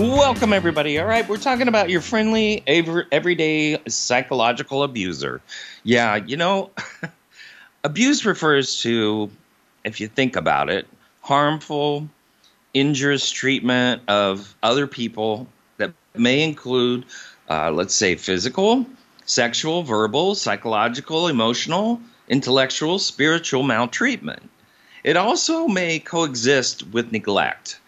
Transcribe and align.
Welcome, 0.00 0.54
everybody. 0.54 0.98
All 0.98 1.04
right, 1.04 1.28
we're 1.28 1.36
talking 1.36 1.68
about 1.68 1.90
your 1.90 2.00
friendly, 2.00 2.62
everyday 2.66 3.76
psychological 3.86 4.82
abuser. 4.82 5.42
Yeah, 5.84 6.16
you 6.16 6.38
know, 6.38 6.70
abuse 7.84 8.24
refers 8.24 8.80
to, 8.80 9.30
if 9.84 10.00
you 10.00 10.08
think 10.08 10.36
about 10.36 10.70
it, 10.70 10.88
harmful, 11.20 12.08
injurious 12.72 13.30
treatment 13.30 14.00
of 14.08 14.56
other 14.62 14.86
people 14.86 15.46
that 15.76 15.92
may 16.16 16.44
include, 16.44 17.04
uh, 17.50 17.70
let's 17.70 17.94
say, 17.94 18.14
physical, 18.14 18.86
sexual, 19.26 19.82
verbal, 19.82 20.34
psychological, 20.34 21.28
emotional, 21.28 22.00
intellectual, 22.26 22.98
spiritual 22.98 23.64
maltreatment. 23.64 24.48
It 25.04 25.18
also 25.18 25.68
may 25.68 25.98
coexist 25.98 26.86
with 26.86 27.12
neglect. 27.12 27.80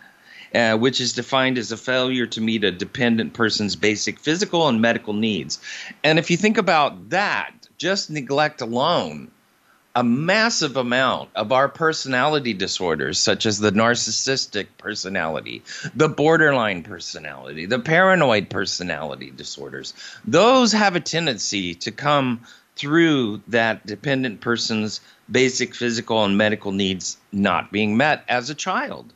Uh, 0.55 0.77
which 0.77 1.01
is 1.01 1.15
defined 1.15 1.57
as 1.57 1.73
a 1.73 1.77
failure 1.79 2.27
to 2.27 2.39
meet 2.43 2.63
a 2.63 2.71
dependent 2.71 3.33
person's 3.33 3.75
basic 3.75 4.19
physical 4.19 4.69
and 4.69 4.83
medical 4.83 5.15
needs. 5.15 5.59
And 6.05 6.19
if 6.19 6.31
you 6.31 6.37
think 6.37 6.59
about 6.59 7.09
that, 7.09 7.53
just 7.79 8.11
neglect 8.11 8.61
alone, 8.61 9.31
a 9.95 10.05
massive 10.05 10.77
amount 10.77 11.31
of 11.35 11.53
our 11.53 11.71
personality 11.71 12.53
disorders, 12.53 13.19
such 13.19 13.47
as 13.47 13.59
the 13.59 13.71
narcissistic 13.71 14.67
personality, 14.77 15.63
the 15.95 16.09
borderline 16.09 16.83
personality, 16.83 17.65
the 17.65 17.79
paranoid 17.79 18.51
personality 18.51 19.31
disorders, 19.31 19.95
those 20.27 20.73
have 20.73 20.97
a 20.97 21.01
tendency 21.01 21.75
to 21.75 21.91
come 21.91 22.43
through 22.77 23.41
that 23.49 23.87
dependent 23.87 24.43
person's 24.43 25.01
basic 25.31 25.75
physical 25.75 26.25
and 26.25 26.37
medical 26.37 26.73
needs 26.73 27.17
not 27.33 27.73
being 27.73 27.97
met 27.97 28.23
as 28.29 28.51
a 28.51 28.55
child 28.55 29.13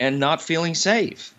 and 0.00 0.18
not 0.18 0.42
feeling 0.42 0.74
safe. 0.74 1.32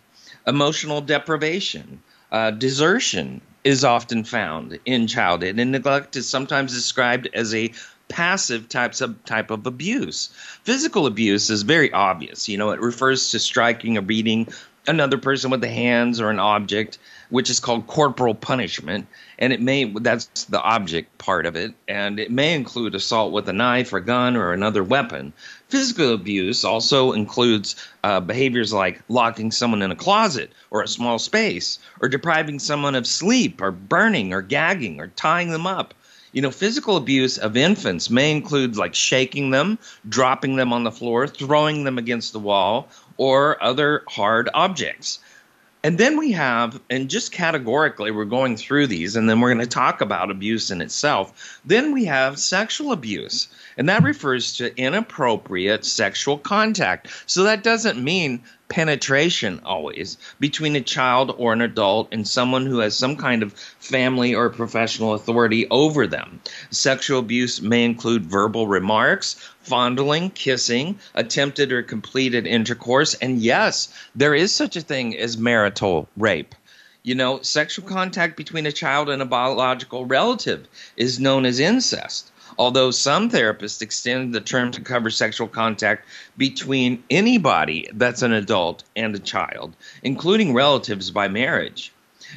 Emotional 0.47 1.01
deprivation, 1.01 2.01
uh, 2.31 2.51
desertion 2.51 3.41
is 3.63 3.83
often 3.83 4.23
found 4.23 4.79
in 4.85 5.07
childhood, 5.07 5.59
and 5.59 5.71
neglect 5.71 6.15
is 6.15 6.27
sometimes 6.27 6.73
described 6.73 7.27
as 7.33 7.53
a 7.53 7.71
passive 8.07 8.67
types 8.69 9.01
of 9.01 9.23
type 9.25 9.51
of 9.51 9.65
abuse. 9.65 10.29
Physical 10.63 11.05
abuse 11.07 11.49
is 11.49 11.63
very 11.63 11.91
obvious. 11.91 12.47
You 12.49 12.57
know, 12.57 12.71
it 12.71 12.79
refers 12.79 13.31
to 13.31 13.39
striking 13.39 13.97
or 13.97 14.01
beating 14.01 14.47
another 14.87 15.17
person 15.17 15.51
with 15.51 15.61
the 15.61 15.69
hands 15.69 16.19
or 16.19 16.29
an 16.29 16.39
object, 16.39 16.97
which 17.31 17.49
is 17.49 17.59
called 17.59 17.87
corporal 17.87 18.35
punishment, 18.35 19.07
and 19.39 19.51
it 19.51 19.61
may 19.61 19.85
that's 19.85 20.45
the 20.45 20.61
object 20.61 21.17
part 21.17 21.45
of 21.45 21.55
it, 21.55 21.73
and 21.87 22.19
it 22.19 22.29
may 22.29 22.53
include 22.53 22.93
assault 22.93 23.31
with 23.31 23.49
a 23.49 23.53
knife 23.53 23.91
or 23.93 23.99
gun 24.01 24.35
or 24.35 24.51
another 24.51 24.83
weapon. 24.83 25.33
Physical 25.69 26.13
abuse 26.13 26.63
also 26.63 27.13
includes 27.13 27.75
uh, 28.03 28.19
behaviors 28.19 28.73
like 28.73 29.01
locking 29.07 29.49
someone 29.49 29.81
in 29.81 29.91
a 29.91 29.95
closet 29.95 30.51
or 30.69 30.83
a 30.83 30.87
small 30.87 31.17
space, 31.17 31.79
or 32.01 32.09
depriving 32.09 32.59
someone 32.59 32.95
of 32.95 33.07
sleep, 33.07 33.61
or 33.61 33.71
burning, 33.71 34.33
or 34.33 34.41
gagging, 34.41 34.99
or 34.99 35.07
tying 35.07 35.49
them 35.49 35.65
up. 35.65 35.93
You 36.33 36.41
know, 36.41 36.51
physical 36.51 36.95
abuse 36.97 37.37
of 37.37 37.57
infants 37.57 38.09
may 38.09 38.31
include 38.31 38.77
like 38.77 38.95
shaking 38.95 39.51
them, 39.51 39.79
dropping 40.07 40.57
them 40.57 40.71
on 40.71 40.83
the 40.83 40.91
floor, 40.91 41.27
throwing 41.27 41.83
them 41.83 41.97
against 41.97 42.33
the 42.33 42.39
wall, 42.39 42.89
or 43.17 43.61
other 43.63 44.03
hard 44.07 44.49
objects. 44.53 45.19
And 45.83 45.97
then 45.97 46.17
we 46.17 46.31
have, 46.33 46.79
and 46.91 47.09
just 47.09 47.31
categorically, 47.31 48.11
we're 48.11 48.25
going 48.25 48.55
through 48.55 48.85
these, 48.87 49.15
and 49.15 49.27
then 49.27 49.41
we're 49.41 49.53
going 49.53 49.65
to 49.65 49.67
talk 49.67 50.01
about 50.01 50.29
abuse 50.29 50.69
in 50.69 50.79
itself. 50.79 51.59
Then 51.65 51.91
we 51.91 52.05
have 52.05 52.37
sexual 52.37 52.91
abuse, 52.91 53.47
and 53.77 53.89
that 53.89 54.03
refers 54.03 54.57
to 54.57 54.77
inappropriate 54.77 55.83
sexual 55.83 56.37
contact. 56.37 57.07
So 57.25 57.43
that 57.43 57.63
doesn't 57.63 58.03
mean 58.03 58.43
penetration 58.71 59.59
always 59.65 60.17
between 60.39 60.77
a 60.77 60.81
child 60.81 61.35
or 61.37 61.51
an 61.51 61.59
adult 61.59 62.07
and 62.13 62.25
someone 62.25 62.65
who 62.65 62.79
has 62.79 62.95
some 62.95 63.17
kind 63.17 63.43
of 63.43 63.51
family 63.79 64.33
or 64.33 64.49
professional 64.49 65.13
authority 65.13 65.67
over 65.69 66.07
them. 66.07 66.39
Sexual 66.69 67.19
abuse 67.19 67.61
may 67.61 67.83
include 67.83 68.25
verbal 68.25 68.67
remarks, 68.67 69.35
fondling, 69.61 70.29
kissing, 70.29 70.97
attempted 71.13 71.73
or 71.73 71.83
completed 71.83 72.47
intercourse, 72.47 73.13
and 73.15 73.41
yes, 73.41 73.93
there 74.15 74.33
is 74.33 74.53
such 74.53 74.77
a 74.77 74.81
thing 74.81 75.17
as 75.17 75.37
marital 75.37 76.07
rape. 76.15 76.55
You 77.03 77.15
know, 77.15 77.41
sexual 77.41 77.85
contact 77.85 78.37
between 78.37 78.65
a 78.65 78.71
child 78.71 79.09
and 79.09 79.21
a 79.21 79.25
biological 79.25 80.05
relative 80.05 80.65
is 80.95 81.19
known 81.19 81.45
as 81.45 81.59
incest 81.59 82.30
although 82.61 82.91
some 82.91 83.27
therapists 83.27 83.81
extend 83.81 84.35
the 84.35 84.39
term 84.39 84.69
to 84.69 84.81
cover 84.81 85.09
sexual 85.09 85.47
contact 85.47 86.07
between 86.37 87.03
anybody 87.09 87.89
that's 87.91 88.21
an 88.21 88.31
adult 88.31 88.83
and 88.95 89.15
a 89.15 89.19
child, 89.19 89.75
including 90.03 90.53
relatives 90.53 91.09
by 91.09 91.27
marriage. 91.27 91.91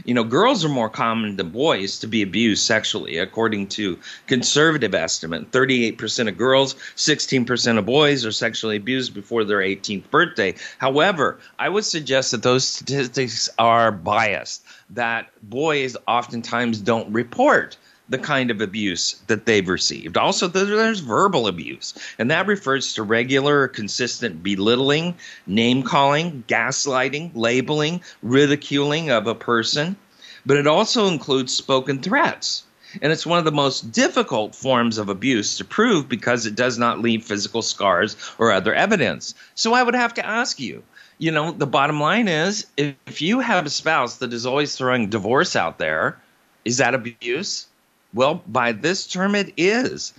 You 0.07 0.15
know, 0.15 0.25
girls 0.25 0.65
are 0.65 0.71
more 0.71 0.89
common 0.89 1.37
than 1.37 1.51
boys 1.51 1.99
to 1.99 2.07
be 2.07 2.23
abused 2.23 2.65
sexually, 2.65 3.19
according 3.19 3.69
to 3.77 3.99
conservative 4.27 4.95
estimate. 4.95 5.51
38% 5.51 6.29
of 6.29 6.39
girls, 6.39 6.73
16% 6.97 7.79
of 7.79 7.85
boys 7.85 8.25
are 8.25 8.33
sexually 8.33 8.77
abused 8.77 9.12
before 9.12 9.45
their 9.45 9.59
18th 9.59 10.09
birthday. 10.09 10.55
However, 10.79 11.39
I 11.59 11.69
would 11.69 11.85
suggest 11.85 12.31
that 12.31 12.43
those 12.43 12.67
statistics 12.67 13.51
are 13.59 13.93
biased, 13.93 14.65
that 14.89 15.29
boys 15.43 15.99
oftentimes 16.09 16.81
don't 16.81 17.12
report 17.12 17.77
the 18.09 18.19
kind 18.19 18.50
of 18.50 18.60
abuse 18.60 19.22
that 19.26 19.47
they've 19.47 19.69
received. 19.69 20.16
Also, 20.16 20.47
there's 20.47 21.00
verbal 21.00 21.47
abuse, 21.47 21.94
and 22.19 22.31
that 22.31 22.47
refers 22.47 22.92
to 22.94 23.03
regular, 23.03 23.69
consistent 23.69 24.42
belittling, 24.42 25.15
name 25.47 25.82
calling, 25.82 26.44
gaslighting, 26.47 27.31
labeling, 27.34 28.03
ridiculing 28.22 29.10
of 29.10 29.26
a 29.26 29.34
person. 29.34 29.97
But 30.44 30.59
it 30.59 30.66
also 30.66 31.06
includes 31.06 31.54
spoken 31.54 32.03
threats. 32.03 32.64
And 33.03 33.10
it's 33.10 33.26
one 33.26 33.38
of 33.38 33.44
the 33.44 33.50
most 33.50 33.91
difficult 33.91 34.54
forms 34.54 34.98
of 34.98 35.09
abuse 35.09 35.56
to 35.56 35.64
prove 35.64 36.09
because 36.09 36.47
it 36.47 36.54
does 36.54 36.78
not 36.78 37.00
leave 37.00 37.25
physical 37.25 37.62
scars 37.62 38.16
or 38.38 38.53
other 38.53 38.72
evidence. 38.75 39.34
So 39.54 39.75
I 39.75 39.82
would 39.82 39.97
have 39.97 40.14
to 40.14 40.26
ask 40.26 40.60
you, 40.60 40.82
you 41.19 41.32
know, 41.32 41.50
the 41.50 41.66
bottom 41.66 42.00
line 42.00 42.28
is 42.28 42.66
if 42.76 43.20
you 43.20 43.41
have 43.41 43.66
a 43.66 43.70
spouse 43.70 44.19
that 44.19 44.32
is 44.32 44.47
always 44.47 44.76
throwing 44.76 45.09
divorce 45.09 45.56
out 45.56 45.78
there, 45.78 46.20
is 46.64 46.76
that 46.76 46.94
abuse? 46.94 47.66
Well, 48.14 48.42
by 48.47 48.70
this 48.70 49.08
term, 49.08 49.34
it 49.34 49.52
is. 49.56 50.12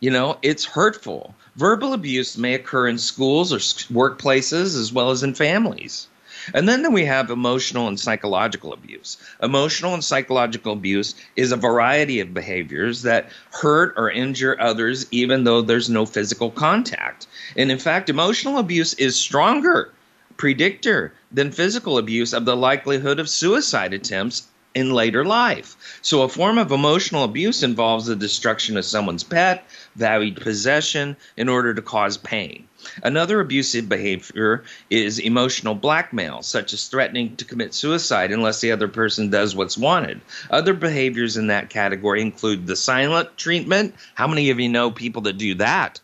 You 0.00 0.10
know, 0.10 0.38
it's 0.40 0.64
hurtful. 0.64 1.34
Verbal 1.56 1.92
abuse 1.92 2.38
may 2.38 2.54
occur 2.54 2.88
in 2.88 2.98
schools 2.98 3.52
or 3.52 3.58
workplaces 3.92 4.78
as 4.78 4.92
well 4.92 5.10
as 5.10 5.22
in 5.22 5.34
families. 5.34 6.08
And 6.52 6.68
then 6.68 6.92
we 6.92 7.04
have 7.04 7.30
emotional 7.30 7.86
and 7.86 8.00
psychological 8.00 8.72
abuse. 8.72 9.18
Emotional 9.42 9.94
and 9.94 10.02
psychological 10.02 10.72
abuse 10.72 11.14
is 11.36 11.52
a 11.52 11.56
variety 11.56 12.20
of 12.20 12.34
behaviors 12.34 13.02
that 13.02 13.30
hurt 13.50 13.94
or 13.96 14.10
injure 14.10 14.60
others 14.60 15.06
even 15.10 15.44
though 15.44 15.62
there's 15.62 15.88
no 15.88 16.06
physical 16.06 16.50
contact. 16.50 17.26
And 17.56 17.70
in 17.70 17.78
fact, 17.78 18.08
emotional 18.08 18.58
abuse 18.58 18.94
is 18.94 19.16
stronger 19.16 19.92
predictor 20.36 21.12
than 21.30 21.52
physical 21.52 21.98
abuse 21.98 22.32
of 22.32 22.44
the 22.44 22.56
likelihood 22.56 23.20
of 23.20 23.28
suicide 23.28 23.92
attempts 23.94 24.48
in 24.74 24.90
later 24.90 25.24
life. 25.24 25.98
So, 26.02 26.22
a 26.22 26.28
form 26.28 26.58
of 26.58 26.72
emotional 26.72 27.24
abuse 27.24 27.62
involves 27.62 28.06
the 28.06 28.16
destruction 28.16 28.76
of 28.76 28.84
someone's 28.84 29.22
pet, 29.22 29.64
valued 29.94 30.40
possession, 30.40 31.16
in 31.36 31.48
order 31.48 31.72
to 31.74 31.82
cause 31.82 32.16
pain. 32.16 32.68
Another 33.02 33.40
abusive 33.40 33.88
behavior 33.88 34.64
is 34.90 35.18
emotional 35.18 35.74
blackmail, 35.74 36.42
such 36.42 36.74
as 36.74 36.86
threatening 36.86 37.36
to 37.36 37.44
commit 37.44 37.72
suicide 37.72 38.30
unless 38.30 38.60
the 38.60 38.72
other 38.72 38.88
person 38.88 39.30
does 39.30 39.56
what's 39.56 39.78
wanted. 39.78 40.20
Other 40.50 40.74
behaviors 40.74 41.36
in 41.36 41.46
that 41.46 41.70
category 41.70 42.20
include 42.20 42.66
the 42.66 42.76
silent 42.76 43.36
treatment. 43.38 43.94
How 44.14 44.26
many 44.26 44.50
of 44.50 44.60
you 44.60 44.68
know 44.68 44.90
people 44.90 45.22
that 45.22 45.38
do 45.38 45.54
that? 45.54 46.00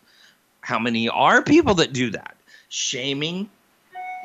How 0.62 0.78
many 0.78 1.08
are 1.08 1.43
people 1.43 1.75
that 1.75 1.93
do 1.93 2.11
that? 2.11 2.37
Shaming, 2.69 3.50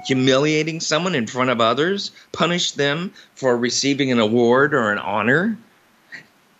humiliating 0.06 0.80
someone 0.80 1.16
in 1.16 1.28
front 1.28 1.50
of 1.50 1.60
others, 1.62 2.12
punish 2.31 2.72
them 2.72 3.12
for 3.36 3.57
receiving 3.57 4.12
an 4.12 4.19
award 4.19 4.74
or 4.74 4.92
an 4.92 5.00
honor. 5.00 5.57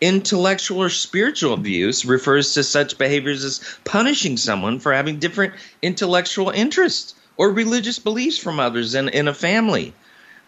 Intellectual 0.00 0.82
or 0.82 0.90
spiritual 0.90 1.54
abuse 1.54 2.04
refers 2.04 2.52
to 2.54 2.62
such 2.62 2.98
behaviors 2.98 3.44
as 3.44 3.60
punishing 3.84 4.36
someone 4.36 4.78
for 4.78 4.92
having 4.92 5.18
different 5.18 5.54
intellectual 5.80 6.50
interests 6.50 7.14
or 7.36 7.50
religious 7.50 7.98
beliefs 7.98 8.38
from 8.38 8.60
others 8.60 8.94
in, 8.94 9.08
in 9.08 9.28
a 9.28 9.34
family. 9.34 9.94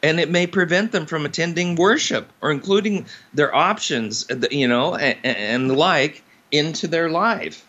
and 0.03 0.21
it 0.21 0.31
may 0.31 0.47
prevent 0.47 0.93
them 0.93 1.07
from 1.07 1.25
attending 1.27 1.75
worship 1.75 2.31
or 2.41 2.53
including 2.53 3.05
their 3.35 3.53
options, 3.55 4.27
you 4.51 4.69
know, 4.69 4.95
and, 4.95 5.19
and 5.25 5.71
the 5.71 5.75
like 5.75 6.23
into 6.53 6.87
their 6.87 7.11
life. 7.11 7.65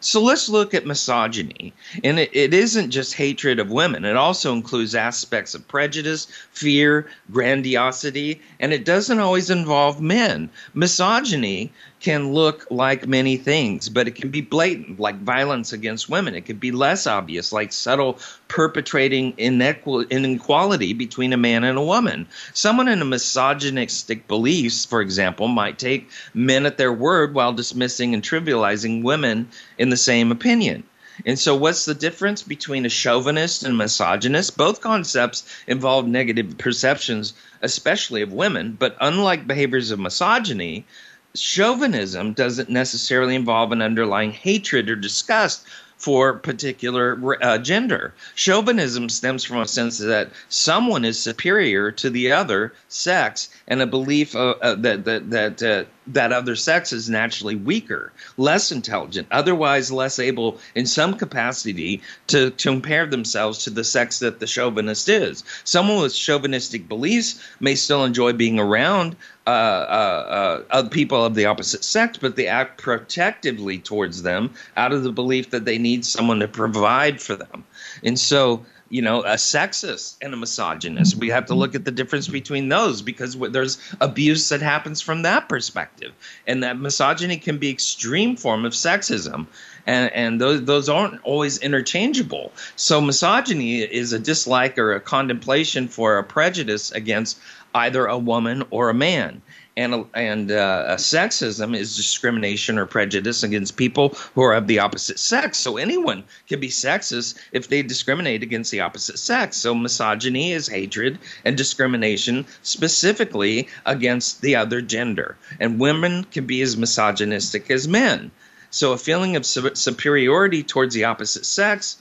So 0.00 0.22
let's 0.22 0.48
look 0.48 0.74
at 0.74 0.86
misogyny. 0.86 1.72
And 2.04 2.18
it, 2.18 2.30
it 2.32 2.54
isn't 2.54 2.90
just 2.90 3.14
hatred 3.14 3.58
of 3.58 3.70
women, 3.70 4.04
it 4.04 4.16
also 4.16 4.52
includes 4.52 4.94
aspects 4.94 5.54
of 5.54 5.66
prejudice, 5.68 6.28
fear, 6.52 7.08
grandiosity, 7.30 8.40
and 8.60 8.72
it 8.72 8.84
doesn't 8.84 9.18
always 9.18 9.50
involve 9.50 10.00
men. 10.00 10.50
Misogyny 10.74 11.72
can 12.00 12.32
look 12.32 12.66
like 12.70 13.06
many 13.06 13.36
things, 13.36 13.88
but 13.88 14.06
it 14.06 14.14
can 14.14 14.30
be 14.30 14.40
blatant, 14.40 15.00
like 15.00 15.18
violence 15.20 15.72
against 15.72 16.08
women. 16.08 16.34
It 16.34 16.46
could 16.46 16.60
be 16.60 16.70
less 16.70 17.06
obvious, 17.06 17.52
like 17.52 17.72
subtle 17.72 18.18
perpetrating 18.48 19.34
inequality 19.36 20.92
between 20.94 21.32
a 21.32 21.36
man 21.36 21.64
and 21.64 21.78
a 21.78 21.84
woman. 21.84 22.26
Someone 22.54 22.88
in 22.88 23.02
a 23.02 23.04
misogynistic 23.04 24.26
beliefs, 24.26 24.84
for 24.84 25.00
example, 25.00 25.48
might 25.48 25.78
take 25.78 26.10
men 26.34 26.66
at 26.66 26.78
their 26.78 26.92
word 26.92 27.34
while 27.34 27.52
dismissing 27.52 28.14
and 28.14 28.22
trivializing 28.22 29.02
women 29.02 29.48
in 29.76 29.90
the 29.90 29.96
same 29.96 30.32
opinion. 30.32 30.82
And 31.26 31.38
so, 31.38 31.56
what's 31.56 31.84
the 31.84 31.94
difference 31.94 32.42
between 32.42 32.86
a 32.86 32.88
chauvinist 32.88 33.64
and 33.64 33.74
a 33.74 33.76
misogynist? 33.76 34.56
Both 34.56 34.80
concepts 34.80 35.44
involve 35.66 36.06
negative 36.06 36.56
perceptions, 36.58 37.32
especially 37.60 38.22
of 38.22 38.32
women, 38.32 38.76
but 38.78 38.96
unlike 39.00 39.46
behaviors 39.46 39.90
of 39.90 39.98
misogyny, 39.98 40.86
chauvinism 41.34 42.32
doesn't 42.34 42.70
necessarily 42.70 43.34
involve 43.34 43.72
an 43.72 43.82
underlying 43.82 44.32
hatred 44.32 44.88
or 44.88 44.96
disgust 44.96 45.66
for 45.98 46.34
particular 46.34 47.36
uh, 47.42 47.58
gender. 47.58 48.14
Chauvinism 48.34 49.08
stems 49.08 49.44
from 49.44 49.58
a 49.58 49.68
sense 49.68 49.98
that 49.98 50.30
someone 50.48 51.04
is 51.04 51.20
superior 51.20 51.90
to 51.90 52.08
the 52.08 52.32
other 52.32 52.72
sex 52.88 53.48
and 53.66 53.82
a 53.82 53.86
belief 53.86 54.34
uh, 54.34 54.54
uh, 54.62 54.74
that 54.76 55.04
that 55.04 55.30
that 55.30 55.62
uh, 55.62 55.84
that 56.08 56.32
other 56.32 56.56
sex 56.56 56.92
is 56.92 57.08
naturally 57.08 57.56
weaker, 57.56 58.12
less 58.36 58.72
intelligent, 58.72 59.28
otherwise 59.30 59.92
less 59.92 60.18
able 60.18 60.58
in 60.74 60.86
some 60.86 61.14
capacity 61.14 62.00
to, 62.26 62.50
to 62.50 62.70
compare 62.70 63.06
themselves 63.06 63.64
to 63.64 63.70
the 63.70 63.84
sex 63.84 64.18
that 64.18 64.40
the 64.40 64.46
chauvinist 64.46 65.08
is. 65.08 65.44
Someone 65.64 66.02
with 66.02 66.14
chauvinistic 66.14 66.88
beliefs 66.88 67.40
may 67.60 67.74
still 67.74 68.04
enjoy 68.04 68.32
being 68.32 68.58
around 68.58 69.16
uh, 69.46 69.50
uh, 69.50 70.62
uh, 70.70 70.88
people 70.90 71.24
of 71.24 71.34
the 71.34 71.46
opposite 71.46 71.82
sex, 71.82 72.18
but 72.18 72.36
they 72.36 72.46
act 72.46 72.78
protectively 72.78 73.78
towards 73.78 74.22
them 74.22 74.52
out 74.76 74.92
of 74.92 75.02
the 75.02 75.12
belief 75.12 75.50
that 75.50 75.64
they 75.64 75.78
need 75.78 76.04
someone 76.04 76.40
to 76.40 76.48
provide 76.48 77.20
for 77.20 77.34
them. 77.34 77.64
And 78.02 78.18
so 78.18 78.64
you 78.90 79.02
know, 79.02 79.22
a 79.22 79.34
sexist 79.34 80.16
and 80.22 80.32
a 80.32 80.36
misogynist. 80.36 81.16
We 81.16 81.28
have 81.28 81.46
to 81.46 81.54
look 81.54 81.74
at 81.74 81.84
the 81.84 81.90
difference 81.90 82.28
between 82.28 82.68
those 82.68 83.02
because 83.02 83.36
there's 83.36 83.78
abuse 84.00 84.48
that 84.48 84.62
happens 84.62 85.00
from 85.00 85.22
that 85.22 85.48
perspective, 85.48 86.12
and 86.46 86.62
that 86.62 86.78
misogyny 86.78 87.36
can 87.36 87.58
be 87.58 87.70
extreme 87.70 88.36
form 88.36 88.64
of 88.64 88.72
sexism, 88.72 89.46
and 89.86 90.12
and 90.12 90.40
those 90.40 90.64
those 90.64 90.88
aren't 90.88 91.22
always 91.22 91.58
interchangeable. 91.58 92.52
So 92.76 93.00
misogyny 93.00 93.80
is 93.80 94.12
a 94.12 94.18
dislike 94.18 94.78
or 94.78 94.94
a 94.94 95.00
contemplation 95.00 95.88
for 95.88 96.18
a 96.18 96.24
prejudice 96.24 96.90
against 96.92 97.38
either 97.74 98.06
a 98.06 98.18
woman 98.18 98.64
or 98.70 98.88
a 98.88 98.94
man 98.94 99.42
and 99.78 100.04
and 100.12 100.50
uh, 100.50 100.96
sexism 100.96 101.76
is 101.76 101.96
discrimination 101.96 102.78
or 102.78 102.84
prejudice 102.84 103.44
against 103.44 103.76
people 103.76 104.08
who 104.34 104.42
are 104.42 104.54
of 104.54 104.66
the 104.66 104.80
opposite 104.80 105.20
sex. 105.20 105.56
So 105.56 105.76
anyone 105.76 106.24
can 106.48 106.58
be 106.58 106.68
sexist 106.68 107.38
if 107.52 107.68
they 107.68 107.82
discriminate 107.82 108.42
against 108.42 108.72
the 108.72 108.80
opposite 108.80 109.20
sex. 109.20 109.56
So 109.56 109.76
misogyny 109.76 110.50
is 110.52 110.66
hatred 110.66 111.20
and 111.44 111.56
discrimination 111.56 112.44
specifically 112.62 113.68
against 113.86 114.42
the 114.42 114.56
other 114.56 114.82
gender, 114.82 115.36
and 115.60 115.78
women 115.78 116.24
can 116.24 116.44
be 116.44 116.60
as 116.60 116.76
misogynistic 116.76 117.70
as 117.70 117.86
men. 117.86 118.32
So 118.70 118.92
a 118.92 118.98
feeling 118.98 119.36
of 119.36 119.46
superiority 119.46 120.64
towards 120.64 120.92
the 120.92 121.04
opposite 121.04 121.46
sex, 121.46 121.98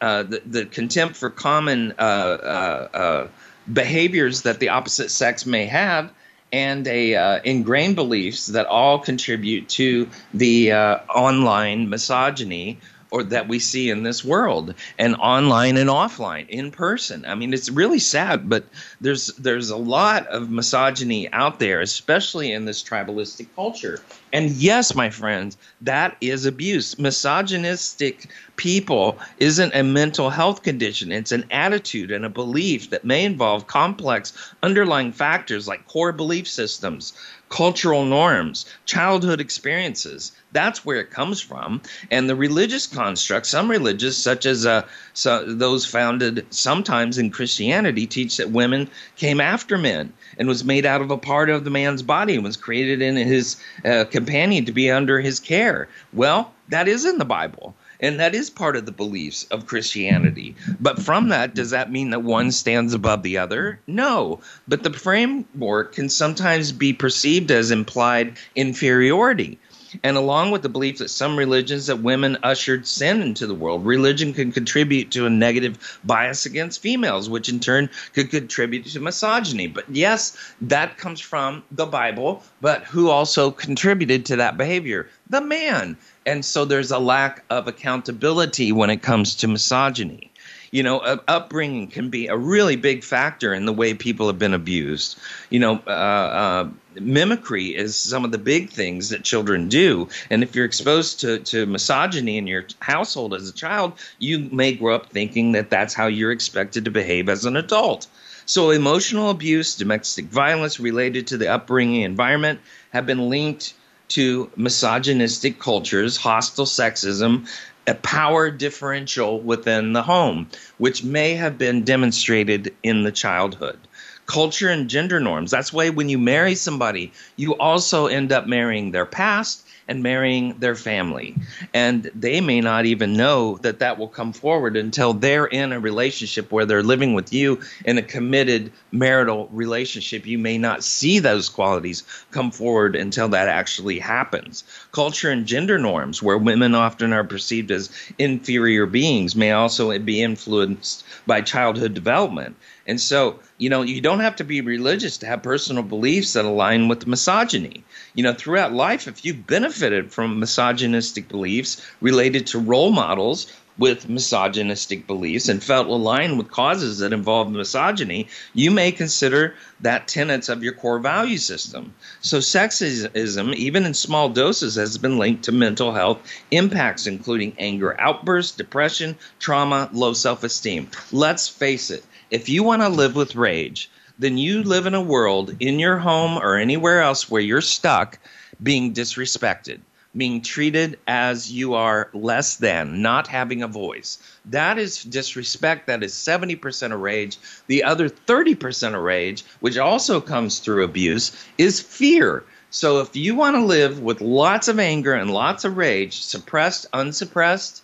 uh, 0.00 0.24
the, 0.24 0.42
the 0.44 0.64
contempt 0.66 1.16
for 1.16 1.30
common 1.30 1.92
uh, 1.98 2.02
uh, 2.02 2.88
uh 2.92 3.28
behaviors 3.72 4.42
that 4.42 4.58
the 4.58 4.70
opposite 4.70 5.08
sex 5.08 5.46
may 5.46 5.66
have 5.66 6.10
and 6.52 6.86
a 6.86 7.14
uh, 7.14 7.40
ingrained 7.44 7.96
beliefs 7.96 8.48
that 8.48 8.66
all 8.66 8.98
contribute 8.98 9.68
to 9.70 10.08
the 10.34 10.72
uh, 10.72 10.98
online 11.08 11.88
misogyny 11.88 12.78
or 13.12 13.22
that 13.22 13.46
we 13.46 13.58
see 13.58 13.90
in 13.90 14.02
this 14.02 14.24
world 14.24 14.74
and 14.98 15.14
online 15.16 15.76
and 15.76 15.90
offline 15.90 16.48
in 16.48 16.70
person. 16.70 17.24
I 17.26 17.34
mean 17.34 17.52
it's 17.52 17.70
really 17.70 17.98
sad 17.98 18.48
but 18.48 18.64
there's 19.00 19.26
there's 19.34 19.70
a 19.70 19.76
lot 19.76 20.26
of 20.28 20.50
misogyny 20.50 21.30
out 21.32 21.60
there 21.60 21.80
especially 21.80 22.50
in 22.52 22.64
this 22.64 22.82
tribalistic 22.82 23.46
culture. 23.54 24.00
And 24.32 24.50
yes 24.50 24.94
my 24.94 25.10
friends 25.10 25.56
that 25.82 26.16
is 26.20 26.46
abuse. 26.46 26.98
Misogynistic 26.98 28.28
people 28.56 29.18
isn't 29.38 29.74
a 29.74 29.82
mental 29.82 30.30
health 30.30 30.62
condition. 30.62 31.12
It's 31.12 31.32
an 31.32 31.44
attitude 31.50 32.10
and 32.10 32.24
a 32.24 32.30
belief 32.30 32.90
that 32.90 33.04
may 33.04 33.24
involve 33.24 33.66
complex 33.66 34.32
underlying 34.62 35.12
factors 35.12 35.68
like 35.68 35.86
core 35.86 36.12
belief 36.12 36.48
systems 36.48 37.12
cultural 37.52 38.06
norms, 38.06 38.64
childhood 38.86 39.38
experiences. 39.38 40.32
That's 40.52 40.86
where 40.86 40.98
it 41.00 41.10
comes 41.10 41.38
from. 41.42 41.82
And 42.10 42.28
the 42.28 42.34
religious 42.34 42.86
constructs, 42.86 43.50
some 43.50 43.70
religious, 43.70 44.16
such 44.16 44.46
as 44.46 44.64
uh, 44.64 44.86
so 45.12 45.44
those 45.44 45.84
founded 45.84 46.46
sometimes 46.48 47.18
in 47.18 47.30
Christianity, 47.30 48.06
teach 48.06 48.38
that 48.38 48.50
women 48.50 48.88
came 49.16 49.38
after 49.38 49.76
men 49.76 50.14
and 50.38 50.48
was 50.48 50.64
made 50.64 50.86
out 50.86 51.02
of 51.02 51.10
a 51.10 51.18
part 51.18 51.50
of 51.50 51.64
the 51.64 51.70
man's 51.70 52.02
body 52.02 52.36
and 52.36 52.42
was 52.42 52.56
created 52.56 53.02
in 53.02 53.16
his 53.16 53.56
uh, 53.84 54.06
companion 54.10 54.64
to 54.64 54.72
be 54.72 54.90
under 54.90 55.20
his 55.20 55.38
care. 55.38 55.88
Well, 56.14 56.54
that 56.70 56.88
is 56.88 57.04
in 57.04 57.18
the 57.18 57.26
Bible. 57.26 57.74
And 58.02 58.18
that 58.18 58.34
is 58.34 58.50
part 58.50 58.76
of 58.76 58.84
the 58.84 58.92
beliefs 58.92 59.46
of 59.52 59.66
Christianity. 59.66 60.56
But 60.80 61.00
from 61.00 61.28
that, 61.28 61.54
does 61.54 61.70
that 61.70 61.92
mean 61.92 62.10
that 62.10 62.24
one 62.24 62.50
stands 62.50 62.92
above 62.92 63.22
the 63.22 63.38
other? 63.38 63.78
No. 63.86 64.40
But 64.66 64.82
the 64.82 64.92
framework 64.92 65.94
can 65.94 66.08
sometimes 66.08 66.72
be 66.72 66.92
perceived 66.92 67.52
as 67.52 67.70
implied 67.70 68.36
inferiority. 68.56 69.58
And 70.02 70.16
along 70.16 70.50
with 70.50 70.62
the 70.62 70.68
belief 70.68 70.98
that 70.98 71.10
some 71.10 71.36
religions 71.36 71.86
that 71.86 72.00
women 72.00 72.38
ushered 72.42 72.86
sin 72.86 73.20
into 73.20 73.46
the 73.46 73.54
world, 73.54 73.84
religion 73.84 74.32
can 74.32 74.50
contribute 74.50 75.10
to 75.12 75.26
a 75.26 75.30
negative 75.30 76.00
bias 76.02 76.46
against 76.46 76.80
females, 76.80 77.28
which 77.28 77.48
in 77.48 77.60
turn 77.60 77.90
could 78.14 78.30
contribute 78.30 78.86
to 78.86 79.00
misogyny. 79.00 79.66
But 79.66 79.84
yes, 79.90 80.36
that 80.62 80.96
comes 80.96 81.20
from 81.20 81.62
the 81.70 81.86
Bible, 81.86 82.42
but 82.60 82.84
who 82.84 83.10
also 83.10 83.50
contributed 83.50 84.26
to 84.26 84.36
that 84.36 84.56
behavior? 84.56 85.08
The 85.28 85.42
man 85.42 85.98
and 86.26 86.44
so 86.44 86.64
there's 86.64 86.90
a 86.90 86.98
lack 86.98 87.44
of 87.50 87.68
accountability 87.68 88.72
when 88.72 88.90
it 88.90 89.02
comes 89.02 89.34
to 89.36 89.48
misogyny. 89.48 90.30
You 90.70 90.82
know 90.82 91.00
upbringing 91.00 91.88
can 91.88 92.08
be 92.08 92.28
a 92.28 92.36
really 92.36 92.76
big 92.76 93.04
factor 93.04 93.52
in 93.52 93.66
the 93.66 93.74
way 93.74 93.92
people 93.92 94.26
have 94.28 94.38
been 94.38 94.54
abused. 94.54 95.18
You 95.50 95.60
know 95.60 95.82
uh, 95.86 95.90
uh, 95.90 96.68
mimicry 96.98 97.74
is 97.74 97.94
some 97.94 98.24
of 98.24 98.32
the 98.32 98.38
big 98.38 98.70
things 98.70 99.10
that 99.10 99.22
children 99.22 99.68
do. 99.68 100.08
And 100.30 100.42
if 100.42 100.56
you're 100.56 100.64
exposed 100.64 101.20
to, 101.20 101.40
to 101.40 101.66
misogyny 101.66 102.38
in 102.38 102.46
your 102.46 102.64
household 102.80 103.34
as 103.34 103.48
a 103.48 103.52
child 103.52 103.92
you 104.18 104.48
may 104.50 104.72
grow 104.72 104.94
up 104.94 105.10
thinking 105.10 105.52
that 105.52 105.68
that's 105.68 105.92
how 105.92 106.06
you're 106.06 106.32
expected 106.32 106.86
to 106.86 106.90
behave 106.90 107.28
as 107.28 107.44
an 107.44 107.56
adult. 107.56 108.06
So 108.46 108.70
emotional 108.70 109.28
abuse 109.28 109.76
domestic 109.76 110.24
violence 110.26 110.80
related 110.80 111.26
to 111.28 111.36
the 111.36 111.48
upbringing 111.48 112.00
environment 112.00 112.60
have 112.92 113.04
been 113.04 113.28
linked 113.28 113.74
to 114.14 114.50
misogynistic 114.56 115.58
cultures, 115.58 116.16
hostile 116.16 116.66
sexism, 116.66 117.48
a 117.86 117.94
power 117.94 118.50
differential 118.50 119.40
within 119.40 119.92
the 119.92 120.02
home, 120.02 120.48
which 120.78 121.02
may 121.02 121.34
have 121.34 121.58
been 121.58 121.82
demonstrated 121.82 122.74
in 122.82 123.02
the 123.02 123.12
childhood. 123.12 123.78
Culture 124.26 124.68
and 124.68 124.88
gender 124.88 125.18
norms. 125.18 125.50
That's 125.50 125.72
why 125.72 125.88
when 125.88 126.08
you 126.08 126.18
marry 126.18 126.54
somebody, 126.54 127.12
you 127.36 127.56
also 127.56 128.06
end 128.06 128.32
up 128.32 128.46
marrying 128.46 128.92
their 128.92 129.06
past 129.06 129.66
and 129.88 130.02
marrying 130.02 130.58
their 130.58 130.74
family. 130.74 131.34
And 131.74 132.10
they 132.14 132.40
may 132.40 132.60
not 132.60 132.86
even 132.86 133.14
know 133.14 133.58
that 133.58 133.80
that 133.80 133.98
will 133.98 134.08
come 134.08 134.32
forward 134.32 134.76
until 134.76 135.12
they're 135.12 135.46
in 135.46 135.72
a 135.72 135.80
relationship 135.80 136.52
where 136.52 136.66
they're 136.66 136.82
living 136.82 137.14
with 137.14 137.32
you 137.32 137.60
in 137.84 137.98
a 137.98 138.02
committed 138.02 138.72
marital 138.90 139.48
relationship. 139.52 140.26
You 140.26 140.38
may 140.38 140.58
not 140.58 140.84
see 140.84 141.18
those 141.18 141.48
qualities 141.48 142.04
come 142.30 142.50
forward 142.50 142.96
until 142.96 143.28
that 143.28 143.48
actually 143.48 143.98
happens. 143.98 144.64
Culture 144.92 145.30
and 145.30 145.46
gender 145.46 145.78
norms, 145.78 146.22
where 146.22 146.38
women 146.38 146.74
often 146.74 147.12
are 147.12 147.24
perceived 147.24 147.70
as 147.70 147.90
inferior 148.18 148.86
beings, 148.86 149.34
may 149.34 149.52
also 149.52 149.98
be 149.98 150.22
influenced 150.22 151.04
by 151.26 151.40
childhood 151.40 151.94
development. 151.94 152.56
And 152.86 153.00
so, 153.00 153.38
you 153.58 153.70
know, 153.70 153.82
you 153.82 154.00
don't 154.00 154.20
have 154.20 154.36
to 154.36 154.44
be 154.44 154.60
religious 154.60 155.18
to 155.18 155.26
have 155.26 155.42
personal 155.42 155.82
beliefs 155.82 156.32
that 156.32 156.44
align 156.44 156.88
with 156.88 157.06
misogyny. 157.06 157.84
You 158.14 158.22
know, 158.22 158.34
throughout 158.34 158.74
life, 158.74 159.08
if 159.08 159.24
you've 159.24 159.46
benefited 159.46 160.12
from 160.12 160.38
misogynistic 160.38 161.28
beliefs 161.28 161.80
related 162.00 162.46
to 162.48 162.58
role 162.58 162.92
models 162.92 163.46
with 163.78 164.06
misogynistic 164.06 165.06
beliefs 165.06 165.48
and 165.48 165.64
felt 165.64 165.86
aligned 165.86 166.36
with 166.36 166.50
causes 166.50 166.98
that 166.98 167.14
involve 167.14 167.50
misogyny, 167.50 168.28
you 168.52 168.70
may 168.70 168.92
consider 168.92 169.54
that 169.80 170.06
tenets 170.06 170.50
of 170.50 170.62
your 170.62 170.74
core 170.74 170.98
value 170.98 171.38
system. 171.38 171.94
So, 172.20 172.38
sexism, 172.38 173.54
even 173.54 173.86
in 173.86 173.94
small 173.94 174.28
doses, 174.28 174.74
has 174.74 174.98
been 174.98 175.16
linked 175.16 175.44
to 175.44 175.52
mental 175.52 175.92
health 175.94 176.18
impacts, 176.50 177.06
including 177.06 177.54
anger 177.58 177.98
outbursts, 177.98 178.54
depression, 178.54 179.16
trauma, 179.38 179.88
low 179.92 180.12
self 180.12 180.44
esteem. 180.44 180.90
Let's 181.10 181.48
face 181.48 181.90
it, 181.90 182.04
if 182.30 182.50
you 182.50 182.62
want 182.62 182.82
to 182.82 182.90
live 182.90 183.16
with 183.16 183.36
rage, 183.36 183.88
then 184.22 184.38
you 184.38 184.62
live 184.62 184.86
in 184.86 184.94
a 184.94 185.00
world 185.00 185.54
in 185.60 185.78
your 185.78 185.98
home 185.98 186.38
or 186.38 186.56
anywhere 186.56 187.00
else 187.00 187.30
where 187.30 187.42
you're 187.42 187.60
stuck 187.60 188.18
being 188.62 188.94
disrespected 188.94 189.80
being 190.16 190.42
treated 190.42 190.98
as 191.06 191.50
you 191.50 191.74
are 191.74 192.10
less 192.12 192.56
than, 192.56 193.00
not 193.00 193.26
having 193.26 193.62
a 193.62 193.68
voice. 193.68 194.18
That 194.46 194.78
is 194.78 195.02
disrespect. 195.02 195.86
That 195.86 196.02
is 196.02 196.12
70% 196.12 196.92
of 196.92 197.00
rage. 197.00 197.38
The 197.66 197.84
other 197.84 198.08
30% 198.08 198.94
of 198.94 199.02
rage, 199.02 199.44
which 199.60 199.78
also 199.78 200.20
comes 200.20 200.58
through 200.58 200.84
abuse, 200.84 201.32
is 201.56 201.80
fear. 201.80 202.44
So 202.70 203.00
if 203.00 203.16
you 203.16 203.34
want 203.34 203.56
to 203.56 203.64
live 203.64 204.00
with 204.00 204.20
lots 204.20 204.68
of 204.68 204.78
anger 204.78 205.14
and 205.14 205.30
lots 205.30 205.64
of 205.64 205.76
rage, 205.76 206.22
suppressed, 206.22 206.86
unsuppressed, 206.92 207.82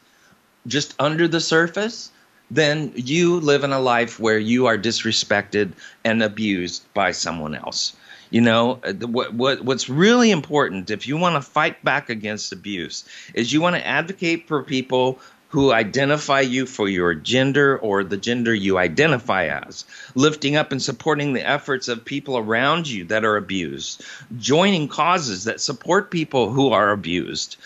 just 0.67 0.95
under 0.99 1.29
the 1.29 1.41
surface, 1.41 2.11
then 2.51 2.93
you 2.95 3.41
live 3.41 3.65
in 3.65 3.73
a 3.73 3.81
life 3.81 4.19
where 4.19 4.39
you 4.39 4.67
are 4.67 4.79
disrespected 4.79 5.73
and 6.05 6.23
abused 6.23 6.83
by 6.95 7.13
someone 7.13 7.55
else. 7.55 7.95
You 8.31 8.43
know, 8.43 8.75
what, 9.01 9.33
what 9.35 9.65
what's 9.65 9.89
really 9.89 10.31
important 10.31 10.91
if 10.91 11.09
you 11.09 11.17
want 11.17 11.43
to 11.43 11.51
fight 11.51 11.83
back 11.83 12.11
against 12.11 12.53
abuse 12.53 13.05
is 13.33 13.53
you 13.53 13.61
want 13.63 13.77
to 13.77 13.87
advocate 13.87 14.47
for 14.47 14.63
people 14.63 15.19
who 15.51 15.73
identify 15.73 16.41
you 16.41 16.67
for 16.67 16.89
your 16.89 17.15
gender 17.15 17.79
or 17.79 18.05
the 18.05 18.17
gender 18.17 18.55
you 18.55 18.77
identify 18.77 19.47
as, 19.47 19.85
lifting 20.15 20.57
up 20.57 20.73
and 20.73 20.83
supporting 20.83 21.33
the 21.33 21.47
efforts 21.47 21.89
of 21.89 22.05
people 22.05 22.37
around 22.37 22.87
you 22.87 23.05
that 23.05 23.25
are 23.25 23.37
abused, 23.37 24.05
joining 24.37 24.89
causes 24.89 25.45
that 25.45 25.61
support 25.61 26.11
people 26.11 26.51
who 26.51 26.71
are 26.71 26.91
abused. 26.91 27.57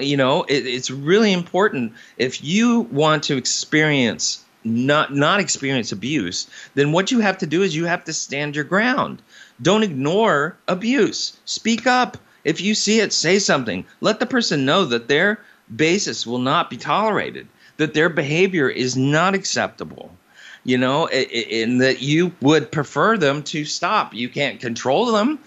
You 0.00 0.16
know, 0.16 0.44
it, 0.44 0.66
it's 0.66 0.90
really 0.90 1.32
important 1.32 1.92
if 2.16 2.42
you 2.42 2.80
want 2.80 3.24
to 3.24 3.36
experience 3.36 4.42
not 4.64 5.14
not 5.14 5.38
experience 5.38 5.92
abuse, 5.92 6.48
then 6.74 6.90
what 6.90 7.12
you 7.12 7.20
have 7.20 7.38
to 7.38 7.46
do 7.46 7.62
is 7.62 7.76
you 7.76 7.84
have 7.84 8.04
to 8.04 8.12
stand 8.12 8.56
your 8.56 8.64
ground. 8.64 9.22
Don't 9.62 9.84
ignore 9.84 10.56
abuse. 10.66 11.36
Speak 11.44 11.86
up. 11.86 12.18
If 12.44 12.60
you 12.60 12.74
see 12.74 13.00
it, 13.00 13.12
say 13.12 13.38
something. 13.38 13.84
Let 14.00 14.20
the 14.20 14.26
person 14.26 14.64
know 14.64 14.84
that 14.86 15.08
their 15.08 15.40
basis 15.74 16.26
will 16.26 16.38
not 16.38 16.70
be 16.70 16.76
tolerated, 16.76 17.48
that 17.76 17.94
their 17.94 18.08
behavior 18.08 18.68
is 18.68 18.96
not 18.96 19.34
acceptable. 19.34 20.16
You 20.64 20.78
know, 20.78 21.06
and 21.06 21.80
that 21.80 22.02
you 22.02 22.32
would 22.40 22.72
prefer 22.72 23.16
them 23.16 23.44
to 23.44 23.64
stop. 23.64 24.14
You 24.14 24.28
can't 24.28 24.58
control 24.58 25.12
them. 25.12 25.38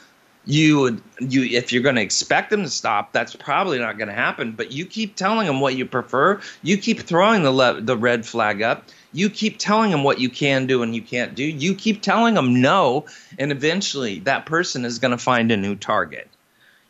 You 0.46 0.80
would 0.80 1.02
you 1.20 1.44
if 1.44 1.74
you're 1.74 1.84
going 1.84 1.98
to 1.98 2.02
expect 2.02 2.52
them 2.52 2.64
to 2.64 2.70
stop, 2.70 3.12
that's 3.12 3.36
probably 3.36 3.80
not 3.80 3.98
going 3.98 4.08
to 4.08 4.14
happen. 4.14 4.54
But 4.54 4.72
you 4.72 4.86
keep 4.86 5.18
telling 5.18 5.46
them 5.46 5.60
what 5.60 5.76
you 5.76 5.86
prefer. 5.86 6.40
You 6.64 6.78
keep 6.78 7.02
throwing 7.02 7.44
the 7.44 7.52
le- 7.52 7.82
the 7.82 7.98
red 7.98 8.26
flag 8.26 8.62
up 8.62 8.86
you 9.12 9.30
keep 9.30 9.58
telling 9.58 9.92
them 9.92 10.04
what 10.04 10.20
you 10.20 10.30
can 10.30 10.68
do 10.68 10.84
and 10.84 10.96
you 10.96 11.02
can't 11.02 11.36
do. 11.36 11.44
You 11.44 11.76
keep 11.76 12.02
telling 12.02 12.36
them 12.36 12.62
no, 12.62 13.06
and 13.38 13.52
eventually 13.52 14.20
that 14.20 14.46
person 14.46 14.86
is 14.86 15.00
going 15.00 15.12
to 15.12 15.18
find 15.18 15.52
a 15.52 15.58
new 15.58 15.76
target. 15.76 16.30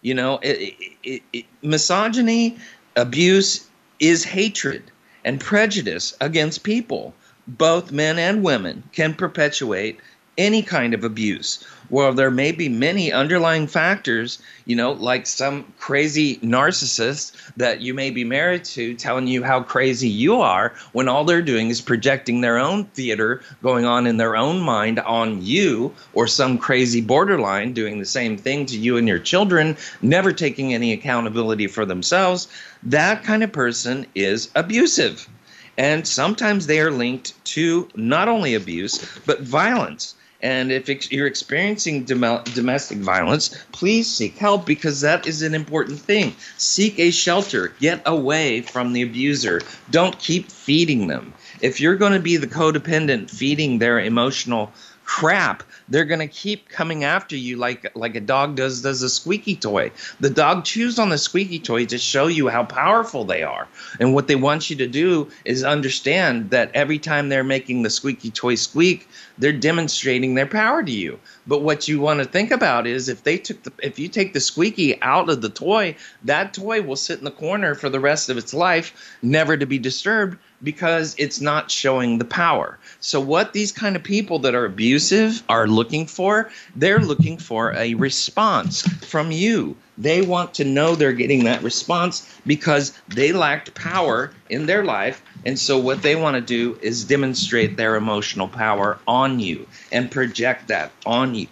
You 0.01 0.13
know, 0.13 0.39
it, 0.41 0.75
it, 1.03 1.21
it, 1.33 1.45
misogyny, 1.61 2.57
abuse 2.99 3.67
is 3.99 4.23
hatred 4.23 4.83
and 5.23 5.39
prejudice 5.39 6.15
against 6.19 6.63
people. 6.63 7.13
Both 7.47 7.91
men 7.91 8.19
and 8.19 8.43
women 8.43 8.83
can 8.91 9.13
perpetuate 9.13 9.99
any 10.37 10.61
kind 10.61 10.93
of 10.93 11.03
abuse. 11.03 11.65
Well, 11.91 12.13
there 12.13 12.29
may 12.29 12.51
be 12.51 12.69
many 12.69 13.11
underlying 13.11 13.65
factors, 13.65 14.39
you 14.65 14.75
know, 14.75 14.91
like 14.91 15.25
some 15.25 15.73
crazy 15.79 16.37
narcissist 16.37 17.31
that 17.57 17.81
you 17.81 17.95
may 17.95 18.11
be 18.11 18.23
married 18.23 18.63
to 18.65 18.93
telling 18.93 19.25
you 19.25 19.43
how 19.43 19.63
crazy 19.63 20.07
you 20.07 20.41
are 20.41 20.73
when 20.91 21.07
all 21.09 21.25
they're 21.25 21.41
doing 21.41 21.69
is 21.69 21.81
projecting 21.81 22.41
their 22.41 22.59
own 22.59 22.85
theater 22.85 23.41
going 23.63 23.85
on 23.85 24.05
in 24.05 24.17
their 24.17 24.35
own 24.35 24.59
mind 24.59 24.99
on 24.99 25.41
you, 25.41 25.91
or 26.13 26.27
some 26.27 26.59
crazy 26.59 27.01
borderline 27.01 27.73
doing 27.73 27.97
the 27.97 28.05
same 28.05 28.37
thing 28.37 28.67
to 28.67 28.77
you 28.77 28.97
and 28.97 29.07
your 29.07 29.17
children, 29.17 29.75
never 30.01 30.31
taking 30.31 30.73
any 30.73 30.93
accountability 30.93 31.65
for 31.65 31.85
themselves. 31.85 32.47
That 32.83 33.23
kind 33.23 33.43
of 33.43 33.51
person 33.51 34.05
is 34.13 34.51
abusive. 34.55 35.27
And 35.75 36.05
sometimes 36.05 36.67
they 36.67 36.81
are 36.81 36.91
linked 36.91 37.33
to 37.45 37.87
not 37.95 38.27
only 38.27 38.53
abuse, 38.53 39.03
but 39.25 39.41
violence. 39.41 40.13
And 40.41 40.71
if 40.71 41.11
you're 41.11 41.27
experiencing 41.27 42.05
dom- 42.05 42.43
domestic 42.55 42.99
violence, 42.99 43.49
please 43.71 44.07
seek 44.07 44.37
help 44.37 44.65
because 44.65 45.01
that 45.01 45.27
is 45.27 45.41
an 45.41 45.53
important 45.53 45.99
thing. 45.99 46.35
Seek 46.57 46.97
a 46.99 47.11
shelter. 47.11 47.73
Get 47.79 48.01
away 48.05 48.61
from 48.61 48.93
the 48.93 49.01
abuser. 49.01 49.61
Don't 49.89 50.17
keep 50.17 50.49
feeding 50.49 51.07
them. 51.07 51.33
If 51.61 51.81
you're 51.81 51.97
going 51.97 52.13
to 52.13 52.19
be 52.19 52.37
the 52.37 52.47
codependent 52.47 53.29
feeding 53.29 53.79
their 53.79 53.99
emotional 53.99 54.71
crap, 55.09 55.63
they're 55.89 56.05
going 56.05 56.19
to 56.19 56.27
keep 56.27 56.69
coming 56.69 57.03
after 57.03 57.35
you 57.35 57.57
like 57.57 57.91
like 57.95 58.15
a 58.15 58.21
dog 58.21 58.55
does 58.55 58.83
does 58.83 59.01
a 59.01 59.09
squeaky 59.09 59.55
toy. 59.55 59.91
The 60.19 60.29
dog 60.29 60.65
chews 60.65 60.99
on 60.99 61.09
the 61.09 61.17
squeaky 61.17 61.57
toy 61.57 61.87
to 61.87 61.97
show 61.97 62.27
you 62.27 62.47
how 62.47 62.63
powerful 62.63 63.25
they 63.25 63.41
are. 63.41 63.67
And 63.99 64.13
what 64.13 64.27
they 64.27 64.35
want 64.35 64.69
you 64.69 64.75
to 64.75 64.87
do 64.87 65.27
is 65.45 65.63
understand 65.63 66.51
that 66.51 66.69
every 66.75 66.99
time 66.99 67.27
they're 67.27 67.43
making 67.43 67.81
the 67.81 67.89
squeaky 67.89 68.29
toy 68.29 68.53
squeak, 68.53 69.07
they're 69.39 69.51
demonstrating 69.51 70.35
their 70.35 70.45
power 70.45 70.83
to 70.83 70.91
you. 70.91 71.19
But 71.47 71.63
what 71.63 71.87
you 71.87 71.99
want 71.99 72.19
to 72.19 72.25
think 72.25 72.51
about 72.51 72.85
is 72.85 73.09
if 73.09 73.23
they 73.23 73.39
took 73.39 73.63
the 73.63 73.73
if 73.81 73.97
you 73.97 74.09
take 74.09 74.33
the 74.33 74.39
squeaky 74.39 75.01
out 75.01 75.27
of 75.27 75.41
the 75.41 75.49
toy, 75.49 75.95
that 76.25 76.53
toy 76.53 76.83
will 76.83 76.95
sit 76.95 77.17
in 77.17 77.25
the 77.25 77.31
corner 77.31 77.73
for 77.73 77.89
the 77.89 77.99
rest 77.99 78.29
of 78.29 78.37
its 78.37 78.53
life, 78.53 78.93
never 79.23 79.57
to 79.57 79.65
be 79.65 79.79
disturbed 79.79 80.37
because 80.61 81.15
it's 81.17 81.41
not 81.41 81.71
showing 81.71 82.17
the 82.17 82.25
power. 82.25 82.77
So 82.99 83.19
what 83.19 83.53
these 83.53 83.71
kind 83.71 83.95
of 83.95 84.03
people 84.03 84.39
that 84.39 84.55
are 84.55 84.65
abusive 84.65 85.43
are 85.49 85.67
looking 85.67 86.05
for, 86.05 86.49
they're 86.75 86.99
looking 86.99 87.37
for 87.37 87.73
a 87.73 87.93
response 87.95 88.81
from 88.81 89.31
you. 89.31 89.75
They 89.97 90.21
want 90.21 90.53
to 90.55 90.63
know 90.63 90.95
they're 90.95 91.13
getting 91.13 91.43
that 91.43 91.63
response 91.63 92.29
because 92.47 92.93
they 93.09 93.33
lacked 93.33 93.73
power 93.73 94.31
in 94.49 94.65
their 94.65 94.83
life. 94.83 95.21
And 95.45 95.59
so 95.59 95.77
what 95.77 96.01
they 96.01 96.15
want 96.15 96.35
to 96.35 96.41
do 96.41 96.77
is 96.81 97.05
demonstrate 97.05 97.77
their 97.77 97.95
emotional 97.95 98.47
power 98.47 98.97
on 99.07 99.39
you 99.39 99.67
and 99.91 100.11
project 100.11 100.69
that 100.69 100.91
on 101.05 101.35
you. 101.35 101.47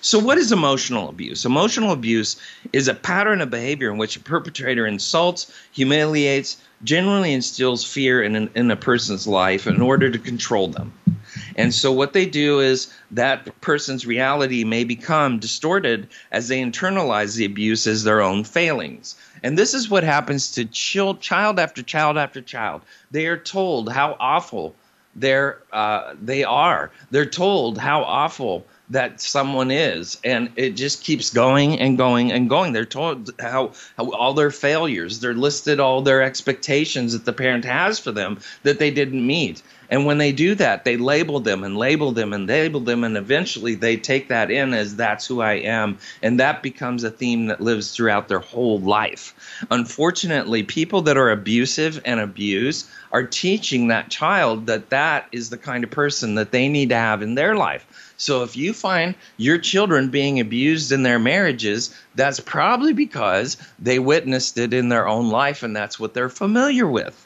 So, 0.00 0.18
what 0.18 0.38
is 0.38 0.52
emotional 0.52 1.08
abuse? 1.08 1.44
Emotional 1.44 1.92
abuse 1.92 2.36
is 2.72 2.86
a 2.86 2.94
pattern 2.94 3.40
of 3.40 3.50
behavior 3.50 3.90
in 3.90 3.98
which 3.98 4.16
a 4.16 4.20
perpetrator 4.20 4.86
insults, 4.86 5.52
humiliates, 5.72 6.56
generally 6.84 7.32
instills 7.32 7.84
fear 7.84 8.22
in, 8.22 8.48
in 8.54 8.70
a 8.70 8.76
person's 8.76 9.26
life 9.26 9.66
in 9.66 9.80
order 9.80 10.08
to 10.08 10.18
control 10.18 10.68
them. 10.68 10.92
And 11.56 11.74
so, 11.74 11.90
what 11.90 12.12
they 12.12 12.26
do 12.26 12.60
is 12.60 12.92
that 13.10 13.60
person's 13.60 14.06
reality 14.06 14.62
may 14.62 14.84
become 14.84 15.40
distorted 15.40 16.08
as 16.30 16.46
they 16.46 16.62
internalize 16.62 17.34
the 17.34 17.44
abuse 17.44 17.86
as 17.86 18.04
their 18.04 18.20
own 18.20 18.44
failings. 18.44 19.16
And 19.42 19.58
this 19.58 19.74
is 19.74 19.90
what 19.90 20.04
happens 20.04 20.52
to 20.52 20.64
child, 20.64 21.20
child 21.20 21.58
after 21.58 21.82
child 21.82 22.16
after 22.16 22.40
child. 22.40 22.82
They 23.10 23.26
are 23.26 23.36
told 23.36 23.92
how 23.92 24.16
awful 24.20 24.76
they're, 25.16 25.58
uh, 25.72 26.14
they 26.20 26.44
are. 26.44 26.92
They're 27.10 27.26
told 27.26 27.78
how 27.78 28.02
awful 28.04 28.64
that 28.90 29.20
someone 29.20 29.70
is. 29.70 30.18
And 30.24 30.50
it 30.56 30.70
just 30.70 31.04
keeps 31.04 31.30
going 31.30 31.78
and 31.78 31.98
going 31.98 32.32
and 32.32 32.48
going. 32.48 32.72
They're 32.72 32.84
told 32.84 33.30
how, 33.38 33.72
how 33.96 34.10
all 34.10 34.34
their 34.34 34.50
failures 34.50 35.20
they're 35.20 35.34
listed 35.34 35.80
all 35.80 36.02
their 36.02 36.22
expectations 36.22 37.12
that 37.12 37.24
the 37.24 37.32
parent 37.32 37.64
has 37.64 37.98
for 37.98 38.12
them 38.12 38.38
that 38.62 38.78
they 38.78 38.90
didn't 38.90 39.26
meet. 39.26 39.62
And 39.90 40.04
when 40.04 40.18
they 40.18 40.32
do 40.32 40.54
that 40.54 40.84
they 40.84 40.96
label 40.96 41.40
them 41.40 41.64
and 41.64 41.76
label 41.76 42.12
them 42.12 42.32
and 42.32 42.46
label 42.46 42.80
them 42.80 43.04
and 43.04 43.16
eventually 43.16 43.74
they 43.74 43.96
take 43.96 44.28
that 44.28 44.50
in 44.50 44.72
as 44.72 44.96
that's 44.96 45.26
who 45.26 45.40
i 45.40 45.54
am. 45.54 45.98
And 46.22 46.40
that 46.40 46.62
becomes 46.62 47.04
a 47.04 47.10
theme 47.10 47.46
that 47.46 47.60
lives 47.60 47.94
throughout 47.94 48.28
their 48.28 48.38
whole 48.38 48.78
life. 48.80 49.34
Unfortunately 49.70 50.62
people 50.62 51.02
that 51.02 51.16
are 51.16 51.30
abusive 51.30 52.00
and 52.04 52.20
abuse 52.20 52.90
are 53.12 53.24
teaching 53.24 53.88
that 53.88 54.10
child 54.10 54.66
that 54.66 54.90
that 54.90 55.26
is 55.32 55.50
the 55.50 55.58
kind 55.58 55.84
of 55.84 55.90
person 55.90 56.34
that 56.36 56.52
they 56.52 56.68
need 56.68 56.90
to 56.90 56.96
have 56.96 57.22
in 57.22 57.34
their 57.34 57.54
life 57.56 57.86
so 58.20 58.42
if 58.42 58.56
you 58.56 58.72
find 58.72 59.14
your 59.36 59.58
children 59.58 60.08
being 60.10 60.40
abused 60.40 60.90
in 60.90 61.04
their 61.04 61.20
marriages, 61.20 61.94
that's 62.16 62.40
probably 62.40 62.92
because 62.92 63.56
they 63.78 64.00
witnessed 64.00 64.58
it 64.58 64.74
in 64.74 64.88
their 64.88 65.06
own 65.06 65.30
life 65.30 65.62
and 65.62 65.74
that's 65.74 66.00
what 66.00 66.14
they're 66.14 66.28
familiar 66.28 66.88
with. 66.88 67.24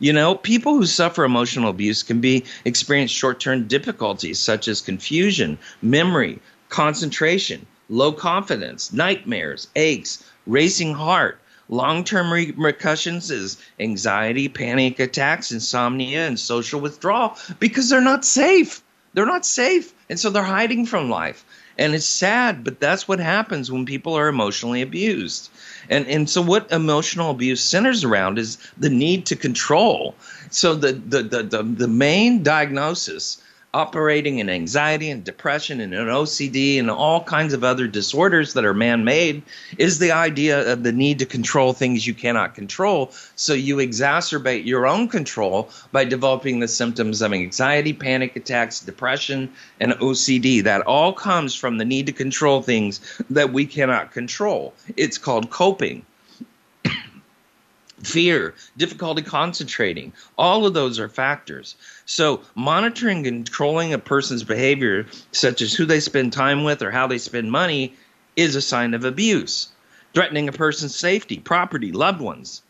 You 0.00 0.12
know, 0.12 0.34
people 0.34 0.76
who 0.76 0.86
suffer 0.86 1.22
emotional 1.22 1.70
abuse 1.70 2.02
can 2.02 2.20
be 2.20 2.44
experience 2.64 3.12
short-term 3.12 3.68
difficulties 3.68 4.40
such 4.40 4.66
as 4.66 4.80
confusion, 4.80 5.58
memory, 5.80 6.40
concentration, 6.70 7.64
low 7.88 8.10
confidence, 8.10 8.92
nightmares, 8.92 9.68
aches, 9.76 10.24
racing 10.44 10.94
heart, 10.94 11.38
Long 11.68 12.02
term 12.04 12.32
repercussions 12.32 13.30
is 13.30 13.56
anxiety, 13.78 14.48
panic 14.48 14.98
attacks, 14.98 15.52
insomnia, 15.52 16.26
and 16.26 16.38
social 16.38 16.80
withdrawal 16.80 17.38
because 17.60 17.88
they're 17.88 18.00
not 18.00 18.24
safe. 18.24 18.82
They're 19.14 19.24
not 19.24 19.46
safe. 19.46 19.94
And 20.12 20.20
so 20.20 20.28
they're 20.28 20.42
hiding 20.42 20.84
from 20.84 21.08
life. 21.08 21.42
And 21.78 21.94
it's 21.94 22.04
sad, 22.04 22.64
but 22.64 22.80
that's 22.80 23.08
what 23.08 23.18
happens 23.18 23.72
when 23.72 23.86
people 23.86 24.12
are 24.12 24.28
emotionally 24.28 24.82
abused. 24.82 25.48
And 25.88 26.06
and 26.06 26.28
so 26.28 26.42
what 26.42 26.70
emotional 26.70 27.30
abuse 27.30 27.62
centers 27.62 28.04
around 28.04 28.38
is 28.38 28.58
the 28.76 28.90
need 28.90 29.24
to 29.24 29.36
control. 29.36 30.14
So 30.50 30.74
the 30.74 30.92
the 30.92 31.22
the 31.22 31.42
the, 31.42 31.62
the 31.62 31.88
main 31.88 32.42
diagnosis 32.42 33.42
operating 33.74 34.38
in 34.38 34.50
anxiety 34.50 35.08
and 35.10 35.24
depression 35.24 35.80
and 35.80 35.94
an 35.94 36.06
OCD 36.06 36.78
and 36.78 36.90
all 36.90 37.24
kinds 37.24 37.54
of 37.54 37.64
other 37.64 37.86
disorders 37.86 38.52
that 38.52 38.66
are 38.66 38.74
man 38.74 39.02
made 39.02 39.42
is 39.78 39.98
the 39.98 40.12
idea 40.12 40.70
of 40.70 40.82
the 40.82 40.92
need 40.92 41.18
to 41.18 41.24
control 41.26 41.72
things 41.72 42.06
you 42.06 42.12
cannot 42.12 42.54
control. 42.54 43.10
So 43.34 43.54
you 43.54 43.76
exacerbate 43.76 44.66
your 44.66 44.86
own 44.86 45.08
control 45.08 45.70
by 45.90 46.04
developing 46.04 46.60
the 46.60 46.68
symptoms 46.68 47.22
of 47.22 47.32
anxiety, 47.32 47.94
panic 47.94 48.36
attacks, 48.36 48.80
depression, 48.80 49.50
and 49.80 49.92
OCD. 49.92 50.62
That 50.64 50.82
all 50.82 51.14
comes 51.14 51.54
from 51.54 51.78
the 51.78 51.86
need 51.86 52.06
to 52.06 52.12
control 52.12 52.60
things 52.60 53.00
that 53.30 53.54
we 53.54 53.64
cannot 53.64 54.12
control. 54.12 54.74
It's 54.98 55.16
called 55.16 55.48
coping 55.48 56.04
fear, 58.02 58.54
difficulty 58.76 59.22
concentrating. 59.22 60.12
All 60.36 60.66
of 60.66 60.74
those 60.74 60.98
are 60.98 61.08
factors. 61.08 61.76
So, 62.04 62.42
monitoring 62.54 63.26
and 63.26 63.46
controlling 63.46 63.92
a 63.92 63.98
person's 63.98 64.44
behavior, 64.44 65.06
such 65.32 65.62
as 65.62 65.72
who 65.72 65.84
they 65.84 66.00
spend 66.00 66.32
time 66.32 66.64
with 66.64 66.82
or 66.82 66.90
how 66.90 67.06
they 67.06 67.18
spend 67.18 67.50
money, 67.50 67.94
is 68.36 68.56
a 68.56 68.62
sign 68.62 68.94
of 68.94 69.04
abuse. 69.04 69.68
Threatening 70.14 70.48
a 70.48 70.52
person's 70.52 70.94
safety, 70.94 71.38
property, 71.38 71.92
loved 71.92 72.20
ones, 72.20 72.62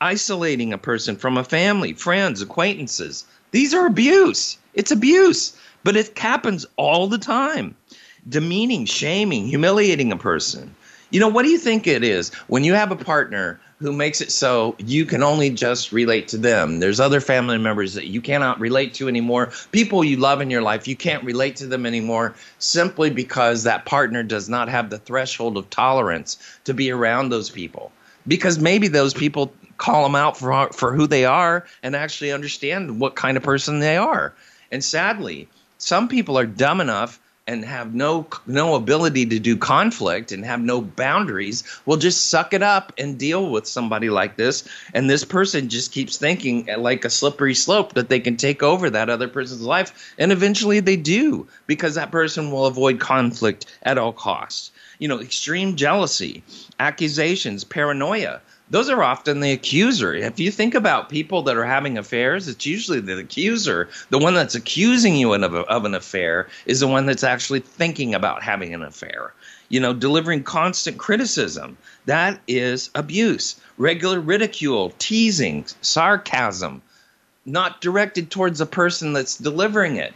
isolating 0.00 0.72
a 0.72 0.78
person 0.78 1.16
from 1.16 1.36
a 1.36 1.44
family, 1.44 1.92
friends, 1.92 2.40
acquaintances. 2.40 3.24
These 3.50 3.74
are 3.74 3.86
abuse. 3.86 4.58
It's 4.74 4.90
abuse, 4.90 5.56
but 5.84 5.96
it 5.96 6.16
happens 6.16 6.66
all 6.76 7.08
the 7.08 7.18
time. 7.18 7.74
Demeaning, 8.28 8.84
shaming, 8.84 9.46
humiliating 9.46 10.12
a 10.12 10.16
person. 10.16 10.74
You 11.10 11.20
know, 11.20 11.28
what 11.28 11.44
do 11.44 11.50
you 11.50 11.58
think 11.58 11.86
it 11.86 12.04
is 12.04 12.32
when 12.46 12.64
you 12.64 12.74
have 12.74 12.92
a 12.92 12.96
partner 12.96 13.58
who 13.80 13.92
makes 13.92 14.20
it 14.20 14.32
so 14.32 14.74
you 14.78 15.04
can 15.04 15.22
only 15.22 15.50
just 15.50 15.92
relate 15.92 16.28
to 16.28 16.38
them. 16.38 16.80
There's 16.80 16.98
other 16.98 17.20
family 17.20 17.58
members 17.58 17.94
that 17.94 18.08
you 18.08 18.20
cannot 18.20 18.58
relate 18.58 18.94
to 18.94 19.08
anymore. 19.08 19.52
People 19.70 20.02
you 20.02 20.16
love 20.16 20.40
in 20.40 20.50
your 20.50 20.62
life, 20.62 20.88
you 20.88 20.96
can't 20.96 21.22
relate 21.24 21.56
to 21.56 21.66
them 21.66 21.86
anymore 21.86 22.34
simply 22.58 23.10
because 23.10 23.62
that 23.62 23.84
partner 23.86 24.22
does 24.22 24.48
not 24.48 24.68
have 24.68 24.90
the 24.90 24.98
threshold 24.98 25.56
of 25.56 25.70
tolerance 25.70 26.38
to 26.64 26.74
be 26.74 26.90
around 26.90 27.28
those 27.28 27.50
people. 27.50 27.92
Because 28.26 28.58
maybe 28.58 28.88
those 28.88 29.14
people 29.14 29.52
call 29.76 30.02
them 30.02 30.16
out 30.16 30.36
for 30.36 30.68
for 30.72 30.92
who 30.92 31.06
they 31.06 31.24
are 31.24 31.64
and 31.82 31.94
actually 31.94 32.32
understand 32.32 33.00
what 33.00 33.14
kind 33.14 33.36
of 33.36 33.44
person 33.44 33.78
they 33.78 33.96
are. 33.96 34.34
And 34.72 34.82
sadly, 34.82 35.48
some 35.78 36.08
people 36.08 36.36
are 36.36 36.46
dumb 36.46 36.80
enough 36.80 37.20
and 37.48 37.64
have 37.64 37.94
no 37.94 38.26
no 38.46 38.74
ability 38.74 39.24
to 39.24 39.38
do 39.38 39.56
conflict 39.56 40.30
and 40.32 40.44
have 40.44 40.60
no 40.60 40.82
boundaries 40.82 41.64
will 41.86 41.96
just 41.96 42.28
suck 42.28 42.52
it 42.52 42.62
up 42.62 42.92
and 42.98 43.18
deal 43.18 43.50
with 43.50 43.66
somebody 43.66 44.10
like 44.10 44.36
this. 44.36 44.68
And 44.92 45.08
this 45.08 45.24
person 45.24 45.70
just 45.70 45.90
keeps 45.90 46.18
thinking 46.18 46.68
like 46.76 47.06
a 47.06 47.10
slippery 47.10 47.54
slope 47.54 47.94
that 47.94 48.10
they 48.10 48.20
can 48.20 48.36
take 48.36 48.62
over 48.62 48.90
that 48.90 49.08
other 49.08 49.28
person's 49.28 49.62
life. 49.62 50.14
And 50.18 50.30
eventually 50.30 50.80
they 50.80 50.96
do 50.96 51.48
because 51.66 51.94
that 51.94 52.12
person 52.12 52.50
will 52.50 52.66
avoid 52.66 53.00
conflict 53.00 53.64
at 53.82 53.96
all 53.96 54.12
costs. 54.12 54.70
You 54.98 55.08
know 55.08 55.20
extreme 55.20 55.76
jealousy 55.76 56.42
accusations 56.78 57.64
paranoia 57.64 58.42
those 58.70 58.90
are 58.90 59.02
often 59.02 59.40
the 59.40 59.52
accuser. 59.52 60.14
If 60.14 60.38
you 60.38 60.50
think 60.50 60.74
about 60.74 61.08
people 61.08 61.42
that 61.42 61.56
are 61.56 61.64
having 61.64 61.96
affairs, 61.96 62.48
it's 62.48 62.66
usually 62.66 63.00
the 63.00 63.18
accuser. 63.18 63.88
The 64.10 64.18
one 64.18 64.34
that's 64.34 64.54
accusing 64.54 65.16
you 65.16 65.32
of, 65.32 65.54
of 65.54 65.84
an 65.84 65.94
affair 65.94 66.48
is 66.66 66.80
the 66.80 66.88
one 66.88 67.06
that's 67.06 67.24
actually 67.24 67.60
thinking 67.60 68.14
about 68.14 68.42
having 68.42 68.74
an 68.74 68.82
affair. 68.82 69.32
You 69.70 69.80
know, 69.80 69.94
delivering 69.94 70.44
constant 70.44 70.98
criticism. 70.98 71.78
That 72.06 72.40
is 72.46 72.90
abuse. 72.94 73.60
Regular 73.78 74.20
ridicule, 74.20 74.92
teasing, 74.98 75.64
sarcasm, 75.80 76.82
not 77.46 77.80
directed 77.80 78.30
towards 78.30 78.58
the 78.58 78.66
person 78.66 79.14
that's 79.14 79.38
delivering 79.38 79.96
it. 79.96 80.12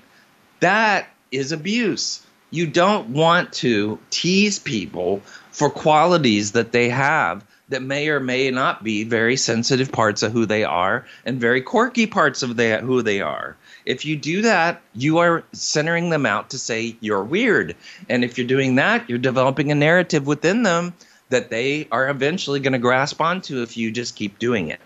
That 0.60 1.08
is 1.30 1.52
abuse. 1.52 2.24
You 2.50 2.66
don't 2.66 3.08
want 3.08 3.52
to 3.54 3.98
tease 4.10 4.58
people 4.58 5.22
for 5.52 5.70
qualities 5.70 6.52
that 6.52 6.72
they 6.72 6.90
have 6.90 7.42
that 7.72 7.82
may 7.82 8.08
or 8.08 8.20
may 8.20 8.50
not 8.50 8.84
be 8.84 9.04
very 9.04 9.36
sensitive 9.36 9.90
parts 9.90 10.22
of 10.22 10.32
who 10.32 10.46
they 10.46 10.62
are 10.64 11.06
and 11.24 11.40
very 11.40 11.60
quirky 11.60 12.06
parts 12.06 12.42
of 12.42 12.56
they, 12.56 12.78
who 12.80 13.02
they 13.02 13.20
are. 13.20 13.56
If 13.84 14.04
you 14.04 14.16
do 14.16 14.42
that, 14.42 14.80
you 14.94 15.18
are 15.18 15.44
centering 15.52 16.10
them 16.10 16.24
out 16.24 16.50
to 16.50 16.58
say 16.58 16.96
you're 17.00 17.24
weird. 17.24 17.74
And 18.08 18.24
if 18.24 18.38
you're 18.38 18.46
doing 18.46 18.76
that, 18.76 19.08
you're 19.08 19.18
developing 19.18 19.72
a 19.72 19.74
narrative 19.74 20.26
within 20.26 20.62
them 20.62 20.94
that 21.30 21.50
they 21.50 21.88
are 21.90 22.08
eventually 22.08 22.60
going 22.60 22.74
to 22.74 22.78
grasp 22.78 23.20
onto 23.20 23.62
if 23.62 23.76
you 23.76 23.90
just 23.90 24.16
keep 24.16 24.38
doing 24.38 24.68
it. 24.68 24.80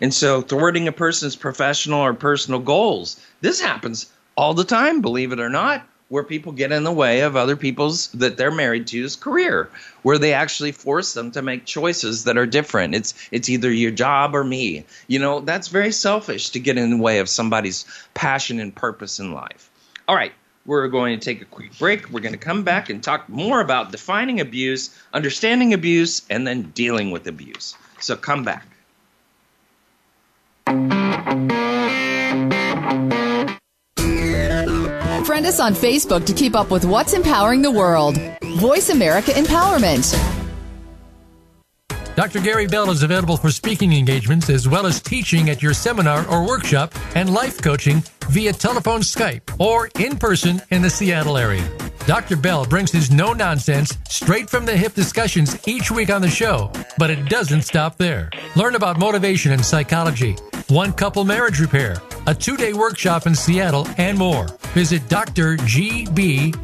And 0.00 0.12
so, 0.12 0.42
thwarting 0.42 0.88
a 0.88 0.92
person's 0.92 1.36
professional 1.36 2.00
or 2.00 2.12
personal 2.12 2.60
goals, 2.60 3.18
this 3.40 3.60
happens 3.60 4.12
all 4.36 4.52
the 4.52 4.64
time, 4.64 5.00
believe 5.00 5.32
it 5.32 5.40
or 5.40 5.48
not 5.48 5.86
where 6.08 6.22
people 6.22 6.52
get 6.52 6.72
in 6.72 6.84
the 6.84 6.92
way 6.92 7.20
of 7.20 7.36
other 7.36 7.56
people's 7.56 8.08
that 8.08 8.36
they're 8.36 8.50
married 8.50 8.86
to's 8.86 9.16
career 9.16 9.68
where 10.02 10.18
they 10.18 10.32
actually 10.32 10.72
force 10.72 11.14
them 11.14 11.30
to 11.32 11.42
make 11.42 11.64
choices 11.64 12.24
that 12.24 12.38
are 12.38 12.46
different. 12.46 12.94
It's 12.94 13.14
it's 13.30 13.48
either 13.48 13.72
your 13.72 13.90
job 13.90 14.34
or 14.34 14.44
me. 14.44 14.84
You 15.08 15.18
know 15.18 15.40
that's 15.40 15.68
very 15.68 15.92
selfish 15.92 16.50
to 16.50 16.60
get 16.60 16.78
in 16.78 16.90
the 16.90 17.02
way 17.02 17.18
of 17.18 17.28
somebody's 17.28 17.84
passion 18.14 18.60
and 18.60 18.74
purpose 18.74 19.18
in 19.18 19.32
life. 19.32 19.70
All 20.08 20.16
right 20.16 20.32
we're 20.64 20.88
going 20.88 21.16
to 21.16 21.24
take 21.24 21.40
a 21.40 21.44
quick 21.44 21.78
break. 21.78 22.10
We're 22.10 22.18
going 22.18 22.32
to 22.32 22.38
come 22.38 22.64
back 22.64 22.90
and 22.90 23.00
talk 23.00 23.28
more 23.28 23.60
about 23.60 23.92
defining 23.92 24.40
abuse 24.40 24.90
understanding 25.14 25.72
abuse 25.72 26.22
and 26.28 26.46
then 26.46 26.72
dealing 26.74 27.12
with 27.12 27.26
abuse. 27.28 27.76
So 28.00 28.16
come 28.16 28.44
back 28.44 28.66
Friend 35.36 35.48
us 35.48 35.60
on 35.60 35.74
Facebook 35.74 36.24
to 36.24 36.32
keep 36.32 36.56
up 36.56 36.70
with 36.70 36.86
what's 36.86 37.12
empowering 37.12 37.60
the 37.60 37.70
world. 37.70 38.16
Voice 38.56 38.88
America 38.88 39.32
Empowerment. 39.32 40.16
Dr. 42.14 42.40
Gary 42.40 42.66
Bell 42.66 42.90
is 42.90 43.02
available 43.02 43.36
for 43.36 43.50
speaking 43.50 43.92
engagements 43.92 44.48
as 44.48 44.66
well 44.66 44.86
as 44.86 44.98
teaching 44.98 45.50
at 45.50 45.62
your 45.62 45.74
seminar 45.74 46.26
or 46.28 46.46
workshop 46.46 46.94
and 47.14 47.34
life 47.34 47.60
coaching 47.60 48.02
via 48.30 48.50
telephone, 48.50 49.00
Skype, 49.00 49.42
or 49.60 49.90
in 49.98 50.16
person 50.16 50.62
in 50.70 50.80
the 50.80 50.88
Seattle 50.88 51.36
area. 51.36 51.68
Dr. 52.06 52.36
Bell 52.36 52.64
brings 52.64 52.90
his 52.90 53.10
no 53.10 53.34
nonsense, 53.34 53.98
straight 54.08 54.48
from 54.48 54.64
the 54.64 54.74
hip 54.74 54.94
discussions 54.94 55.68
each 55.68 55.90
week 55.90 56.08
on 56.08 56.22
the 56.22 56.30
show, 56.30 56.72
but 56.96 57.10
it 57.10 57.28
doesn't 57.28 57.60
stop 57.60 57.98
there. 57.98 58.30
Learn 58.54 58.74
about 58.74 58.98
motivation 58.98 59.52
and 59.52 59.62
psychology, 59.62 60.34
one 60.68 60.94
couple 60.94 61.26
marriage 61.26 61.60
repair, 61.60 61.96
a 62.26 62.34
two 62.34 62.56
day 62.56 62.72
workshop 62.72 63.26
in 63.26 63.34
Seattle, 63.34 63.86
and 63.98 64.16
more. 64.18 64.46
Visit 64.74 65.02
drgbmft.com 65.02 66.54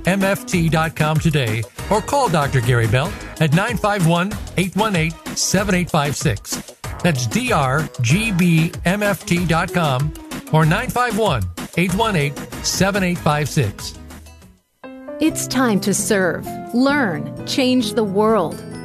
today 1.18 1.62
or 1.90 2.00
call 2.00 2.28
Dr. 2.28 2.60
Gary 2.60 2.86
Bell 2.88 3.12
at 3.40 3.52
951 3.54 4.32
818 4.56 5.36
7856. 5.36 6.72
That's 7.02 7.26
drgbmft.com 7.26 7.72
or 10.52 10.64
951 10.66 11.42
818 11.76 12.36
7856. 12.64 13.98
It's 15.20 15.46
time 15.46 15.78
to 15.80 15.94
serve, 15.94 16.46
learn, 16.74 17.46
change 17.46 17.94
the 17.94 18.02
world. 18.04 18.71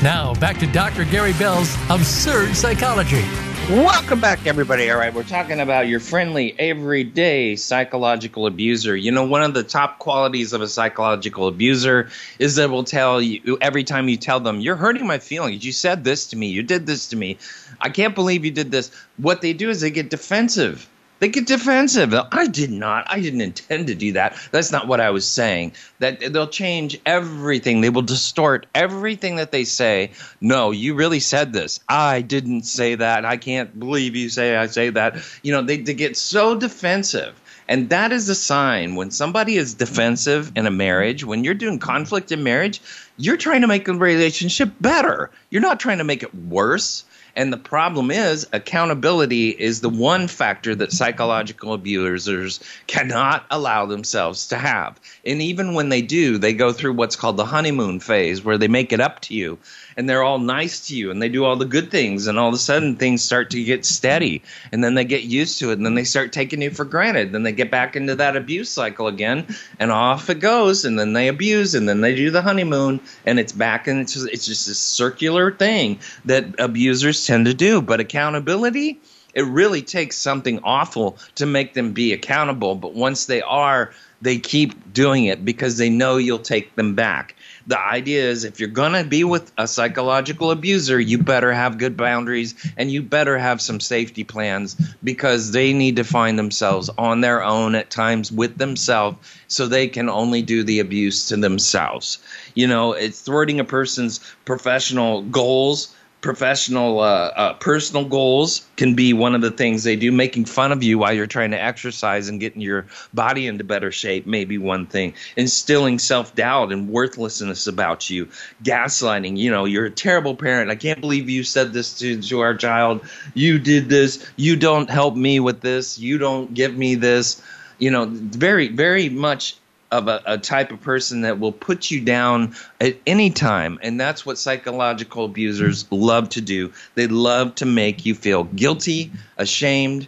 Now, 0.00 0.32
back 0.34 0.58
to 0.58 0.66
Dr. 0.68 1.04
Gary 1.04 1.32
Bell's 1.32 1.74
Absurd 1.90 2.54
Psychology. 2.54 3.24
Welcome 3.68 4.20
back, 4.20 4.46
everybody. 4.46 4.88
All 4.92 4.96
right, 4.96 5.12
we're 5.12 5.24
talking 5.24 5.58
about 5.58 5.88
your 5.88 5.98
friendly, 5.98 6.54
everyday 6.56 7.56
psychological 7.56 8.46
abuser. 8.46 8.94
You 8.94 9.10
know, 9.10 9.24
one 9.24 9.42
of 9.42 9.54
the 9.54 9.64
top 9.64 9.98
qualities 9.98 10.52
of 10.52 10.60
a 10.60 10.68
psychological 10.68 11.48
abuser 11.48 12.10
is 12.38 12.54
that 12.54 12.70
will 12.70 12.84
tell 12.84 13.20
you 13.20 13.58
every 13.60 13.82
time 13.82 14.08
you 14.08 14.16
tell 14.16 14.38
them, 14.38 14.60
You're 14.60 14.76
hurting 14.76 15.04
my 15.04 15.18
feelings. 15.18 15.66
You 15.66 15.72
said 15.72 16.04
this 16.04 16.28
to 16.28 16.36
me. 16.36 16.46
You 16.46 16.62
did 16.62 16.86
this 16.86 17.08
to 17.08 17.16
me. 17.16 17.36
I 17.80 17.88
can't 17.88 18.14
believe 18.14 18.44
you 18.44 18.52
did 18.52 18.70
this. 18.70 18.92
What 19.16 19.40
they 19.42 19.52
do 19.52 19.68
is 19.68 19.80
they 19.80 19.90
get 19.90 20.10
defensive 20.10 20.88
they 21.20 21.28
get 21.28 21.46
defensive. 21.46 22.14
I 22.14 22.46
did 22.46 22.70
not. 22.70 23.06
I 23.10 23.20
didn't 23.20 23.40
intend 23.40 23.88
to 23.88 23.94
do 23.94 24.12
that. 24.12 24.36
That's 24.52 24.70
not 24.70 24.86
what 24.86 25.00
I 25.00 25.10
was 25.10 25.26
saying. 25.26 25.72
That 25.98 26.20
they'll 26.32 26.48
change 26.48 27.00
everything. 27.04 27.80
They 27.80 27.90
will 27.90 28.02
distort 28.02 28.66
everything 28.74 29.36
that 29.36 29.52
they 29.52 29.64
say. 29.64 30.12
No, 30.40 30.70
you 30.70 30.94
really 30.94 31.20
said 31.20 31.52
this. 31.52 31.80
I 31.88 32.22
didn't 32.22 32.62
say 32.62 32.94
that. 32.94 33.24
I 33.24 33.36
can't 33.36 33.78
believe 33.78 34.14
you 34.14 34.28
say 34.28 34.56
I 34.56 34.66
say 34.66 34.90
that. 34.90 35.16
You 35.42 35.52
know, 35.52 35.62
they, 35.62 35.78
they 35.78 35.94
get 35.94 36.16
so 36.16 36.54
defensive. 36.54 37.40
And 37.68 37.90
that 37.90 38.12
is 38.12 38.28
a 38.30 38.34
sign 38.34 38.94
when 38.94 39.10
somebody 39.10 39.56
is 39.56 39.74
defensive 39.74 40.52
in 40.56 40.66
a 40.66 40.70
marriage, 40.70 41.22
when 41.22 41.44
you're 41.44 41.52
doing 41.52 41.78
conflict 41.78 42.32
in 42.32 42.42
marriage, 42.42 42.80
you're 43.18 43.36
trying 43.36 43.60
to 43.60 43.66
make 43.66 43.84
the 43.84 43.92
relationship 43.92 44.72
better. 44.80 45.30
You're 45.50 45.60
not 45.60 45.78
trying 45.78 45.98
to 45.98 46.04
make 46.04 46.22
it 46.22 46.34
worse. 46.34 47.04
And 47.38 47.52
the 47.52 47.56
problem 47.56 48.10
is, 48.10 48.48
accountability 48.52 49.50
is 49.50 49.80
the 49.80 49.88
one 49.88 50.26
factor 50.26 50.74
that 50.74 50.90
psychological 50.90 51.72
abusers 51.72 52.58
cannot 52.88 53.46
allow 53.48 53.86
themselves 53.86 54.48
to 54.48 54.56
have. 54.56 54.98
And 55.24 55.40
even 55.40 55.74
when 55.74 55.88
they 55.88 56.02
do, 56.02 56.38
they 56.38 56.52
go 56.52 56.72
through 56.72 56.94
what's 56.94 57.14
called 57.14 57.36
the 57.36 57.44
honeymoon 57.44 58.00
phase 58.00 58.42
where 58.44 58.58
they 58.58 58.66
make 58.66 58.92
it 58.92 58.98
up 58.98 59.20
to 59.20 59.34
you 59.34 59.56
and 59.98 60.08
they're 60.08 60.22
all 60.22 60.38
nice 60.38 60.86
to 60.86 60.96
you 60.96 61.10
and 61.10 61.20
they 61.20 61.28
do 61.28 61.44
all 61.44 61.56
the 61.56 61.64
good 61.64 61.90
things 61.90 62.28
and 62.28 62.38
all 62.38 62.48
of 62.48 62.54
a 62.54 62.58
sudden 62.58 62.94
things 62.94 63.22
start 63.22 63.50
to 63.50 63.62
get 63.64 63.84
steady 63.84 64.40
and 64.70 64.82
then 64.82 64.94
they 64.94 65.04
get 65.04 65.24
used 65.24 65.58
to 65.58 65.70
it 65.70 65.74
and 65.74 65.84
then 65.84 65.96
they 65.96 66.04
start 66.04 66.32
taking 66.32 66.62
you 66.62 66.70
for 66.70 66.84
granted 66.84 67.32
then 67.32 67.42
they 67.42 67.52
get 67.52 67.70
back 67.70 67.96
into 67.96 68.14
that 68.14 68.36
abuse 68.36 68.70
cycle 68.70 69.08
again 69.08 69.44
and 69.80 69.90
off 69.90 70.30
it 70.30 70.38
goes 70.38 70.84
and 70.84 70.98
then 70.98 71.12
they 71.12 71.26
abuse 71.26 71.74
and 71.74 71.88
then 71.88 72.00
they 72.00 72.14
do 72.14 72.30
the 72.30 72.40
honeymoon 72.40 73.00
and 73.26 73.40
it's 73.40 73.52
back 73.52 73.88
and 73.88 74.00
it's 74.00 74.14
just, 74.14 74.28
it's 74.28 74.46
just 74.46 74.68
a 74.68 74.74
circular 74.74 75.50
thing 75.50 75.98
that 76.24 76.46
abusers 76.60 77.26
tend 77.26 77.44
to 77.44 77.52
do 77.52 77.82
but 77.82 77.98
accountability 77.98 79.00
it 79.34 79.42
really 79.42 79.82
takes 79.82 80.16
something 80.16 80.60
awful 80.62 81.18
to 81.34 81.44
make 81.44 81.74
them 81.74 81.92
be 81.92 82.12
accountable 82.12 82.76
but 82.76 82.94
once 82.94 83.26
they 83.26 83.42
are 83.42 83.92
they 84.22 84.38
keep 84.38 84.92
doing 84.92 85.24
it 85.24 85.44
because 85.44 85.76
they 85.76 85.90
know 85.90 86.16
you'll 86.16 86.38
take 86.38 86.74
them 86.76 86.94
back 86.94 87.34
the 87.68 87.78
idea 87.78 88.24
is 88.24 88.44
if 88.44 88.58
you're 88.58 88.68
going 88.70 88.94
to 88.94 89.04
be 89.08 89.24
with 89.24 89.52
a 89.58 89.68
psychological 89.68 90.50
abuser, 90.50 90.98
you 90.98 91.18
better 91.18 91.52
have 91.52 91.76
good 91.76 91.98
boundaries 91.98 92.54
and 92.78 92.90
you 92.90 93.02
better 93.02 93.36
have 93.36 93.60
some 93.60 93.78
safety 93.78 94.24
plans 94.24 94.74
because 95.04 95.52
they 95.52 95.74
need 95.74 95.96
to 95.96 96.04
find 96.04 96.38
themselves 96.38 96.88
on 96.96 97.20
their 97.20 97.44
own 97.44 97.74
at 97.74 97.90
times 97.90 98.32
with 98.32 98.56
themselves 98.56 99.18
so 99.48 99.66
they 99.66 99.86
can 99.86 100.08
only 100.08 100.40
do 100.40 100.62
the 100.62 100.80
abuse 100.80 101.28
to 101.28 101.36
themselves. 101.36 102.18
You 102.54 102.66
know, 102.66 102.94
it's 102.94 103.20
thwarting 103.20 103.60
a 103.60 103.64
person's 103.64 104.20
professional 104.46 105.20
goals 105.22 105.94
professional 106.20 106.98
uh, 106.98 107.30
uh, 107.36 107.54
personal 107.54 108.04
goals 108.04 108.66
can 108.76 108.94
be 108.94 109.12
one 109.12 109.34
of 109.34 109.40
the 109.40 109.50
things 109.50 109.84
they 109.84 109.94
do 109.94 110.10
making 110.10 110.44
fun 110.44 110.72
of 110.72 110.82
you 110.82 110.98
while 110.98 111.12
you're 111.12 111.26
trying 111.26 111.52
to 111.52 111.62
exercise 111.62 112.28
and 112.28 112.40
getting 112.40 112.60
your 112.60 112.86
body 113.14 113.46
into 113.46 113.62
better 113.62 113.92
shape 113.92 114.26
may 114.26 114.44
be 114.44 114.58
one 114.58 114.86
thing. 114.86 115.14
Instilling 115.36 115.98
self-doubt 115.98 116.72
and 116.72 116.88
worthlessness 116.88 117.66
about 117.68 118.10
you. 118.10 118.28
Gaslighting 118.64 119.36
you 119.36 119.50
know 119.50 119.64
you're 119.64 119.86
a 119.86 119.90
terrible 119.90 120.34
parent. 120.34 120.70
I 120.70 120.76
can't 120.76 121.00
believe 121.00 121.30
you 121.30 121.44
said 121.44 121.72
this 121.72 121.98
to, 122.00 122.20
to 122.20 122.40
our 122.40 122.56
child. 122.56 123.08
You 123.34 123.58
did 123.58 123.88
this. 123.88 124.26
You 124.36 124.56
don't 124.56 124.90
help 124.90 125.14
me 125.14 125.38
with 125.38 125.60
this. 125.60 125.98
You 125.98 126.18
don't 126.18 126.52
give 126.52 126.76
me 126.76 126.96
this. 126.96 127.40
You 127.78 127.92
know 127.92 128.06
very 128.06 128.68
very 128.68 129.08
much 129.08 129.56
of 129.90 130.08
a, 130.08 130.22
a, 130.26 130.38
type 130.38 130.70
of 130.70 130.80
person 130.80 131.22
that 131.22 131.38
will 131.38 131.52
put 131.52 131.90
you 131.90 132.00
down 132.00 132.54
at 132.80 132.96
any 133.06 133.30
time. 133.30 133.78
And 133.82 133.98
that's 133.98 134.26
what 134.26 134.38
psychological 134.38 135.24
abusers 135.24 135.90
love 135.90 136.28
to 136.30 136.40
do. 136.40 136.72
They 136.94 137.06
love 137.06 137.54
to 137.56 137.66
make 137.66 138.04
you 138.04 138.14
feel 138.14 138.44
guilty, 138.44 139.10
ashamed, 139.38 140.06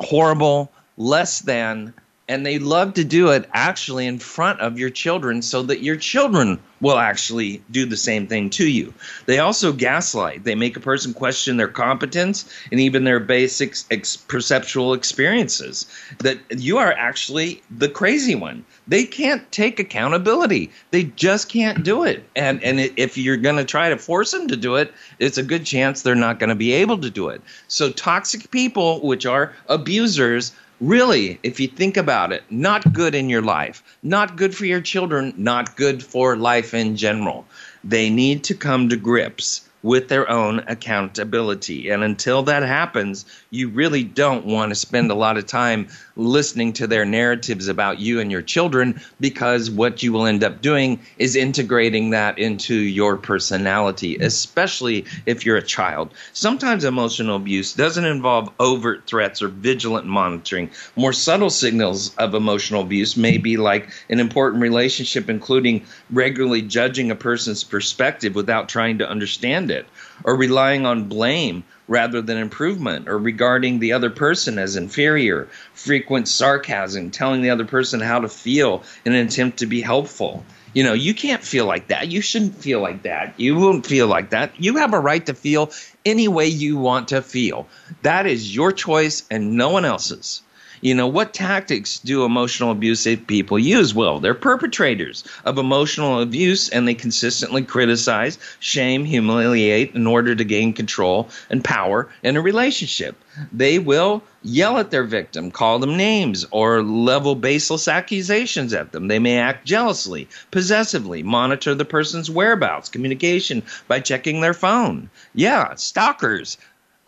horrible, 0.00 0.72
less 0.96 1.40
than, 1.40 1.94
and 2.28 2.44
they 2.44 2.58
love 2.58 2.94
to 2.94 3.04
do 3.04 3.30
it 3.30 3.48
actually 3.54 4.06
in 4.06 4.18
front 4.18 4.60
of 4.60 4.78
your 4.78 4.90
children 4.90 5.40
so 5.40 5.62
that 5.62 5.82
your 5.82 5.96
children 5.96 6.60
will 6.80 6.98
actually 6.98 7.62
do 7.70 7.86
the 7.86 7.96
same 7.96 8.26
thing 8.26 8.50
to 8.50 8.68
you. 8.68 8.92
They 9.26 9.38
also 9.38 9.72
gaslight. 9.72 10.44
They 10.44 10.54
make 10.54 10.76
a 10.76 10.80
person 10.80 11.12
question 11.12 11.56
their 11.56 11.68
competence 11.68 12.48
and 12.70 12.78
even 12.80 13.04
their 13.04 13.18
basic 13.18 13.74
ex- 13.90 14.16
perceptual 14.16 14.94
experiences. 14.94 15.86
That 16.18 16.38
you 16.50 16.78
are 16.78 16.92
actually 16.92 17.62
the 17.70 17.88
crazy 17.88 18.34
one. 18.34 18.64
They 18.86 19.04
can't 19.04 19.50
take 19.50 19.80
accountability. 19.80 20.70
They 20.90 21.04
just 21.04 21.48
can't 21.48 21.82
do 21.82 22.04
it. 22.04 22.24
And 22.36 22.62
and 22.62 22.78
if 22.96 23.18
you're 23.18 23.36
going 23.36 23.56
to 23.56 23.64
try 23.64 23.88
to 23.88 23.96
force 23.96 24.30
them 24.30 24.48
to 24.48 24.56
do 24.56 24.76
it, 24.76 24.92
it's 25.18 25.38
a 25.38 25.42
good 25.42 25.64
chance 25.64 26.02
they're 26.02 26.14
not 26.14 26.38
going 26.38 26.50
to 26.50 26.54
be 26.54 26.72
able 26.72 26.98
to 26.98 27.10
do 27.10 27.28
it. 27.28 27.42
So 27.66 27.90
toxic 27.90 28.50
people, 28.50 29.00
which 29.00 29.26
are 29.26 29.52
abusers, 29.68 30.52
really, 30.80 31.38
if 31.42 31.60
you 31.60 31.68
think 31.68 31.96
about 31.96 32.32
it, 32.32 32.42
not 32.50 32.92
good 32.92 33.14
in 33.14 33.28
your 33.28 33.42
life, 33.42 33.82
not 34.02 34.36
good 34.36 34.54
for 34.54 34.66
your 34.66 34.80
children, 34.80 35.34
not 35.36 35.76
good 35.76 36.02
for 36.02 36.36
life 36.36 36.74
in 36.74 36.96
general. 36.96 37.46
They 37.84 38.10
need 38.10 38.44
to 38.44 38.54
come 38.54 38.88
to 38.88 38.96
grips 38.96 39.68
with 39.82 40.08
their 40.08 40.28
own 40.28 40.58
accountability. 40.66 41.88
And 41.90 42.02
until 42.02 42.42
that 42.44 42.62
happens, 42.62 43.24
you 43.50 43.68
really 43.68 44.02
don't 44.02 44.44
want 44.44 44.70
to 44.70 44.74
spend 44.74 45.10
a 45.10 45.14
lot 45.14 45.36
of 45.36 45.46
time 45.46 45.88
listening 46.18 46.72
to 46.74 46.86
their 46.86 47.04
narratives 47.04 47.68
about 47.68 48.00
you 48.00 48.20
and 48.20 48.30
your 48.30 48.42
children 48.42 49.00
because 49.20 49.70
what 49.70 50.02
you 50.02 50.12
will 50.12 50.26
end 50.26 50.44
up 50.44 50.60
doing 50.60 51.00
is 51.16 51.36
integrating 51.36 52.10
that 52.10 52.38
into 52.38 52.74
your 52.74 53.16
personality, 53.16 54.16
especially 54.16 55.04
if 55.26 55.46
you're 55.46 55.56
a 55.56 55.62
child. 55.62 56.12
Sometimes 56.32 56.84
emotional 56.84 57.36
abuse 57.36 57.72
doesn't 57.72 58.04
involve 58.04 58.50
overt 58.58 59.06
threats 59.06 59.40
or 59.40 59.48
vigilant 59.48 60.06
monitoring. 60.06 60.70
More 60.96 61.12
subtle 61.12 61.50
signals 61.50 62.14
of 62.16 62.34
emotional 62.34 62.82
abuse 62.82 63.16
may 63.16 63.38
be 63.38 63.56
like 63.56 63.88
an 64.10 64.20
important 64.20 64.60
relationship, 64.60 65.30
including 65.30 65.84
regularly 66.10 66.62
judging 66.62 67.10
a 67.10 67.14
person's 67.14 67.64
perspective 67.64 68.34
without 68.34 68.68
trying 68.68 68.98
to 68.98 69.08
understand 69.08 69.70
it, 69.70 69.86
or 70.24 70.36
relying 70.36 70.84
on 70.84 71.04
blame 71.04 71.62
rather 71.88 72.22
than 72.22 72.36
improvement, 72.36 73.08
or 73.08 73.18
regarding 73.18 73.78
the 73.78 73.92
other 73.92 74.10
person 74.10 74.58
as 74.58 74.76
inferior, 74.76 75.48
frequent 75.74 76.28
sarcasm, 76.28 77.10
telling 77.10 77.42
the 77.42 77.50
other 77.50 77.64
person 77.64 78.00
how 78.00 78.20
to 78.20 78.28
feel 78.28 78.84
in 79.04 79.14
an 79.14 79.26
attempt 79.26 79.58
to 79.58 79.66
be 79.66 79.80
helpful. 79.80 80.44
You 80.74 80.84
know, 80.84 80.92
you 80.92 81.14
can't 81.14 81.42
feel 81.42 81.64
like 81.64 81.88
that. 81.88 82.08
You 82.08 82.20
shouldn't 82.20 82.54
feel 82.54 82.80
like 82.80 83.02
that. 83.02 83.34
You 83.40 83.56
won't 83.56 83.86
feel 83.86 84.06
like 84.06 84.30
that. 84.30 84.52
You 84.58 84.76
have 84.76 84.92
a 84.92 85.00
right 85.00 85.24
to 85.26 85.34
feel 85.34 85.72
any 86.04 86.28
way 86.28 86.46
you 86.46 86.76
want 86.76 87.08
to 87.08 87.22
feel. 87.22 87.66
That 88.02 88.26
is 88.26 88.54
your 88.54 88.70
choice 88.70 89.26
and 89.30 89.56
no 89.56 89.70
one 89.70 89.84
else's. 89.84 90.42
You 90.80 90.94
know, 90.94 91.06
what 91.06 91.34
tactics 91.34 91.98
do 91.98 92.24
emotional 92.24 92.70
abusive 92.70 93.26
people 93.26 93.58
use? 93.58 93.94
Well, 93.94 94.20
they're 94.20 94.34
perpetrators 94.34 95.24
of 95.44 95.58
emotional 95.58 96.20
abuse 96.20 96.68
and 96.68 96.86
they 96.86 96.94
consistently 96.94 97.62
criticize, 97.62 98.38
shame, 98.60 99.04
humiliate 99.04 99.94
in 99.94 100.06
order 100.06 100.34
to 100.34 100.44
gain 100.44 100.72
control 100.72 101.28
and 101.50 101.64
power 101.64 102.08
in 102.22 102.36
a 102.36 102.40
relationship. 102.40 103.16
They 103.52 103.78
will 103.78 104.22
yell 104.42 104.78
at 104.78 104.90
their 104.90 105.04
victim, 105.04 105.50
call 105.50 105.78
them 105.78 105.96
names, 105.96 106.44
or 106.50 106.82
level 106.82 107.34
baseless 107.34 107.88
accusations 107.88 108.72
at 108.72 108.92
them. 108.92 109.08
They 109.08 109.18
may 109.18 109.38
act 109.38 109.66
jealously, 109.66 110.28
possessively, 110.50 111.22
monitor 111.22 111.74
the 111.74 111.84
person's 111.84 112.30
whereabouts, 112.30 112.88
communication 112.88 113.62
by 113.86 114.00
checking 114.00 114.40
their 114.40 114.54
phone. 114.54 115.10
Yeah, 115.34 115.74
stalkers 115.74 116.56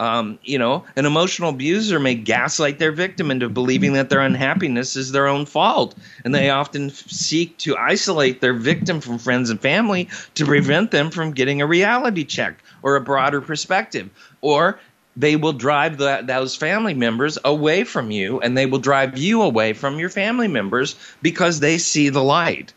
Um, 0.00 0.38
you 0.42 0.58
know, 0.58 0.86
an 0.96 1.04
emotional 1.04 1.50
abuser 1.50 2.00
may 2.00 2.14
gaslight 2.14 2.78
their 2.78 2.90
victim 2.90 3.30
into 3.30 3.50
believing 3.50 3.92
that 3.92 4.08
their 4.08 4.22
unhappiness 4.22 4.96
is 4.96 5.12
their 5.12 5.26
own 5.26 5.44
fault. 5.44 5.94
And 6.24 6.34
they 6.34 6.48
often 6.48 6.88
seek 6.88 7.58
to 7.58 7.76
isolate 7.76 8.40
their 8.40 8.54
victim 8.54 9.02
from 9.02 9.18
friends 9.18 9.50
and 9.50 9.60
family 9.60 10.08
to 10.36 10.46
prevent 10.46 10.90
them 10.90 11.10
from 11.10 11.32
getting 11.32 11.60
a 11.60 11.66
reality 11.66 12.24
check 12.24 12.62
or 12.82 12.96
a 12.96 13.00
broader 13.02 13.42
perspective. 13.42 14.08
Or 14.40 14.80
they 15.16 15.36
will 15.36 15.52
drive 15.52 15.98
the, 15.98 16.22
those 16.24 16.56
family 16.56 16.94
members 16.94 17.36
away 17.44 17.84
from 17.84 18.10
you 18.10 18.40
and 18.40 18.56
they 18.56 18.64
will 18.64 18.78
drive 18.78 19.18
you 19.18 19.42
away 19.42 19.74
from 19.74 19.98
your 19.98 20.08
family 20.08 20.48
members 20.48 20.96
because 21.20 21.60
they 21.60 21.76
see 21.76 22.08
the 22.08 22.24
light 22.24 22.72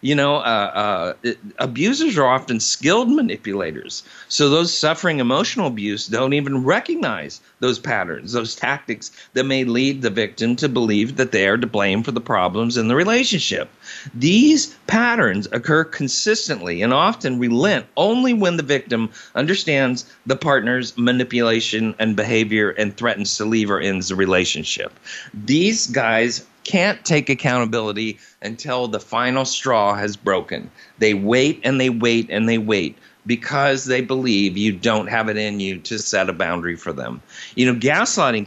you 0.00 0.14
know, 0.14 0.36
uh, 0.36 1.14
uh, 1.24 1.32
abusers 1.58 2.16
are 2.16 2.26
often 2.26 2.58
skilled 2.58 3.10
manipulators. 3.10 4.02
So 4.28 4.48
those 4.48 4.76
suffering 4.76 5.20
emotional 5.20 5.66
abuse 5.66 6.06
don't 6.06 6.32
even 6.32 6.64
recognize 6.64 7.40
those 7.60 7.78
patterns, 7.78 8.32
those 8.32 8.56
tactics 8.56 9.10
that 9.34 9.44
may 9.44 9.64
lead 9.64 10.00
the 10.00 10.10
victim 10.10 10.56
to 10.56 10.68
believe 10.68 11.16
that 11.16 11.32
they 11.32 11.46
are 11.46 11.58
to 11.58 11.66
blame 11.66 12.02
for 12.02 12.12
the 12.12 12.20
problems 12.20 12.78
in 12.78 12.88
the 12.88 12.96
relationship. 12.96 13.68
These 14.14 14.74
patterns 14.86 15.46
occur 15.52 15.84
consistently 15.84 16.80
and 16.80 16.94
often 16.94 17.38
relent 17.38 17.86
only 17.96 18.32
when 18.32 18.56
the 18.56 18.62
victim 18.62 19.10
understands 19.34 20.06
the 20.24 20.36
partner's 20.36 20.96
manipulation 20.96 21.94
and 21.98 22.16
behavior 22.16 22.70
and 22.70 22.96
threatens 22.96 23.36
to 23.36 23.44
leave 23.44 23.70
or 23.70 23.80
ends 23.80 24.08
the 24.08 24.14
relationship. 24.14 24.98
These 25.34 25.88
guys 25.88 26.46
can't 26.64 27.04
take 27.04 27.28
accountability 27.28 28.18
until 28.42 28.88
the 28.88 29.00
final 29.00 29.44
straw 29.44 29.94
has 29.94 30.16
broken. 30.16 30.70
They 30.98 31.14
wait 31.14 31.60
and 31.64 31.80
they 31.80 31.90
wait 31.90 32.28
and 32.30 32.48
they 32.48 32.58
wait 32.58 32.96
because 33.26 33.84
they 33.84 34.00
believe 34.00 34.56
you 34.56 34.72
don't 34.72 35.08
have 35.08 35.28
it 35.28 35.36
in 35.36 35.60
you 35.60 35.78
to 35.78 35.98
set 35.98 36.28
a 36.28 36.32
boundary 36.32 36.76
for 36.76 36.92
them. 36.92 37.22
You 37.54 37.66
know, 37.66 37.78
gaslighting 37.78 38.46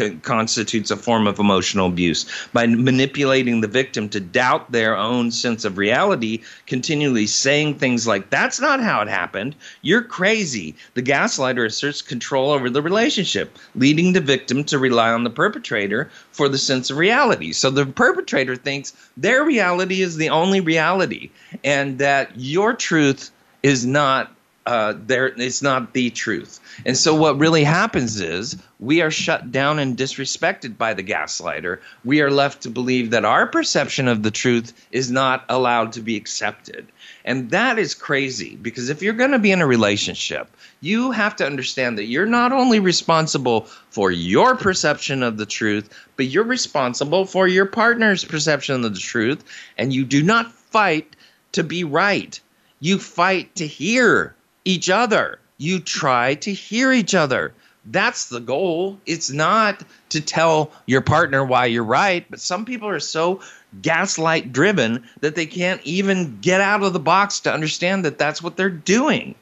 uh, 0.00 0.18
constitutes 0.22 0.90
a 0.90 0.96
form 0.96 1.26
of 1.26 1.38
emotional 1.38 1.88
abuse 1.88 2.26
by 2.52 2.66
manipulating 2.66 3.60
the 3.60 3.68
victim 3.68 4.08
to 4.10 4.20
doubt 4.20 4.72
their 4.72 4.96
own 4.96 5.30
sense 5.30 5.64
of 5.64 5.78
reality, 5.78 6.42
continually 6.66 7.26
saying 7.26 7.74
things 7.74 8.06
like, 8.06 8.30
That's 8.30 8.60
not 8.60 8.80
how 8.80 9.00
it 9.02 9.08
happened. 9.08 9.54
You're 9.82 10.02
crazy. 10.02 10.74
The 10.94 11.02
gaslighter 11.02 11.66
asserts 11.66 12.02
control 12.02 12.50
over 12.50 12.68
the 12.70 12.82
relationship, 12.82 13.58
leading 13.74 14.12
the 14.12 14.20
victim 14.20 14.64
to 14.64 14.78
rely 14.78 15.10
on 15.10 15.24
the 15.24 15.30
perpetrator 15.30 16.10
for 16.32 16.48
the 16.48 16.58
sense 16.58 16.90
of 16.90 16.96
reality. 16.96 17.52
So 17.52 17.70
the 17.70 17.86
perpetrator 17.86 18.56
thinks 18.56 18.92
their 19.16 19.44
reality 19.44 20.02
is 20.02 20.16
the 20.16 20.30
only 20.30 20.60
reality 20.60 21.30
and 21.62 21.98
that 21.98 22.32
your 22.36 22.74
truth 22.74 23.30
is 23.64 23.86
not 23.86 24.30
uh, 24.66 24.94
there 25.06 25.26
it's 25.26 25.62
not 25.62 25.92
the 25.92 26.10
truth. 26.10 26.60
And 26.86 26.96
so 26.96 27.14
what 27.14 27.38
really 27.38 27.64
happens 27.64 28.20
is 28.20 28.56
we 28.80 29.02
are 29.02 29.10
shut 29.10 29.52
down 29.52 29.78
and 29.78 29.96
disrespected 29.96 30.78
by 30.78 30.94
the 30.94 31.02
gaslighter. 31.02 31.80
We 32.04 32.22
are 32.22 32.30
left 32.30 32.62
to 32.62 32.70
believe 32.70 33.10
that 33.10 33.24
our 33.26 33.46
perception 33.46 34.08
of 34.08 34.22
the 34.22 34.30
truth 34.30 34.72
is 34.90 35.10
not 35.10 35.44
allowed 35.48 35.92
to 35.92 36.00
be 36.00 36.16
accepted. 36.16 36.86
And 37.26 37.50
that 37.50 37.78
is 37.78 37.94
crazy 37.94 38.56
because 38.56 38.88
if 38.88 39.02
you're 39.02 39.12
going 39.12 39.32
to 39.32 39.38
be 39.38 39.52
in 39.52 39.60
a 39.60 39.66
relationship, 39.66 40.48
you 40.80 41.10
have 41.10 41.36
to 41.36 41.46
understand 41.46 41.98
that 41.98 42.06
you're 42.06 42.26
not 42.26 42.52
only 42.52 42.80
responsible 42.80 43.62
for 43.90 44.10
your 44.10 44.56
perception 44.56 45.22
of 45.22 45.36
the 45.36 45.46
truth, 45.46 45.90
but 46.16 46.26
you're 46.26 46.44
responsible 46.44 47.26
for 47.26 47.46
your 47.46 47.66
partner's 47.66 48.24
perception 48.24 48.84
of 48.84 48.94
the 48.94 49.00
truth. 49.00 49.44
And 49.76 49.92
you 49.92 50.04
do 50.04 50.22
not 50.22 50.52
fight 50.52 51.16
to 51.52 51.62
be 51.62 51.84
right 51.84 52.40
you 52.80 52.98
fight 52.98 53.54
to 53.56 53.66
hear 53.66 54.34
each 54.64 54.90
other. 54.90 55.38
You 55.58 55.80
try 55.80 56.34
to 56.36 56.52
hear 56.52 56.92
each 56.92 57.14
other. 57.14 57.54
That's 57.86 58.28
the 58.28 58.40
goal. 58.40 58.98
It's 59.04 59.30
not 59.30 59.82
to 60.10 60.20
tell 60.20 60.72
your 60.86 61.02
partner 61.02 61.44
why 61.44 61.66
you're 61.66 61.84
right, 61.84 62.24
but 62.30 62.40
some 62.40 62.64
people 62.64 62.88
are 62.88 63.00
so 63.00 63.40
gaslight 63.82 64.52
driven 64.52 65.04
that 65.20 65.34
they 65.34 65.46
can't 65.46 65.82
even 65.84 66.38
get 66.40 66.60
out 66.60 66.82
of 66.82 66.92
the 66.92 67.00
box 67.00 67.40
to 67.40 67.52
understand 67.52 68.04
that 68.04 68.18
that's 68.18 68.42
what 68.42 68.56
they're 68.56 68.70
doing. 68.70 69.34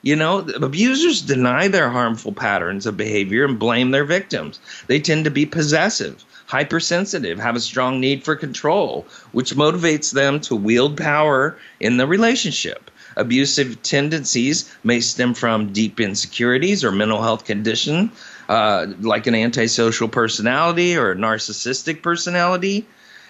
You 0.00 0.16
know, 0.16 0.38
abusers 0.38 1.22
deny 1.22 1.68
their 1.68 1.88
harmful 1.88 2.32
patterns 2.32 2.86
of 2.86 2.96
behavior 2.96 3.44
and 3.44 3.58
blame 3.58 3.90
their 3.90 4.04
victims. 4.04 4.58
They 4.88 4.98
tend 4.98 5.24
to 5.24 5.30
be 5.30 5.46
possessive, 5.46 6.24
hypersensitive, 6.52 7.38
have 7.38 7.56
a 7.56 7.60
strong 7.60 7.98
need 7.98 8.22
for 8.22 8.36
control, 8.36 9.06
which 9.32 9.54
motivates 9.54 10.12
them 10.12 10.38
to 10.38 10.54
wield 10.54 10.98
power 10.98 11.56
in 11.80 11.96
the 11.96 12.06
relationship. 12.06 12.90
Abusive 13.16 13.82
tendencies 13.82 14.70
may 14.84 15.00
stem 15.00 15.32
from 15.32 15.72
deep 15.72 15.98
insecurities 15.98 16.84
or 16.84 16.92
mental 16.92 17.22
health 17.22 17.46
condition, 17.46 18.12
uh, 18.50 18.86
like 19.00 19.26
an 19.26 19.34
antisocial 19.34 20.08
personality 20.08 20.94
or 20.94 21.12
a 21.12 21.16
narcissistic 21.16 22.02
personality. 22.02 22.86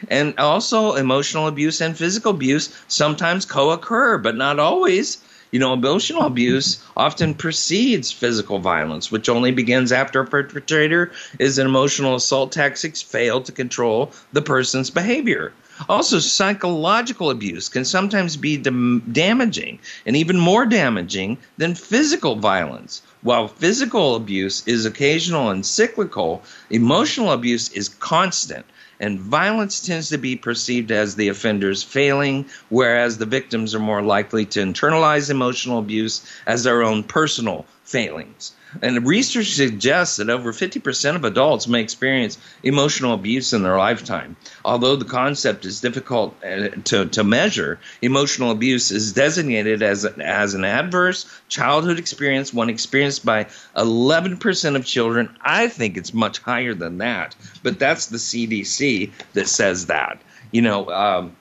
And 0.08 0.36
also, 0.36 0.94
emotional 0.96 1.46
abuse 1.46 1.80
and 1.80 1.96
physical 1.96 2.32
abuse 2.32 2.74
sometimes 2.88 3.46
co 3.46 3.70
occur, 3.70 4.18
but 4.18 4.34
not 4.34 4.58
always. 4.58 5.18
You 5.52 5.58
know, 5.58 5.74
emotional 5.74 6.22
abuse 6.22 6.82
often 6.96 7.34
precedes 7.34 8.10
physical 8.10 8.58
violence, 8.58 9.12
which 9.12 9.28
only 9.28 9.50
begins 9.52 9.92
after 9.92 10.20
a 10.20 10.26
perpetrator 10.26 11.12
is 11.38 11.58
an 11.58 11.66
emotional 11.66 12.14
assault 12.14 12.52
tactics 12.52 13.02
fail 13.02 13.42
to 13.42 13.52
control 13.52 14.12
the 14.32 14.40
person's 14.40 14.88
behavior. 14.88 15.52
Also, 15.90 16.20
psychological 16.20 17.28
abuse 17.28 17.68
can 17.68 17.84
sometimes 17.84 18.38
be 18.38 18.56
dam- 18.56 19.02
damaging 19.12 19.78
and 20.06 20.16
even 20.16 20.38
more 20.38 20.64
damaging 20.64 21.36
than 21.58 21.74
physical 21.74 22.36
violence. 22.36 23.02
While 23.20 23.48
physical 23.48 24.16
abuse 24.16 24.62
is 24.66 24.86
occasional 24.86 25.50
and 25.50 25.66
cyclical, 25.66 26.42
emotional 26.70 27.30
abuse 27.30 27.70
is 27.72 27.90
constant 27.90 28.64
and 29.02 29.18
violence 29.18 29.80
tends 29.80 30.08
to 30.10 30.16
be 30.16 30.36
perceived 30.36 30.92
as 30.92 31.16
the 31.16 31.26
offender's 31.28 31.82
failing, 31.82 32.46
whereas 32.68 33.18
the 33.18 33.26
victims 33.26 33.74
are 33.74 33.80
more 33.80 34.00
likely 34.00 34.46
to 34.46 34.60
internalize 34.60 35.28
emotional 35.28 35.80
abuse 35.80 36.24
as 36.46 36.62
their 36.62 36.84
own 36.84 37.02
personal 37.02 37.66
failings. 37.92 38.52
And 38.80 39.06
research 39.06 39.52
suggests 39.52 40.16
that 40.16 40.30
over 40.30 40.50
50% 40.52 41.14
of 41.14 41.24
adults 41.24 41.68
may 41.68 41.82
experience 41.82 42.38
emotional 42.62 43.12
abuse 43.12 43.52
in 43.52 43.62
their 43.62 43.76
lifetime. 43.76 44.34
Although 44.64 44.96
the 44.96 45.04
concept 45.04 45.66
is 45.66 45.82
difficult 45.82 46.34
uh, 46.42 46.70
to, 46.84 47.04
to 47.04 47.22
measure, 47.22 47.78
emotional 48.00 48.50
abuse 48.50 48.90
is 48.90 49.12
designated 49.12 49.82
as, 49.82 50.06
as 50.06 50.54
an 50.54 50.64
adverse 50.64 51.26
childhood 51.48 51.98
experience, 51.98 52.54
one 52.54 52.70
experienced 52.70 53.26
by 53.26 53.44
11% 53.76 54.76
of 54.76 54.86
children. 54.86 55.36
I 55.42 55.68
think 55.68 55.98
it's 55.98 56.14
much 56.14 56.38
higher 56.38 56.72
than 56.72 56.96
that, 56.98 57.36
but 57.62 57.78
that's 57.78 58.06
the 58.06 58.16
CDC 58.16 59.10
that 59.34 59.48
says 59.48 59.86
that. 59.86 60.18
You 60.50 60.62
know, 60.62 60.88
um, 60.90 61.36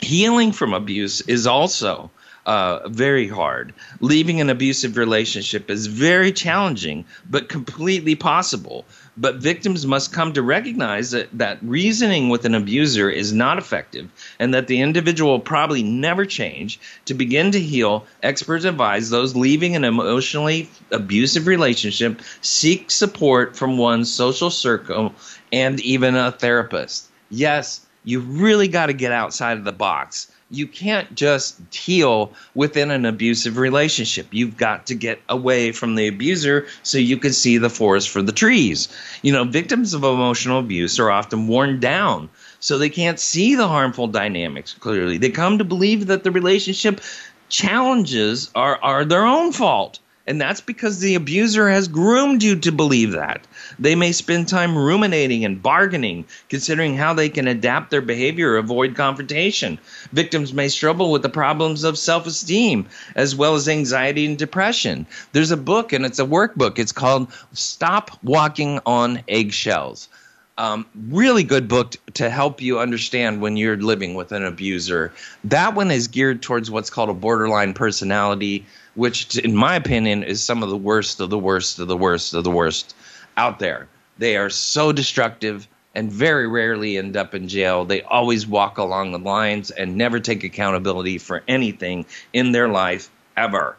healing 0.00 0.52
from 0.52 0.72
abuse 0.72 1.20
is 1.22 1.48
also 1.48 2.10
uh, 2.46 2.88
very 2.88 3.26
hard. 3.26 3.72
Leaving 4.00 4.40
an 4.40 4.50
abusive 4.50 4.96
relationship 4.96 5.70
is 5.70 5.86
very 5.86 6.32
challenging, 6.32 7.04
but 7.28 7.48
completely 7.48 8.14
possible. 8.14 8.84
But 9.16 9.36
victims 9.36 9.86
must 9.86 10.12
come 10.12 10.32
to 10.32 10.42
recognize 10.42 11.12
that, 11.12 11.28
that 11.38 11.58
reasoning 11.62 12.28
with 12.28 12.44
an 12.44 12.54
abuser 12.54 13.08
is 13.08 13.32
not 13.32 13.58
effective 13.58 14.10
and 14.38 14.52
that 14.52 14.66
the 14.66 14.80
individual 14.80 15.32
will 15.32 15.40
probably 15.40 15.82
never 15.82 16.26
change. 16.26 16.80
To 17.06 17.14
begin 17.14 17.52
to 17.52 17.60
heal, 17.60 18.06
experts 18.22 18.64
advise 18.64 19.10
those 19.10 19.36
leaving 19.36 19.76
an 19.76 19.84
emotionally 19.84 20.68
abusive 20.90 21.46
relationship 21.46 22.20
seek 22.40 22.90
support 22.90 23.56
from 23.56 23.78
one's 23.78 24.12
social 24.12 24.50
circle 24.50 25.14
and 25.52 25.80
even 25.80 26.16
a 26.16 26.32
therapist. 26.32 27.08
Yes, 27.30 27.86
you 28.02 28.20
really 28.20 28.68
got 28.68 28.86
to 28.86 28.92
get 28.92 29.12
outside 29.12 29.56
of 29.56 29.64
the 29.64 29.72
box 29.72 30.28
you 30.50 30.66
can't 30.66 31.14
just 31.14 31.58
heal 31.74 32.32
within 32.54 32.90
an 32.90 33.04
abusive 33.04 33.56
relationship. 33.56 34.26
You've 34.30 34.56
got 34.56 34.86
to 34.86 34.94
get 34.94 35.20
away 35.28 35.72
from 35.72 35.94
the 35.94 36.08
abuser 36.08 36.66
so 36.82 36.98
you 36.98 37.16
can 37.16 37.32
see 37.32 37.58
the 37.58 37.70
forest 37.70 38.10
for 38.10 38.22
the 38.22 38.32
trees. 38.32 38.88
You 39.22 39.32
know, 39.32 39.44
victims 39.44 39.94
of 39.94 40.04
emotional 40.04 40.60
abuse 40.60 40.98
are 40.98 41.10
often 41.10 41.48
worn 41.48 41.80
down 41.80 42.28
so 42.60 42.78
they 42.78 42.90
can't 42.90 43.20
see 43.20 43.54
the 43.54 43.68
harmful 43.68 44.06
dynamics 44.06 44.74
clearly. 44.74 45.18
They 45.18 45.30
come 45.30 45.58
to 45.58 45.64
believe 45.64 46.06
that 46.06 46.24
the 46.24 46.30
relationship 46.30 47.00
challenges 47.48 48.50
are, 48.54 48.78
are 48.82 49.04
their 49.04 49.26
own 49.26 49.52
fault. 49.52 49.98
And 50.26 50.40
that's 50.40 50.62
because 50.62 51.00
the 51.00 51.16
abuser 51.16 51.68
has 51.68 51.86
groomed 51.86 52.42
you 52.42 52.56
to 52.60 52.72
believe 52.72 53.12
that. 53.12 53.46
They 53.78 53.94
may 53.94 54.12
spend 54.12 54.48
time 54.48 54.76
ruminating 54.76 55.44
and 55.44 55.62
bargaining, 55.62 56.24
considering 56.48 56.96
how 56.96 57.12
they 57.12 57.28
can 57.28 57.46
adapt 57.46 57.90
their 57.90 58.00
behavior 58.00 58.52
or 58.52 58.56
avoid 58.56 58.96
confrontation. 58.96 59.78
Victims 60.12 60.54
may 60.54 60.68
struggle 60.68 61.12
with 61.12 61.20
the 61.20 61.28
problems 61.28 61.84
of 61.84 61.98
self 61.98 62.26
esteem, 62.26 62.86
as 63.14 63.36
well 63.36 63.54
as 63.54 63.68
anxiety 63.68 64.24
and 64.24 64.38
depression. 64.38 65.06
There's 65.32 65.50
a 65.50 65.58
book, 65.58 65.92
and 65.92 66.06
it's 66.06 66.18
a 66.18 66.24
workbook. 66.24 66.78
It's 66.78 66.92
called 66.92 67.30
Stop 67.52 68.18
Walking 68.22 68.80
on 68.86 69.22
Eggshells 69.28 70.08
Um, 70.56 70.86
really 71.08 71.42
good 71.42 71.66
book 71.66 71.96
to 72.14 72.30
help 72.30 72.62
you 72.62 72.78
understand 72.78 73.40
when 73.40 73.56
you're 73.56 73.76
living 73.76 74.14
with 74.14 74.30
an 74.30 74.44
abuser. 74.44 75.12
That 75.42 75.74
one 75.74 75.90
is 75.90 76.06
geared 76.06 76.42
towards 76.42 76.70
what's 76.70 76.90
called 76.90 77.10
a 77.10 77.14
borderline 77.14 77.74
personality, 77.74 78.64
which, 78.94 79.36
in 79.38 79.56
my 79.56 79.74
opinion, 79.74 80.22
is 80.22 80.42
some 80.42 80.62
of 80.62 80.68
the 80.68 80.76
worst 80.76 81.18
of 81.20 81.30
the 81.30 81.38
worst 81.38 81.80
of 81.80 81.88
the 81.88 81.96
worst 81.96 82.34
of 82.34 82.44
the 82.44 82.52
worst 82.52 82.94
out 83.36 83.58
there. 83.58 83.88
They 84.18 84.36
are 84.36 84.48
so 84.48 84.92
destructive 84.92 85.66
and 85.96 86.10
very 86.10 86.46
rarely 86.46 86.98
end 86.98 87.16
up 87.16 87.34
in 87.34 87.48
jail. 87.48 87.84
They 87.84 88.02
always 88.02 88.46
walk 88.46 88.78
along 88.78 89.10
the 89.10 89.18
lines 89.18 89.72
and 89.72 89.96
never 89.96 90.20
take 90.20 90.44
accountability 90.44 91.18
for 91.18 91.42
anything 91.48 92.06
in 92.32 92.52
their 92.52 92.68
life 92.68 93.10
ever. 93.36 93.76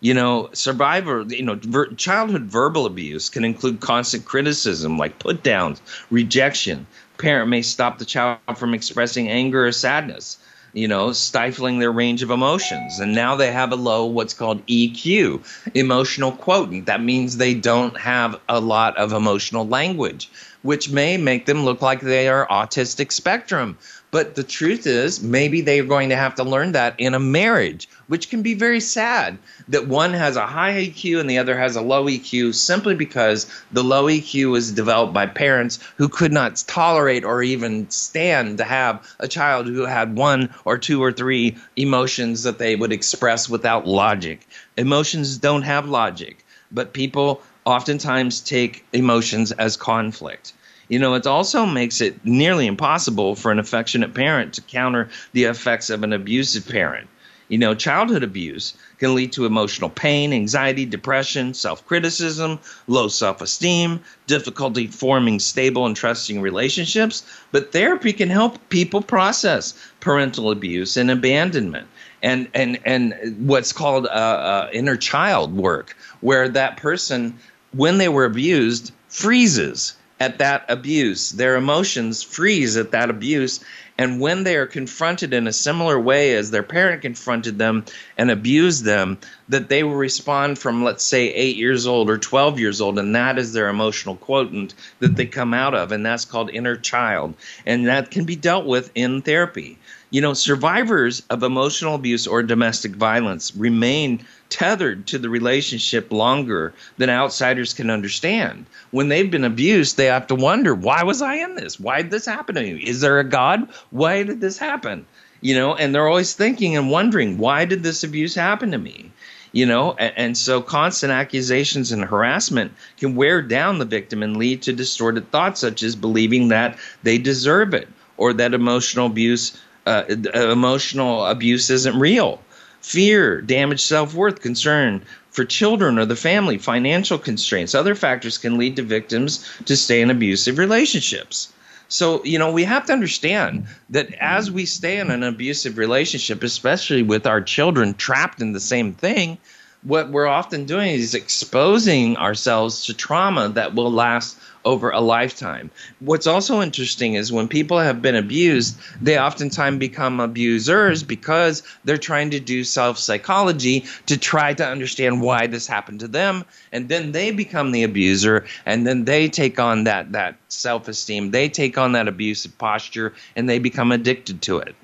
You 0.00 0.14
know, 0.14 0.50
survivor, 0.52 1.24
you 1.28 1.42
know, 1.42 1.58
ver- 1.60 1.92
childhood 1.94 2.42
verbal 2.42 2.86
abuse 2.86 3.28
can 3.28 3.44
include 3.44 3.80
constant 3.80 4.24
criticism 4.24 4.96
like 4.96 5.18
put 5.18 5.42
downs, 5.42 5.82
rejection. 6.10 6.86
Parent 7.18 7.50
may 7.50 7.62
stop 7.62 7.98
the 7.98 8.04
child 8.04 8.38
from 8.56 8.74
expressing 8.74 9.28
anger 9.28 9.66
or 9.66 9.72
sadness, 9.72 10.38
you 10.72 10.86
know, 10.86 11.12
stifling 11.12 11.80
their 11.80 11.90
range 11.90 12.22
of 12.22 12.30
emotions. 12.30 13.00
And 13.00 13.12
now 13.12 13.34
they 13.34 13.50
have 13.50 13.72
a 13.72 13.76
low, 13.76 14.06
what's 14.06 14.34
called 14.34 14.64
EQ, 14.66 15.42
emotional 15.74 16.30
quotient. 16.30 16.86
That 16.86 17.02
means 17.02 17.36
they 17.36 17.54
don't 17.54 17.98
have 17.98 18.40
a 18.48 18.60
lot 18.60 18.96
of 18.96 19.12
emotional 19.12 19.66
language, 19.66 20.30
which 20.62 20.90
may 20.90 21.16
make 21.16 21.46
them 21.46 21.64
look 21.64 21.82
like 21.82 22.00
they 22.00 22.28
are 22.28 22.46
autistic 22.46 23.10
spectrum 23.10 23.76
but 24.10 24.34
the 24.34 24.42
truth 24.42 24.86
is, 24.86 25.22
maybe 25.22 25.60
they 25.60 25.80
are 25.80 25.84
going 25.84 26.08
to 26.08 26.16
have 26.16 26.34
to 26.36 26.44
learn 26.44 26.72
that 26.72 26.94
in 26.98 27.12
a 27.12 27.20
marriage, 27.20 27.88
which 28.06 28.30
can 28.30 28.40
be 28.40 28.54
very 28.54 28.80
sad 28.80 29.36
that 29.68 29.86
one 29.86 30.14
has 30.14 30.36
a 30.36 30.46
high 30.46 30.72
EQ 30.72 31.20
and 31.20 31.28
the 31.28 31.36
other 31.36 31.58
has 31.58 31.76
a 31.76 31.82
low 31.82 32.06
EQ 32.06 32.54
simply 32.54 32.94
because 32.94 33.46
the 33.70 33.84
low 33.84 34.04
EQ 34.04 34.50
was 34.50 34.72
developed 34.72 35.12
by 35.12 35.26
parents 35.26 35.78
who 35.96 36.08
could 36.08 36.32
not 36.32 36.64
tolerate 36.66 37.24
or 37.24 37.42
even 37.42 37.88
stand 37.90 38.58
to 38.58 38.64
have 38.64 39.06
a 39.20 39.28
child 39.28 39.66
who 39.66 39.82
had 39.82 40.16
one 40.16 40.54
or 40.64 40.78
two 40.78 41.02
or 41.02 41.12
three 41.12 41.56
emotions 41.76 42.44
that 42.44 42.58
they 42.58 42.76
would 42.76 42.92
express 42.92 43.48
without 43.48 43.86
logic. 43.86 44.46
Emotions 44.78 45.36
don't 45.36 45.62
have 45.62 45.86
logic, 45.86 46.46
but 46.72 46.94
people 46.94 47.42
oftentimes 47.66 48.40
take 48.40 48.86
emotions 48.94 49.52
as 49.52 49.76
conflict. 49.76 50.54
You 50.88 50.98
know, 50.98 51.14
it 51.14 51.26
also 51.26 51.66
makes 51.66 52.00
it 52.00 52.24
nearly 52.24 52.66
impossible 52.66 53.34
for 53.34 53.52
an 53.52 53.58
affectionate 53.58 54.14
parent 54.14 54.54
to 54.54 54.62
counter 54.62 55.10
the 55.32 55.44
effects 55.44 55.90
of 55.90 56.02
an 56.02 56.14
abusive 56.14 56.66
parent. 56.66 57.08
You 57.48 57.58
know, 57.58 57.74
childhood 57.74 58.22
abuse 58.22 58.74
can 58.98 59.14
lead 59.14 59.32
to 59.32 59.46
emotional 59.46 59.88
pain, 59.88 60.32
anxiety, 60.32 60.84
depression, 60.84 61.54
self 61.54 61.86
criticism, 61.86 62.58
low 62.86 63.08
self 63.08 63.40
esteem, 63.40 64.00
difficulty 64.26 64.86
forming 64.86 65.40
stable 65.40 65.86
and 65.86 65.96
trusting 65.96 66.40
relationships. 66.40 67.22
But 67.52 67.72
therapy 67.72 68.12
can 68.12 68.28
help 68.28 68.58
people 68.68 69.00
process 69.00 69.74
parental 70.00 70.50
abuse 70.50 70.96
and 70.96 71.10
abandonment. 71.10 71.86
And, 72.22 72.48
and, 72.52 72.80
and 72.84 73.14
what's 73.46 73.72
called 73.72 74.06
uh, 74.06 74.08
uh, 74.08 74.70
inner 74.72 74.96
child 74.96 75.56
work, 75.56 75.96
where 76.20 76.48
that 76.48 76.76
person, 76.76 77.38
when 77.72 77.98
they 77.98 78.08
were 78.08 78.24
abused, 78.24 78.92
freezes 79.08 79.94
at 80.20 80.38
that 80.38 80.64
abuse. 80.68 81.30
Their 81.30 81.56
emotions 81.56 82.22
freeze 82.22 82.76
at 82.76 82.90
that 82.92 83.10
abuse. 83.10 83.60
And 83.96 84.20
when 84.20 84.44
they 84.44 84.56
are 84.56 84.66
confronted 84.66 85.32
in 85.32 85.48
a 85.48 85.52
similar 85.52 85.98
way 85.98 86.34
as 86.36 86.50
their 86.50 86.62
parent 86.62 87.02
confronted 87.02 87.58
them 87.58 87.84
and 88.16 88.30
abused 88.30 88.84
them, 88.84 89.18
that 89.48 89.68
they 89.68 89.82
will 89.82 89.96
respond 89.96 90.58
from, 90.58 90.84
let's 90.84 91.02
say, 91.02 91.28
eight 91.34 91.56
years 91.56 91.86
old 91.86 92.08
or 92.08 92.16
12 92.16 92.60
years 92.60 92.80
old. 92.80 92.98
And 92.98 93.14
that 93.16 93.38
is 93.38 93.52
their 93.52 93.68
emotional 93.68 94.14
quotient 94.16 94.74
that 95.00 95.16
they 95.16 95.26
come 95.26 95.52
out 95.52 95.74
of. 95.74 95.90
And 95.90 96.06
that's 96.06 96.24
called 96.24 96.50
inner 96.50 96.76
child. 96.76 97.34
And 97.66 97.88
that 97.88 98.12
can 98.12 98.24
be 98.24 98.36
dealt 98.36 98.66
with 98.66 98.92
in 98.94 99.22
therapy. 99.22 99.78
You 100.10 100.20
know, 100.20 100.32
survivors 100.32 101.22
of 101.28 101.42
emotional 101.42 101.94
abuse 101.94 102.26
or 102.26 102.42
domestic 102.42 102.92
violence 102.92 103.54
remain 103.54 104.24
tethered 104.50 105.06
to 105.06 105.18
the 105.18 105.28
relationship 105.28 106.12
longer 106.12 106.72
than 106.96 107.10
outsiders 107.10 107.74
can 107.74 107.90
understand. 107.90 108.66
When 108.90 109.08
they've 109.08 109.30
been 109.30 109.44
abused, 109.44 109.96
they 109.96 110.06
have 110.06 110.26
to 110.28 110.34
wonder, 110.34 110.74
why 110.74 111.02
was 111.02 111.22
I 111.22 111.36
in 111.36 111.54
this? 111.54 111.78
Why 111.78 112.02
did 112.02 112.10
this 112.10 112.26
happen 112.26 112.54
to 112.54 112.62
me? 112.62 112.82
Is 112.82 113.00
there 113.00 113.18
a 113.18 113.24
God? 113.24 113.68
Why 113.90 114.22
did 114.22 114.40
this 114.40 114.58
happen? 114.58 115.06
You 115.40 115.54
know, 115.54 115.74
and 115.74 115.94
they're 115.94 116.08
always 116.08 116.34
thinking 116.34 116.76
and 116.76 116.90
wondering, 116.90 117.38
why 117.38 117.64
did 117.64 117.82
this 117.82 118.02
abuse 118.02 118.34
happen 118.34 118.72
to 118.72 118.78
me? 118.78 119.12
You 119.52 119.66
know, 119.66 119.92
and, 119.92 120.12
and 120.16 120.38
so 120.38 120.60
constant 120.60 121.12
accusations 121.12 121.92
and 121.92 122.04
harassment 122.04 122.72
can 122.98 123.14
wear 123.14 123.40
down 123.42 123.78
the 123.78 123.84
victim 123.84 124.22
and 124.22 124.36
lead 124.36 124.62
to 124.62 124.72
distorted 124.72 125.30
thoughts, 125.30 125.60
such 125.60 125.82
as 125.82 125.94
believing 125.94 126.48
that 126.48 126.78
they 127.02 127.18
deserve 127.18 127.74
it 127.74 127.88
or 128.16 128.32
that 128.32 128.52
emotional 128.52 129.06
abuse, 129.06 129.60
uh, 129.86 130.04
emotional 130.34 131.24
abuse 131.26 131.70
isn't 131.70 131.98
real 131.98 132.42
fear, 132.80 133.40
damaged 133.40 133.82
self 133.82 134.14
worth, 134.14 134.40
concern 134.40 135.02
for 135.30 135.44
children 135.44 135.98
or 135.98 136.04
the 136.04 136.16
family, 136.16 136.58
financial 136.58 137.18
constraints. 137.18 137.74
Other 137.74 137.94
factors 137.94 138.38
can 138.38 138.58
lead 138.58 138.76
to 138.76 138.82
victims 138.82 139.48
to 139.66 139.76
stay 139.76 140.00
in 140.00 140.10
abusive 140.10 140.58
relationships. 140.58 141.52
So, 141.88 142.22
you 142.24 142.38
know, 142.38 142.52
we 142.52 142.64
have 142.64 142.84
to 142.86 142.92
understand 142.92 143.66
that 143.90 144.12
as 144.20 144.50
we 144.50 144.66
stay 144.66 144.98
in 144.98 145.10
an 145.10 145.22
abusive 145.22 145.78
relationship, 145.78 146.42
especially 146.42 147.02
with 147.02 147.26
our 147.26 147.40
children 147.40 147.94
trapped 147.94 148.42
in 148.42 148.52
the 148.52 148.60
same 148.60 148.92
thing, 148.92 149.38
what 149.82 150.10
we're 150.10 150.26
often 150.26 150.64
doing 150.64 150.90
is 150.90 151.14
exposing 151.14 152.16
ourselves 152.16 152.86
to 152.86 152.94
trauma 152.94 153.48
that 153.50 153.74
will 153.74 153.92
last 153.92 154.38
over 154.64 154.90
a 154.90 155.00
lifetime. 155.00 155.70
What's 156.00 156.26
also 156.26 156.60
interesting 156.60 157.14
is 157.14 157.32
when 157.32 157.48
people 157.48 157.78
have 157.78 158.02
been 158.02 158.16
abused, 158.16 158.78
they 159.00 159.18
oftentimes 159.18 159.78
become 159.78 160.20
abusers 160.20 161.02
because 161.02 161.62
they're 161.84 161.96
trying 161.96 162.30
to 162.30 162.40
do 162.40 162.64
self 162.64 162.98
psychology 162.98 163.84
to 164.06 164.18
try 164.18 164.52
to 164.54 164.66
understand 164.66 165.22
why 165.22 165.46
this 165.46 165.66
happened 165.66 166.00
to 166.00 166.08
them. 166.08 166.44
And 166.72 166.88
then 166.88 167.12
they 167.12 167.30
become 167.30 167.70
the 167.70 167.84
abuser, 167.84 168.46
and 168.66 168.86
then 168.86 169.04
they 169.04 169.28
take 169.28 169.58
on 169.58 169.84
that, 169.84 170.12
that 170.12 170.36
self 170.48 170.88
esteem, 170.88 171.30
they 171.30 171.48
take 171.48 171.78
on 171.78 171.92
that 171.92 172.08
abusive 172.08 172.58
posture, 172.58 173.14
and 173.36 173.48
they 173.48 173.58
become 173.58 173.92
addicted 173.92 174.42
to 174.42 174.58
it. 174.58 174.74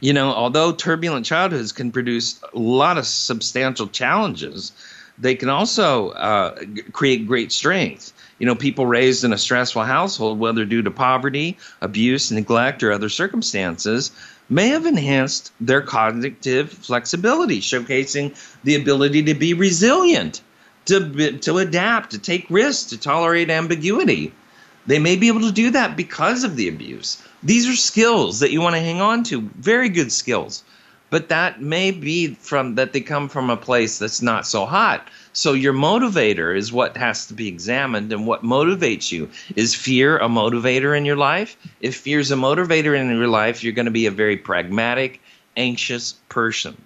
You 0.00 0.12
know, 0.12 0.32
although 0.32 0.72
turbulent 0.72 1.26
childhoods 1.26 1.72
can 1.72 1.92
produce 1.92 2.40
a 2.52 2.58
lot 2.58 2.98
of 2.98 3.06
substantial 3.06 3.86
challenges, 3.86 4.72
they 5.18 5.34
can 5.34 5.48
also 5.48 6.10
uh, 6.10 6.58
create 6.92 7.26
great 7.26 7.52
strength. 7.52 8.12
You 8.38 8.46
know, 8.46 8.54
people 8.54 8.86
raised 8.86 9.22
in 9.22 9.32
a 9.32 9.38
stressful 9.38 9.84
household, 9.84 10.38
whether 10.38 10.64
due 10.64 10.82
to 10.82 10.90
poverty, 10.90 11.56
abuse, 11.80 12.30
neglect, 12.32 12.82
or 12.82 12.90
other 12.90 13.08
circumstances, 13.08 14.10
may 14.48 14.68
have 14.68 14.86
enhanced 14.86 15.52
their 15.60 15.80
cognitive 15.80 16.70
flexibility, 16.70 17.60
showcasing 17.60 18.36
the 18.64 18.74
ability 18.74 19.22
to 19.22 19.34
be 19.34 19.54
resilient, 19.54 20.42
to, 20.86 21.38
to 21.38 21.58
adapt, 21.58 22.10
to 22.10 22.18
take 22.18 22.46
risks, 22.50 22.90
to 22.90 22.98
tolerate 22.98 23.50
ambiguity. 23.50 24.32
They 24.86 24.98
may 24.98 25.16
be 25.16 25.28
able 25.28 25.40
to 25.42 25.52
do 25.52 25.70
that 25.70 25.96
because 25.96 26.44
of 26.44 26.56
the 26.56 26.68
abuse. 26.68 27.22
These 27.44 27.68
are 27.68 27.76
skills 27.76 28.40
that 28.40 28.52
you 28.52 28.62
want 28.62 28.74
to 28.74 28.80
hang 28.80 29.02
on 29.02 29.22
to, 29.24 29.42
very 29.42 29.90
good 29.90 30.10
skills. 30.10 30.64
But 31.10 31.28
that 31.28 31.60
may 31.60 31.90
be 31.90 32.34
from 32.34 32.76
that 32.76 32.92
they 32.92 33.02
come 33.02 33.28
from 33.28 33.50
a 33.50 33.56
place 33.56 33.98
that's 33.98 34.22
not 34.22 34.46
so 34.46 34.64
hot. 34.64 35.06
So 35.34 35.52
your 35.52 35.74
motivator 35.74 36.56
is 36.56 36.72
what 36.72 36.96
has 36.96 37.26
to 37.26 37.34
be 37.34 37.46
examined 37.46 38.12
and 38.12 38.26
what 38.26 38.42
motivates 38.42 39.12
you. 39.12 39.28
Is 39.54 39.74
fear 39.74 40.16
a 40.16 40.28
motivator 40.28 40.96
in 40.96 41.04
your 41.04 41.16
life? 41.16 41.56
If 41.80 41.96
fear 41.96 42.18
is 42.18 42.30
a 42.30 42.36
motivator 42.36 42.98
in 42.98 43.14
your 43.14 43.28
life, 43.28 43.62
you're 43.62 43.74
going 43.74 43.84
to 43.84 43.92
be 43.92 44.06
a 44.06 44.10
very 44.10 44.38
pragmatic, 44.38 45.20
anxious 45.56 46.14
person. 46.30 46.76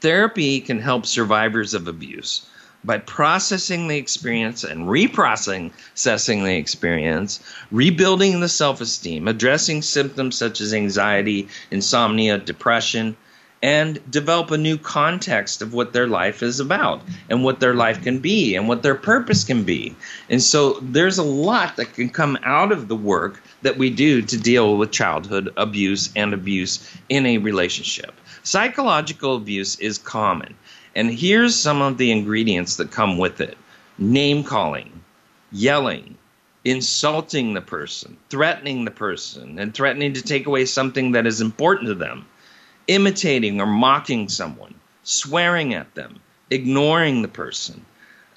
Therapy 0.00 0.60
can 0.60 0.78
help 0.78 1.04
survivors 1.04 1.74
of 1.74 1.88
abuse 1.88 2.46
by 2.84 2.98
processing 2.98 3.88
the 3.88 3.96
experience 3.96 4.64
and 4.64 4.86
reprocessing 4.86 5.72
the 6.44 6.56
experience, 6.56 7.40
rebuilding 7.70 8.40
the 8.40 8.48
self 8.48 8.80
esteem, 8.80 9.28
addressing 9.28 9.82
symptoms 9.82 10.36
such 10.36 10.60
as 10.60 10.72
anxiety, 10.72 11.48
insomnia, 11.70 12.38
depression, 12.38 13.16
and 13.62 13.98
develop 14.10 14.50
a 14.50 14.58
new 14.58 14.76
context 14.76 15.62
of 15.62 15.72
what 15.72 15.92
their 15.92 16.06
life 16.06 16.42
is 16.42 16.60
about 16.60 17.02
and 17.30 17.42
what 17.42 17.58
their 17.58 17.74
life 17.74 18.02
can 18.02 18.18
be 18.18 18.54
and 18.54 18.68
what 18.68 18.82
their 18.82 18.94
purpose 18.94 19.44
can 19.44 19.64
be. 19.64 19.96
And 20.28 20.42
so 20.42 20.78
there's 20.82 21.18
a 21.18 21.24
lot 21.24 21.76
that 21.76 21.94
can 21.94 22.10
come 22.10 22.38
out 22.44 22.70
of 22.70 22.88
the 22.88 22.96
work 22.96 23.42
that 23.62 23.78
we 23.78 23.90
do 23.90 24.22
to 24.22 24.36
deal 24.36 24.76
with 24.76 24.92
childhood 24.92 25.52
abuse 25.56 26.10
and 26.14 26.34
abuse 26.34 26.88
in 27.08 27.26
a 27.26 27.38
relationship. 27.38 28.12
Psychological 28.42 29.36
abuse 29.36 29.80
is 29.80 29.98
common. 29.98 30.54
And 30.96 31.12
here's 31.12 31.54
some 31.54 31.82
of 31.82 31.98
the 31.98 32.10
ingredients 32.10 32.76
that 32.76 32.90
come 32.90 33.18
with 33.18 33.42
it 33.42 33.58
name 33.98 34.42
calling, 34.42 35.02
yelling, 35.52 36.16
insulting 36.64 37.52
the 37.52 37.60
person, 37.60 38.16
threatening 38.30 38.86
the 38.86 38.90
person, 38.90 39.58
and 39.58 39.74
threatening 39.74 40.14
to 40.14 40.22
take 40.22 40.46
away 40.46 40.64
something 40.64 41.12
that 41.12 41.26
is 41.26 41.42
important 41.42 41.88
to 41.88 41.94
them, 41.94 42.24
imitating 42.88 43.60
or 43.60 43.66
mocking 43.66 44.30
someone, 44.30 44.74
swearing 45.02 45.74
at 45.74 45.94
them, 45.94 46.18
ignoring 46.50 47.20
the 47.20 47.28
person, 47.28 47.84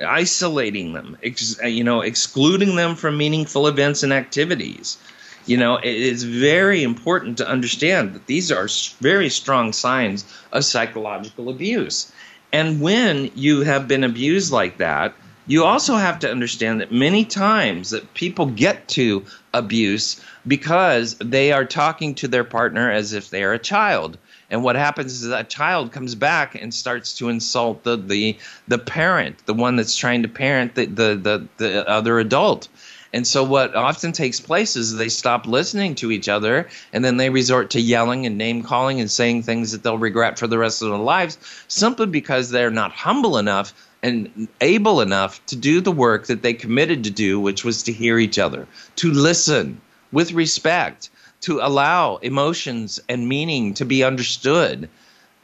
isolating 0.05 0.91
them, 0.91 1.17
ex, 1.23 1.57
you 1.63 1.85
know, 1.85 2.01
excluding 2.01 2.75
them 2.75 2.93
from 2.93 3.17
meaningful 3.17 3.67
events 3.67 4.03
and 4.03 4.11
activities. 4.11 4.97
You 5.45 5.55
know, 5.55 5.77
it 5.77 5.95
is 5.95 6.23
very 6.23 6.83
important 6.83 7.37
to 7.37 7.47
understand 7.47 8.13
that 8.15 8.27
these 8.27 8.51
are 8.51 8.67
very 8.99 9.29
strong 9.29 9.71
signs 9.71 10.25
of 10.51 10.65
psychological 10.65 11.47
abuse. 11.47 12.11
And 12.51 12.81
when 12.81 13.31
you 13.35 13.61
have 13.61 13.87
been 13.87 14.03
abused 14.03 14.51
like 14.51 14.77
that, 14.77 15.13
you 15.45 15.63
also 15.63 15.95
have 15.95 16.19
to 16.19 16.31
understand 16.31 16.79
that 16.79 16.91
many 16.91 17.25
times 17.25 17.89
that 17.89 18.13
people 18.13 18.45
get 18.45 18.87
to 18.89 19.25
abuse 19.53 20.21
because 20.47 21.15
they 21.15 21.51
are 21.51 21.65
talking 21.65 22.13
to 22.15 22.27
their 22.27 22.43
partner 22.43 22.91
as 22.91 23.13
if 23.13 23.29
they 23.29 23.43
are 23.43 23.53
a 23.53 23.59
child. 23.59 24.17
And 24.51 24.63
what 24.63 24.75
happens 24.75 25.21
is 25.21 25.29
that 25.29 25.49
child 25.49 25.91
comes 25.91 26.15
back 26.15 26.55
and 26.55 26.73
starts 26.73 27.17
to 27.17 27.29
insult 27.29 27.83
the 27.83 27.97
the, 27.97 28.37
the 28.67 28.77
parent 28.77 29.45
the 29.45 29.53
one 29.53 29.75
that's 29.75 29.95
trying 29.95 30.23
to 30.23 30.27
parent 30.27 30.75
the, 30.75 30.85
the, 30.85 31.15
the, 31.15 31.47
the 31.57 31.89
other 31.89 32.19
adult 32.19 32.67
and 33.11 33.25
so 33.25 33.43
what 33.43 33.75
often 33.75 34.11
takes 34.11 34.39
place 34.39 34.75
is 34.75 34.95
they 34.95 35.09
stop 35.09 35.47
listening 35.47 35.95
to 35.95 36.11
each 36.11 36.29
other 36.29 36.69
and 36.93 37.03
then 37.03 37.17
they 37.17 37.29
resort 37.29 37.71
to 37.71 37.81
yelling 37.81 38.25
and 38.25 38.37
name 38.37 38.61
calling 38.61 38.99
and 38.99 39.09
saying 39.09 39.43
things 39.43 39.71
that 39.71 39.81
they'll 39.81 39.97
regret 39.97 40.37
for 40.37 40.47
the 40.47 40.59
rest 40.59 40.81
of 40.81 40.89
their 40.89 40.97
lives 40.97 41.37
simply 41.67 42.05
because 42.05 42.49
they're 42.49 42.69
not 42.69 42.91
humble 42.91 43.37
enough 43.37 43.73
and 44.03 44.47
able 44.61 45.01
enough 45.01 45.43
to 45.47 45.55
do 45.55 45.81
the 45.81 45.91
work 45.91 46.27
that 46.27 46.41
they 46.41 46.53
committed 46.53 47.03
to 47.03 47.09
do, 47.09 47.39
which 47.39 47.65
was 47.65 47.83
to 47.83 47.91
hear 47.91 48.17
each 48.17 48.39
other, 48.39 48.67
to 48.95 49.11
listen 49.11 49.81
with 50.11 50.31
respect, 50.31 51.09
to 51.41 51.59
allow 51.61 52.17
emotions 52.17 52.99
and 53.09 53.27
meaning 53.27 53.73
to 53.73 53.85
be 53.85 54.03
understood, 54.03 54.87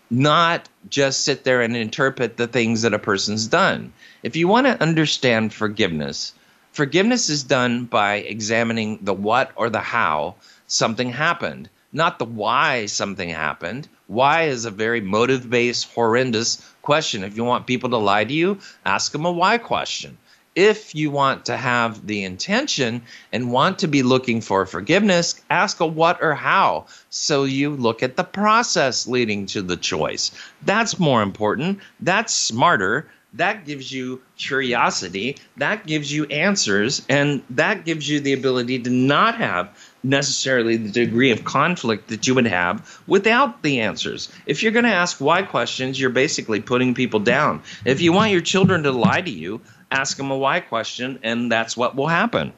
not 0.09 0.69
just 0.89 1.25
sit 1.25 1.43
there 1.43 1.61
and 1.61 1.75
interpret 1.75 2.37
the 2.37 2.47
things 2.47 2.83
that 2.83 2.93
a 2.93 2.99
person's 2.99 3.47
done. 3.47 3.91
If 4.23 4.35
you 4.35 4.47
want 4.47 4.67
to 4.67 4.81
understand 4.81 5.53
forgiveness, 5.53 6.33
forgiveness 6.75 7.29
is 7.29 7.43
done 7.43 7.85
by 7.85 8.15
examining 8.15 8.99
the 9.01 9.13
what 9.13 9.51
or 9.55 9.69
the 9.69 9.79
how 9.79 10.35
something 10.67 11.09
happened, 11.09 11.69
not 11.93 12.19
the 12.19 12.25
why 12.25 12.85
something 12.85 13.29
happened. 13.29 13.87
Why 14.07 14.43
is 14.43 14.65
a 14.65 14.71
very 14.71 14.99
motive 14.99 15.49
based, 15.49 15.91
horrendous 15.93 16.61
question. 16.81 17.23
If 17.23 17.37
you 17.37 17.45
want 17.45 17.65
people 17.65 17.89
to 17.91 17.97
lie 17.97 18.25
to 18.25 18.33
you, 18.33 18.59
ask 18.85 19.13
them 19.13 19.25
a 19.25 19.31
why 19.31 19.57
question 19.57 20.17
if 20.55 20.95
you 20.95 21.11
want 21.11 21.45
to 21.45 21.57
have 21.57 22.07
the 22.07 22.23
intention 22.23 23.01
and 23.33 23.51
want 23.51 23.79
to 23.79 23.87
be 23.87 24.03
looking 24.03 24.39
for 24.39 24.65
forgiveness, 24.65 25.41
ask 25.49 25.81
a 25.81 25.85
what 25.85 26.17
or 26.21 26.33
how. 26.33 26.85
So 27.09 27.43
you 27.43 27.71
look 27.71 28.01
at 28.01 28.15
the 28.15 28.23
process 28.23 29.05
leading 29.05 29.45
to 29.47 29.61
the 29.61 29.75
choice. 29.75 30.31
That's 30.63 30.97
more 30.97 31.21
important. 31.21 31.79
That's 31.99 32.33
smarter. 32.33 33.09
That 33.35 33.65
gives 33.65 33.91
you 33.91 34.21
curiosity. 34.37 35.37
That 35.57 35.85
gives 35.85 36.11
you 36.11 36.25
answers. 36.25 37.05
And 37.09 37.43
that 37.51 37.85
gives 37.85 38.07
you 38.09 38.19
the 38.19 38.33
ability 38.33 38.79
to 38.79 38.89
not 38.89 39.35
have 39.35 39.77
necessarily 40.03 40.77
the 40.77 40.91
degree 40.91 41.31
of 41.31 41.43
conflict 41.43 42.07
that 42.09 42.27
you 42.27 42.35
would 42.35 42.47
have 42.47 43.01
without 43.07 43.61
the 43.63 43.81
answers. 43.81 44.31
If 44.45 44.63
you're 44.63 44.71
going 44.71 44.85
to 44.85 44.91
ask 44.91 45.19
why 45.19 45.41
questions, 45.41 45.99
you're 45.99 46.09
basically 46.09 46.61
putting 46.61 46.93
people 46.93 47.19
down. 47.19 47.61
If 47.83 48.01
you 48.01 48.13
want 48.13 48.31
your 48.31 48.41
children 48.41 48.83
to 48.83 48.91
lie 48.91 49.21
to 49.21 49.31
you, 49.31 49.61
ask 49.91 50.17
them 50.17 50.31
a 50.31 50.37
why 50.37 50.59
question, 50.59 51.19
and 51.23 51.51
that's 51.51 51.75
what 51.75 51.95
will 51.95 52.07
happen. 52.07 52.53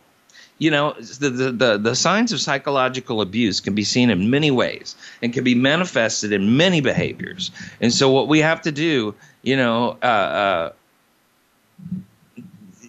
You 0.60 0.72
know, 0.72 0.94
the, 0.94 1.30
the, 1.30 1.52
the, 1.52 1.78
the 1.78 1.96
signs 1.96 2.32
of 2.32 2.42
psychological 2.42 3.22
abuse 3.22 3.60
can 3.60 3.76
be 3.76 3.84
seen 3.84 4.10
in 4.10 4.32
many 4.32 4.50
ways 4.50 4.96
and 5.22 5.32
can 5.32 5.44
be 5.44 5.54
manifested 5.54 6.34
in 6.34 6.58
many 6.58 6.82
behaviors. 6.82 7.52
And 7.80 7.94
so, 7.94 8.10
what 8.10 8.28
we 8.28 8.40
have 8.40 8.62
to 8.64 8.72
do, 8.72 9.14
you 9.48 9.56
know, 9.56 9.98
uh, 10.04 10.06
uh, 10.06 10.72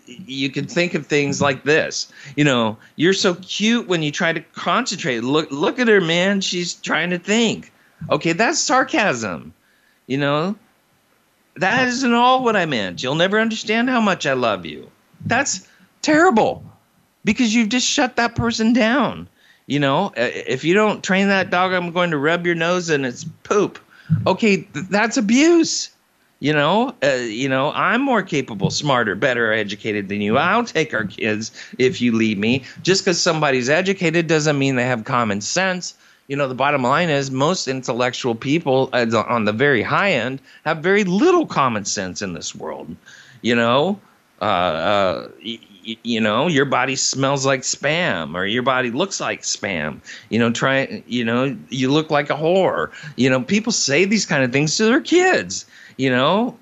you 0.07 0.51
can 0.51 0.67
think 0.67 0.95
of 0.95 1.07
things 1.07 1.41
like 1.41 1.63
this. 1.63 2.13
You 2.35 2.43
know, 2.43 2.77
you're 2.97 3.13
so 3.13 3.37
cute 3.37 3.87
when 3.87 4.03
you 4.03 4.11
try 4.11 4.33
to 4.33 4.41
concentrate. 4.41 5.21
Look, 5.21 5.53
look 5.53 5.79
at 5.79 5.87
her, 5.87 6.01
man. 6.01 6.41
She's 6.41 6.75
trying 6.75 7.11
to 7.11 7.19
think. 7.19 7.71
Okay, 8.11 8.33
that's 8.33 8.59
sarcasm. 8.59 9.55
You 10.09 10.19
know, 10.19 10.57
that 11.55 11.87
isn't 11.87 12.13
all 12.13 12.43
what 12.43 12.57
I 12.57 12.67
meant. 12.67 13.05
You'll 13.05 13.15
never 13.15 13.39
understand 13.39 13.89
how 13.89 14.01
much 14.01 14.27
I 14.27 14.33
love 14.33 14.67
you. 14.67 14.91
That's 15.27 15.69
terrible 16.03 16.65
because 17.25 17.55
you've 17.55 17.69
just 17.69 17.87
shut 17.87 18.17
that 18.17 18.35
person 18.35 18.73
down. 18.73 19.29
You 19.69 19.79
know, 19.79 20.13
if 20.17 20.65
you 20.65 20.75
don't 20.75 21.05
train 21.05 21.29
that 21.29 21.51
dog, 21.51 21.73
I'm 21.73 21.93
going 21.93 22.11
to 22.11 22.19
rub 22.19 22.45
your 22.45 22.57
nose 22.57 22.91
and 22.91 23.07
it's 23.07 23.23
poop. 23.45 23.79
Okay, 24.27 24.63
th- 24.63 24.87
that's 24.91 25.17
abuse. 25.17 25.91
You 26.41 26.53
know, 26.53 26.95
uh, 27.03 27.15
you 27.15 27.49
know, 27.49 27.73
I'm 27.75 28.01
more 28.01 28.23
capable, 28.23 28.71
smarter, 28.71 29.17
better 29.17 29.53
educated 29.53 30.09
than 30.09 30.21
you. 30.21 30.37
I'll 30.39 30.65
take 30.65 30.95
our 30.95 31.05
kids 31.05 31.51
if 31.79 32.01
you 32.01 32.13
leave 32.13 32.39
me. 32.39 32.63
Just 32.83 33.05
because 33.05 33.21
somebody's 33.21 33.69
educated 33.69 34.29
doesn't 34.29 34.59
mean 34.59 34.77
they 34.77 34.85
have 34.85 35.05
common 35.05 35.41
sense 35.41 35.95
you 36.29 36.37
know, 36.37 36.47
the 36.47 36.55
bottom 36.55 36.83
line 36.83 37.09
is 37.09 37.31
most 37.31 37.67
intellectual 37.67 38.35
people 38.35 38.91
on 38.93 39.45
the 39.47 39.53
very 39.53 39.83
high 39.83 40.13
end 40.13 40.41
have 40.65 40.79
very 40.79 41.03
little 41.05 41.47
common 41.47 41.87
sense 41.87 42.21
in 42.21 42.35
this 42.35 42.55
world. 42.55 42.95
You 43.41 43.55
know, 43.57 43.99
uh, 44.41 44.45
uh, 44.45 45.29
y- 45.45 45.59
you 46.03 46.21
know, 46.21 46.49
your 46.49 46.67
body 46.67 46.97
smells 46.97 47.47
like 47.47 47.63
spam, 47.63 48.35
or 48.35 48.45
your 48.45 48.63
body 48.63 48.91
looks 48.91 49.21
like 49.21 49.41
spam. 49.41 50.01
You 50.29 50.39
know, 50.39 50.53
try, 50.53 51.03
you 51.07 51.25
know, 51.25 51.57
you 51.71 51.91
look 51.91 52.11
like 52.11 52.29
a 52.29 52.35
whore. 52.35 52.91
You 53.17 53.31
know, 53.31 53.41
people 53.41 53.73
say 53.73 54.05
these 54.05 54.27
kind 54.27 54.45
of 54.45 54.53
things 54.53 54.77
to 54.77 54.85
their 54.85 55.01
kids. 55.01 55.65
You 55.99 56.11
know, 56.11 56.59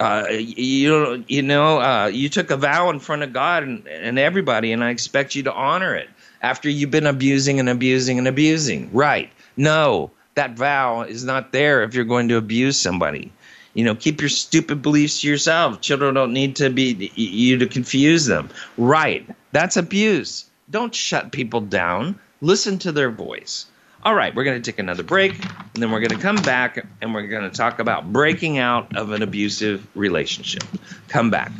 uh, 0.00 0.26
you 0.30 1.24
you 1.28 1.42
know, 1.42 1.80
uh, 1.80 2.06
you 2.06 2.28
took 2.28 2.50
a 2.50 2.56
vow 2.56 2.90
in 2.90 3.00
front 3.00 3.22
of 3.22 3.32
God 3.32 3.62
and, 3.64 3.86
and 3.86 4.18
everybody, 4.18 4.72
and 4.72 4.82
I 4.82 4.90
expect 4.90 5.34
you 5.34 5.42
to 5.42 5.52
honor 5.52 5.94
it 5.94 6.08
after 6.40 6.68
you've 6.68 6.90
been 6.90 7.06
abusing 7.06 7.60
and 7.60 7.68
abusing 7.68 8.18
and 8.18 8.28
abusing. 8.28 8.90
Right. 8.92 9.30
No, 9.56 10.10
that 10.34 10.56
vow 10.56 11.02
is 11.02 11.24
not 11.24 11.52
there 11.52 11.82
if 11.82 11.94
you're 11.94 12.04
going 12.04 12.28
to 12.28 12.36
abuse 12.36 12.76
somebody. 12.76 13.32
You 13.74 13.84
know, 13.84 13.94
keep 13.94 14.20
your 14.20 14.30
stupid 14.30 14.82
beliefs 14.82 15.20
to 15.20 15.28
yourself. 15.28 15.80
Children 15.80 16.14
don't 16.14 16.32
need 16.32 16.56
to 16.56 16.70
be 16.70 17.10
you 17.16 17.58
to 17.58 17.66
confuse 17.66 18.26
them. 18.26 18.50
Right. 18.78 19.28
That's 19.52 19.76
abuse. 19.76 20.44
Don't 20.70 20.94
shut 20.94 21.32
people 21.32 21.60
down. 21.60 22.18
Listen 22.40 22.78
to 22.80 22.92
their 22.92 23.10
voice. 23.10 23.66
All 24.04 24.14
right, 24.14 24.34
we're 24.34 24.44
going 24.44 24.60
to 24.60 24.70
take 24.70 24.78
another 24.78 25.02
break, 25.02 25.42
and 25.42 25.82
then 25.82 25.90
we're 25.90 26.00
going 26.00 26.10
to 26.10 26.18
come 26.18 26.36
back 26.36 26.86
and 27.00 27.14
we're 27.14 27.26
going 27.26 27.50
to 27.50 27.56
talk 27.56 27.78
about 27.78 28.12
breaking 28.12 28.58
out 28.58 28.94
of 28.96 29.12
an 29.12 29.22
abusive 29.22 29.86
relationship. 29.94 30.64
Come 31.08 31.30
back. 31.30 31.50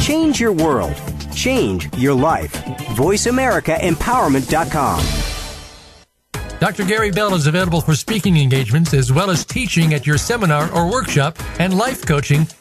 Change 0.00 0.40
your 0.40 0.52
world. 0.52 0.94
Change 1.34 1.94
your 1.98 2.14
life. 2.14 2.52
VoiceAmericaEmpowerment.com. 2.96 5.04
Dr. 6.58 6.84
Gary 6.84 7.10
Bell 7.10 7.34
is 7.34 7.46
available 7.46 7.80
for 7.80 7.94
speaking 7.94 8.36
engagements 8.38 8.94
as 8.94 9.12
well 9.12 9.30
as 9.30 9.44
teaching 9.44 9.94
at 9.94 10.06
your 10.06 10.18
seminar 10.18 10.70
or 10.72 10.90
workshop 10.90 11.38
and 11.58 11.76
life 11.76 12.06
coaching 12.06 12.46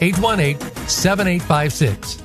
818 0.00 0.60
7856. 0.88 2.22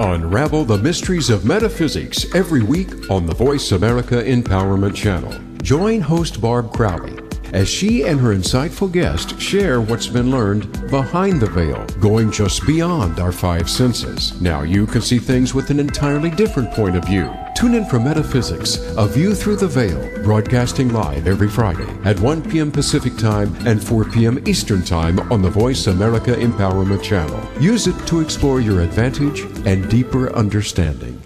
Unravel 0.00 0.64
the 0.64 0.78
mysteries 0.78 1.28
of 1.30 1.44
metaphysics 1.44 2.34
every 2.34 2.62
week 2.62 3.10
on 3.10 3.26
the 3.26 3.34
Voice 3.34 3.72
America 3.72 4.22
Empowerment 4.22 4.94
Channel. 4.94 5.32
Join 5.62 6.00
host 6.00 6.40
Barb 6.40 6.72
Crowley 6.72 7.18
as 7.52 7.68
she 7.68 8.04
and 8.04 8.18
her 8.18 8.34
insightful 8.34 8.90
guest 8.90 9.38
share 9.38 9.80
what's 9.80 10.06
been 10.06 10.30
learned 10.30 10.90
behind 10.90 11.40
the 11.40 11.50
veil, 11.50 11.84
going 12.00 12.30
just 12.30 12.66
beyond 12.66 13.20
our 13.20 13.32
five 13.32 13.68
senses. 13.68 14.40
Now 14.40 14.62
you 14.62 14.86
can 14.86 15.02
see 15.02 15.18
things 15.18 15.54
with 15.54 15.70
an 15.70 15.78
entirely 15.78 16.30
different 16.30 16.72
point 16.72 16.96
of 16.96 17.04
view. 17.04 17.30
Tune 17.62 17.76
in 17.76 17.84
for 17.84 18.00
Metaphysics, 18.00 18.78
A 18.96 19.06
View 19.06 19.36
Through 19.36 19.54
the 19.54 19.68
Veil, 19.68 20.24
broadcasting 20.24 20.92
live 20.92 21.28
every 21.28 21.48
Friday 21.48 21.86
at 22.04 22.18
1 22.18 22.50
p.m. 22.50 22.72
Pacific 22.72 23.16
Time 23.16 23.54
and 23.64 23.80
4 23.80 24.06
p.m. 24.06 24.42
Eastern 24.48 24.82
Time 24.82 25.20
on 25.30 25.42
the 25.42 25.48
Voice 25.48 25.86
America 25.86 26.32
Empowerment 26.32 27.04
Channel. 27.04 27.40
Use 27.62 27.86
it 27.86 27.94
to 28.08 28.18
explore 28.18 28.60
your 28.60 28.80
advantage 28.80 29.42
and 29.64 29.88
deeper 29.88 30.32
understanding. 30.32 31.22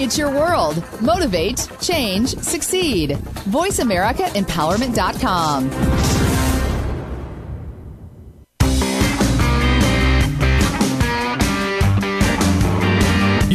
It's 0.00 0.16
your 0.16 0.30
world. 0.30 0.82
Motivate, 1.02 1.68
change, 1.78 2.38
succeed. 2.38 3.18
VoiceAmericaEmpowerment.com. 3.50 6.09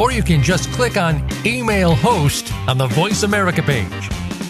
or 0.00 0.10
you 0.10 0.22
can 0.22 0.42
just 0.42 0.72
click 0.72 0.96
on 0.96 1.22
Email 1.44 1.94
Host 1.94 2.50
on 2.66 2.78
the 2.78 2.86
Voice 2.86 3.22
America 3.22 3.62
page. 3.62 4.08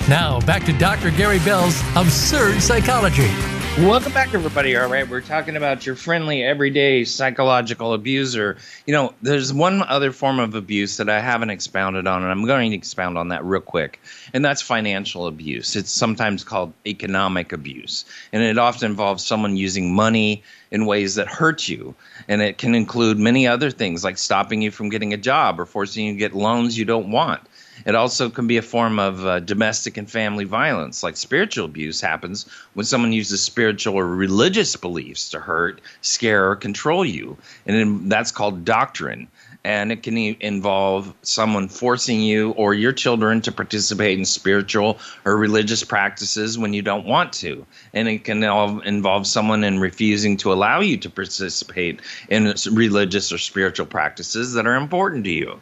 Now, 0.09 0.39
back 0.43 0.65
to 0.67 0.73
Dr. 0.79 1.11
Gary 1.11 1.41
Bell's 1.41 1.83
Absurd 1.97 2.63
Psychology. 2.63 3.60
Welcome 3.79 4.13
back, 4.13 4.35
everybody. 4.35 4.77
All 4.77 4.91
right, 4.91 5.09
we're 5.09 5.21
talking 5.21 5.57
about 5.57 5.87
your 5.87 5.95
friendly, 5.95 6.43
everyday 6.43 7.05
psychological 7.05 7.95
abuser. 7.95 8.59
You 8.85 8.93
know, 8.93 9.15
there's 9.23 9.55
one 9.55 9.83
other 9.83 10.11
form 10.13 10.39
of 10.41 10.55
abuse 10.55 10.97
that 10.99 11.09
I 11.09 11.21
haven't 11.21 11.51
expounded 11.51 12.07
on, 12.07 12.23
and 12.23 12.31
I'm 12.31 12.45
going 12.45 12.73
to 12.73 12.77
expound 12.77 13.17
on 13.17 13.29
that 13.29 13.45
real 13.45 13.63
quick, 13.63 14.01
and 14.35 14.45
that's 14.45 14.61
financial 14.61 15.27
abuse. 15.27 15.77
It's 15.77 15.91
sometimes 15.91 16.45
called 16.45 16.75
economic 16.85 17.53
abuse, 17.53 18.05
and 18.33 18.43
it 18.43 18.59
often 18.59 18.91
involves 18.91 19.25
someone 19.25 19.57
using 19.57 19.95
money 19.95 20.43
in 20.71 20.87
ways 20.87 21.15
that 21.15 21.29
hurt 21.29 21.69
you. 21.69 21.95
And 22.29 22.43
it 22.43 22.59
can 22.59 22.75
include 22.75 23.19
many 23.19 23.47
other 23.47 23.71
things 23.71 24.05
like 24.05 24.19
stopping 24.19 24.63
you 24.63 24.71
from 24.71 24.89
getting 24.89 25.13
a 25.13 25.17
job 25.17 25.59
or 25.59 25.67
forcing 25.67 26.07
you 26.07 26.13
to 26.13 26.19
get 26.19 26.35
loans 26.35 26.79
you 26.79 26.85
don't 26.85 27.11
want. 27.11 27.41
It 27.87 27.95
also 27.95 28.31
can 28.31 28.47
be 28.47 28.57
a 28.57 28.63
form 28.63 28.99
of 28.99 29.25
uh, 29.25 29.41
domestic 29.41 29.97
and 29.97 30.11
family 30.11 30.45
violence, 30.45 31.03
like 31.03 31.17
spiritual 31.17 31.65
abuse 31.65 32.01
happens 32.01 32.47
when 32.75 32.87
someone 32.87 33.13
uses 33.13 33.43
spiritual 33.43 33.95
or 33.95 34.07
religious 34.07 34.77
beliefs 34.77 35.31
to 35.31 35.41
hurt, 35.41 35.81
scare, 36.01 36.51
or 36.51 36.57
control 36.57 37.05
you. 37.05 37.37
And 37.67 38.11
that's 38.11 38.33
called 38.33 38.65
doctrine 38.65 39.29
and 39.65 39.93
it 39.93 40.03
can 40.03 40.17
involve 40.17 41.13
someone 41.23 41.69
forcing 41.69 42.21
you 42.21 42.53
or 42.53 42.73
your 42.73 42.93
children 42.93 43.43
to 43.43 43.53
participate 43.53 44.19
in 44.19 44.25
spiritual 44.25 44.99
or 45.25 45.37
religious 45.37 45.85
practices 45.85 46.59
when 46.59 46.73
you 46.73 46.81
don't 46.81 47.05
want 47.05 47.33
to. 47.35 47.67
And 47.93 48.09
it 48.09 48.25
can 48.25 48.43
involve 48.43 49.27
someone 49.27 49.63
in 49.65 49.79
refusing 49.79 50.39
to 50.39 50.53
allow 50.53 50.81
you 50.81 50.97
to 50.99 51.11
participate 51.11 52.01
in 52.29 52.55
religious 52.73 53.33
or 53.33 53.39
spiritual 53.39 53.87
practices 53.87 54.55
that 54.55 54.67
are 54.67 54.77
important 54.77 55.25
to 55.25 55.31
you. 55.31 55.61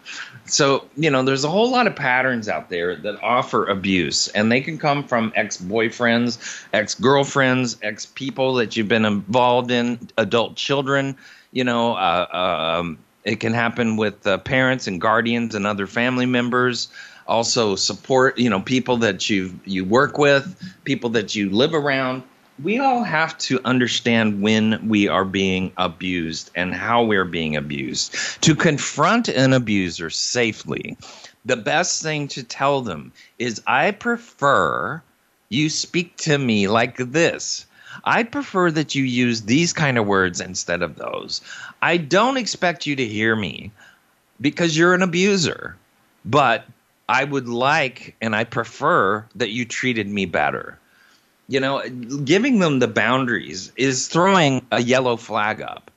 So, 0.48 0.84
you 0.96 1.10
know, 1.10 1.22
there's 1.22 1.44
a 1.44 1.50
whole 1.50 1.70
lot 1.70 1.86
of 1.86 1.94
patterns 1.94 2.48
out 2.48 2.70
there 2.70 2.96
that 2.96 3.22
offer 3.22 3.66
abuse, 3.66 4.28
and 4.28 4.50
they 4.50 4.60
can 4.60 4.78
come 4.78 5.04
from 5.04 5.32
ex 5.36 5.58
boyfriends, 5.58 6.64
ex 6.72 6.94
girlfriends, 6.94 7.76
ex 7.82 8.06
people 8.06 8.54
that 8.54 8.76
you've 8.76 8.88
been 8.88 9.04
involved 9.04 9.70
in, 9.70 9.98
adult 10.16 10.56
children, 10.56 11.16
you 11.52 11.64
know, 11.64 11.94
uh, 11.94 12.76
um, 12.80 12.98
it 13.24 13.40
can 13.40 13.52
happen 13.52 13.96
with 13.96 14.26
uh, 14.26 14.38
parents 14.38 14.86
and 14.86 15.00
guardians 15.00 15.54
and 15.54 15.66
other 15.66 15.86
family 15.86 16.26
members. 16.26 16.88
Also, 17.26 17.76
support 17.76 18.38
you 18.38 18.48
know 18.48 18.60
people 18.60 18.96
that 18.98 19.28
you 19.28 19.58
you 19.66 19.84
work 19.84 20.16
with, 20.16 20.58
people 20.84 21.10
that 21.10 21.34
you 21.34 21.50
live 21.50 21.74
around. 21.74 22.22
We 22.62 22.78
all 22.78 23.04
have 23.04 23.38
to 23.38 23.60
understand 23.64 24.42
when 24.42 24.88
we 24.88 25.06
are 25.06 25.24
being 25.24 25.70
abused 25.76 26.50
and 26.56 26.74
how 26.74 27.04
we're 27.04 27.24
being 27.24 27.54
abused. 27.54 28.16
To 28.42 28.56
confront 28.56 29.28
an 29.28 29.52
abuser 29.52 30.10
safely, 30.10 30.96
the 31.44 31.56
best 31.56 32.02
thing 32.02 32.26
to 32.28 32.42
tell 32.42 32.80
them 32.80 33.12
is, 33.38 33.62
"I 33.66 33.92
prefer." 33.92 35.00
You 35.50 35.70
speak 35.70 36.16
to 36.18 36.36
me 36.36 36.66
like 36.66 36.96
this. 36.96 37.64
I'd 38.04 38.32
prefer 38.32 38.70
that 38.72 38.94
you 38.94 39.04
use 39.04 39.42
these 39.42 39.72
kind 39.72 39.96
of 39.96 40.06
words 40.06 40.40
instead 40.40 40.82
of 40.82 40.96
those. 40.96 41.40
I 41.80 41.96
don't 41.96 42.36
expect 42.36 42.86
you 42.86 42.96
to 42.96 43.06
hear 43.06 43.36
me 43.36 43.70
because 44.40 44.76
you're 44.76 44.94
an 44.94 45.02
abuser, 45.02 45.76
but 46.24 46.66
I 47.08 47.24
would 47.24 47.48
like 47.48 48.14
and 48.20 48.36
I 48.36 48.44
prefer 48.44 49.24
that 49.36 49.50
you 49.50 49.64
treated 49.64 50.08
me 50.08 50.26
better. 50.26 50.78
You 51.48 51.60
know, 51.60 51.88
giving 51.88 52.58
them 52.58 52.78
the 52.78 52.88
boundaries 52.88 53.72
is 53.74 54.06
throwing 54.06 54.66
a 54.70 54.82
yellow 54.82 55.16
flag 55.16 55.62
up. 55.62 55.90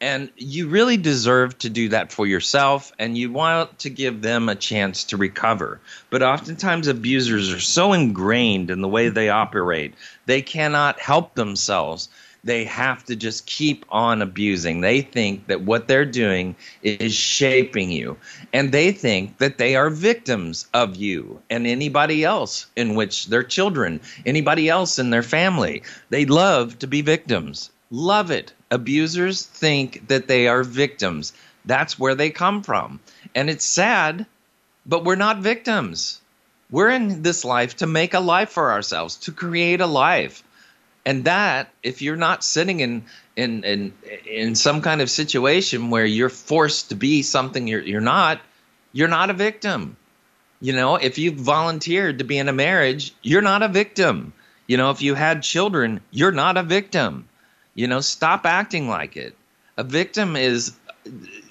And 0.00 0.30
you 0.36 0.68
really 0.68 0.96
deserve 0.96 1.58
to 1.58 1.70
do 1.70 1.88
that 1.88 2.12
for 2.12 2.24
yourself, 2.24 2.92
and 3.00 3.18
you 3.18 3.32
want 3.32 3.80
to 3.80 3.90
give 3.90 4.22
them 4.22 4.48
a 4.48 4.54
chance 4.54 5.02
to 5.04 5.16
recover. 5.16 5.80
But 6.08 6.22
oftentimes, 6.22 6.86
abusers 6.86 7.52
are 7.52 7.58
so 7.58 7.92
ingrained 7.92 8.70
in 8.70 8.80
the 8.80 8.86
way 8.86 9.08
they 9.08 9.28
operate, 9.28 9.94
they 10.26 10.40
cannot 10.40 11.00
help 11.00 11.34
themselves. 11.34 12.08
They 12.44 12.64
have 12.64 13.04
to 13.06 13.16
just 13.16 13.46
keep 13.46 13.84
on 13.90 14.22
abusing. 14.22 14.80
They 14.80 15.00
think 15.02 15.48
that 15.48 15.62
what 15.62 15.88
they're 15.88 16.04
doing 16.04 16.56
is 16.82 17.12
shaping 17.14 17.90
you, 17.90 18.16
and 18.52 18.70
they 18.72 18.92
think 18.92 19.38
that 19.38 19.58
they 19.58 19.76
are 19.76 19.90
victims 19.90 20.66
of 20.72 20.96
you 20.96 21.42
and 21.50 21.66
anybody 21.66 22.24
else 22.24 22.66
in 22.76 22.94
which 22.94 23.26
their 23.26 23.42
children, 23.42 24.00
anybody 24.24 24.68
else 24.68 24.98
in 24.98 25.10
their 25.10 25.22
family. 25.22 25.82
They 26.10 26.24
love 26.26 26.78
to 26.78 26.86
be 26.86 27.02
victims. 27.02 27.70
Love 27.90 28.30
it 28.30 28.52
abusers 28.70 29.44
think 29.44 30.08
that 30.08 30.28
they 30.28 30.48
are 30.48 30.62
victims. 30.62 31.32
That's 31.64 31.98
where 31.98 32.14
they 32.14 32.30
come 32.30 32.62
from. 32.62 33.00
And 33.34 33.50
it's 33.50 33.64
sad, 33.64 34.26
but 34.86 35.04
we're 35.04 35.16
not 35.16 35.38
victims. 35.38 36.20
We're 36.70 36.90
in 36.90 37.22
this 37.22 37.44
life 37.44 37.76
to 37.76 37.86
make 37.86 38.14
a 38.14 38.20
life 38.20 38.50
for 38.50 38.70
ourselves, 38.72 39.16
to 39.16 39.32
create 39.32 39.80
a 39.80 39.86
life. 39.86 40.42
And 41.08 41.24
that, 41.24 41.72
if 41.82 42.02
you're 42.02 42.16
not 42.16 42.44
sitting 42.44 42.80
in 42.80 43.06
in 43.34 43.64
in, 43.64 43.94
in 44.26 44.54
some 44.54 44.82
kind 44.82 45.00
of 45.00 45.08
situation 45.08 45.88
where 45.88 46.04
you're 46.04 46.28
forced 46.28 46.90
to 46.90 46.96
be 46.96 47.22
something 47.22 47.66
you're 47.66 47.80
you're 47.80 48.02
not, 48.02 48.42
you're 48.92 49.08
not 49.08 49.30
a 49.30 49.32
victim. 49.32 49.96
You 50.60 50.74
know, 50.74 50.96
if 50.96 51.16
you 51.16 51.30
volunteered 51.30 52.18
to 52.18 52.24
be 52.24 52.36
in 52.36 52.50
a 52.50 52.52
marriage, 52.52 53.14
you're 53.22 53.40
not 53.40 53.62
a 53.62 53.68
victim. 53.68 54.34
You 54.66 54.76
know, 54.76 54.90
if 54.90 55.00
you 55.00 55.14
had 55.14 55.42
children, 55.42 56.02
you're 56.10 56.30
not 56.44 56.58
a 56.58 56.62
victim. 56.62 57.26
You 57.74 57.86
know, 57.86 58.02
stop 58.02 58.44
acting 58.44 58.86
like 58.86 59.16
it. 59.16 59.34
A 59.78 59.84
victim 59.84 60.36
is 60.36 60.74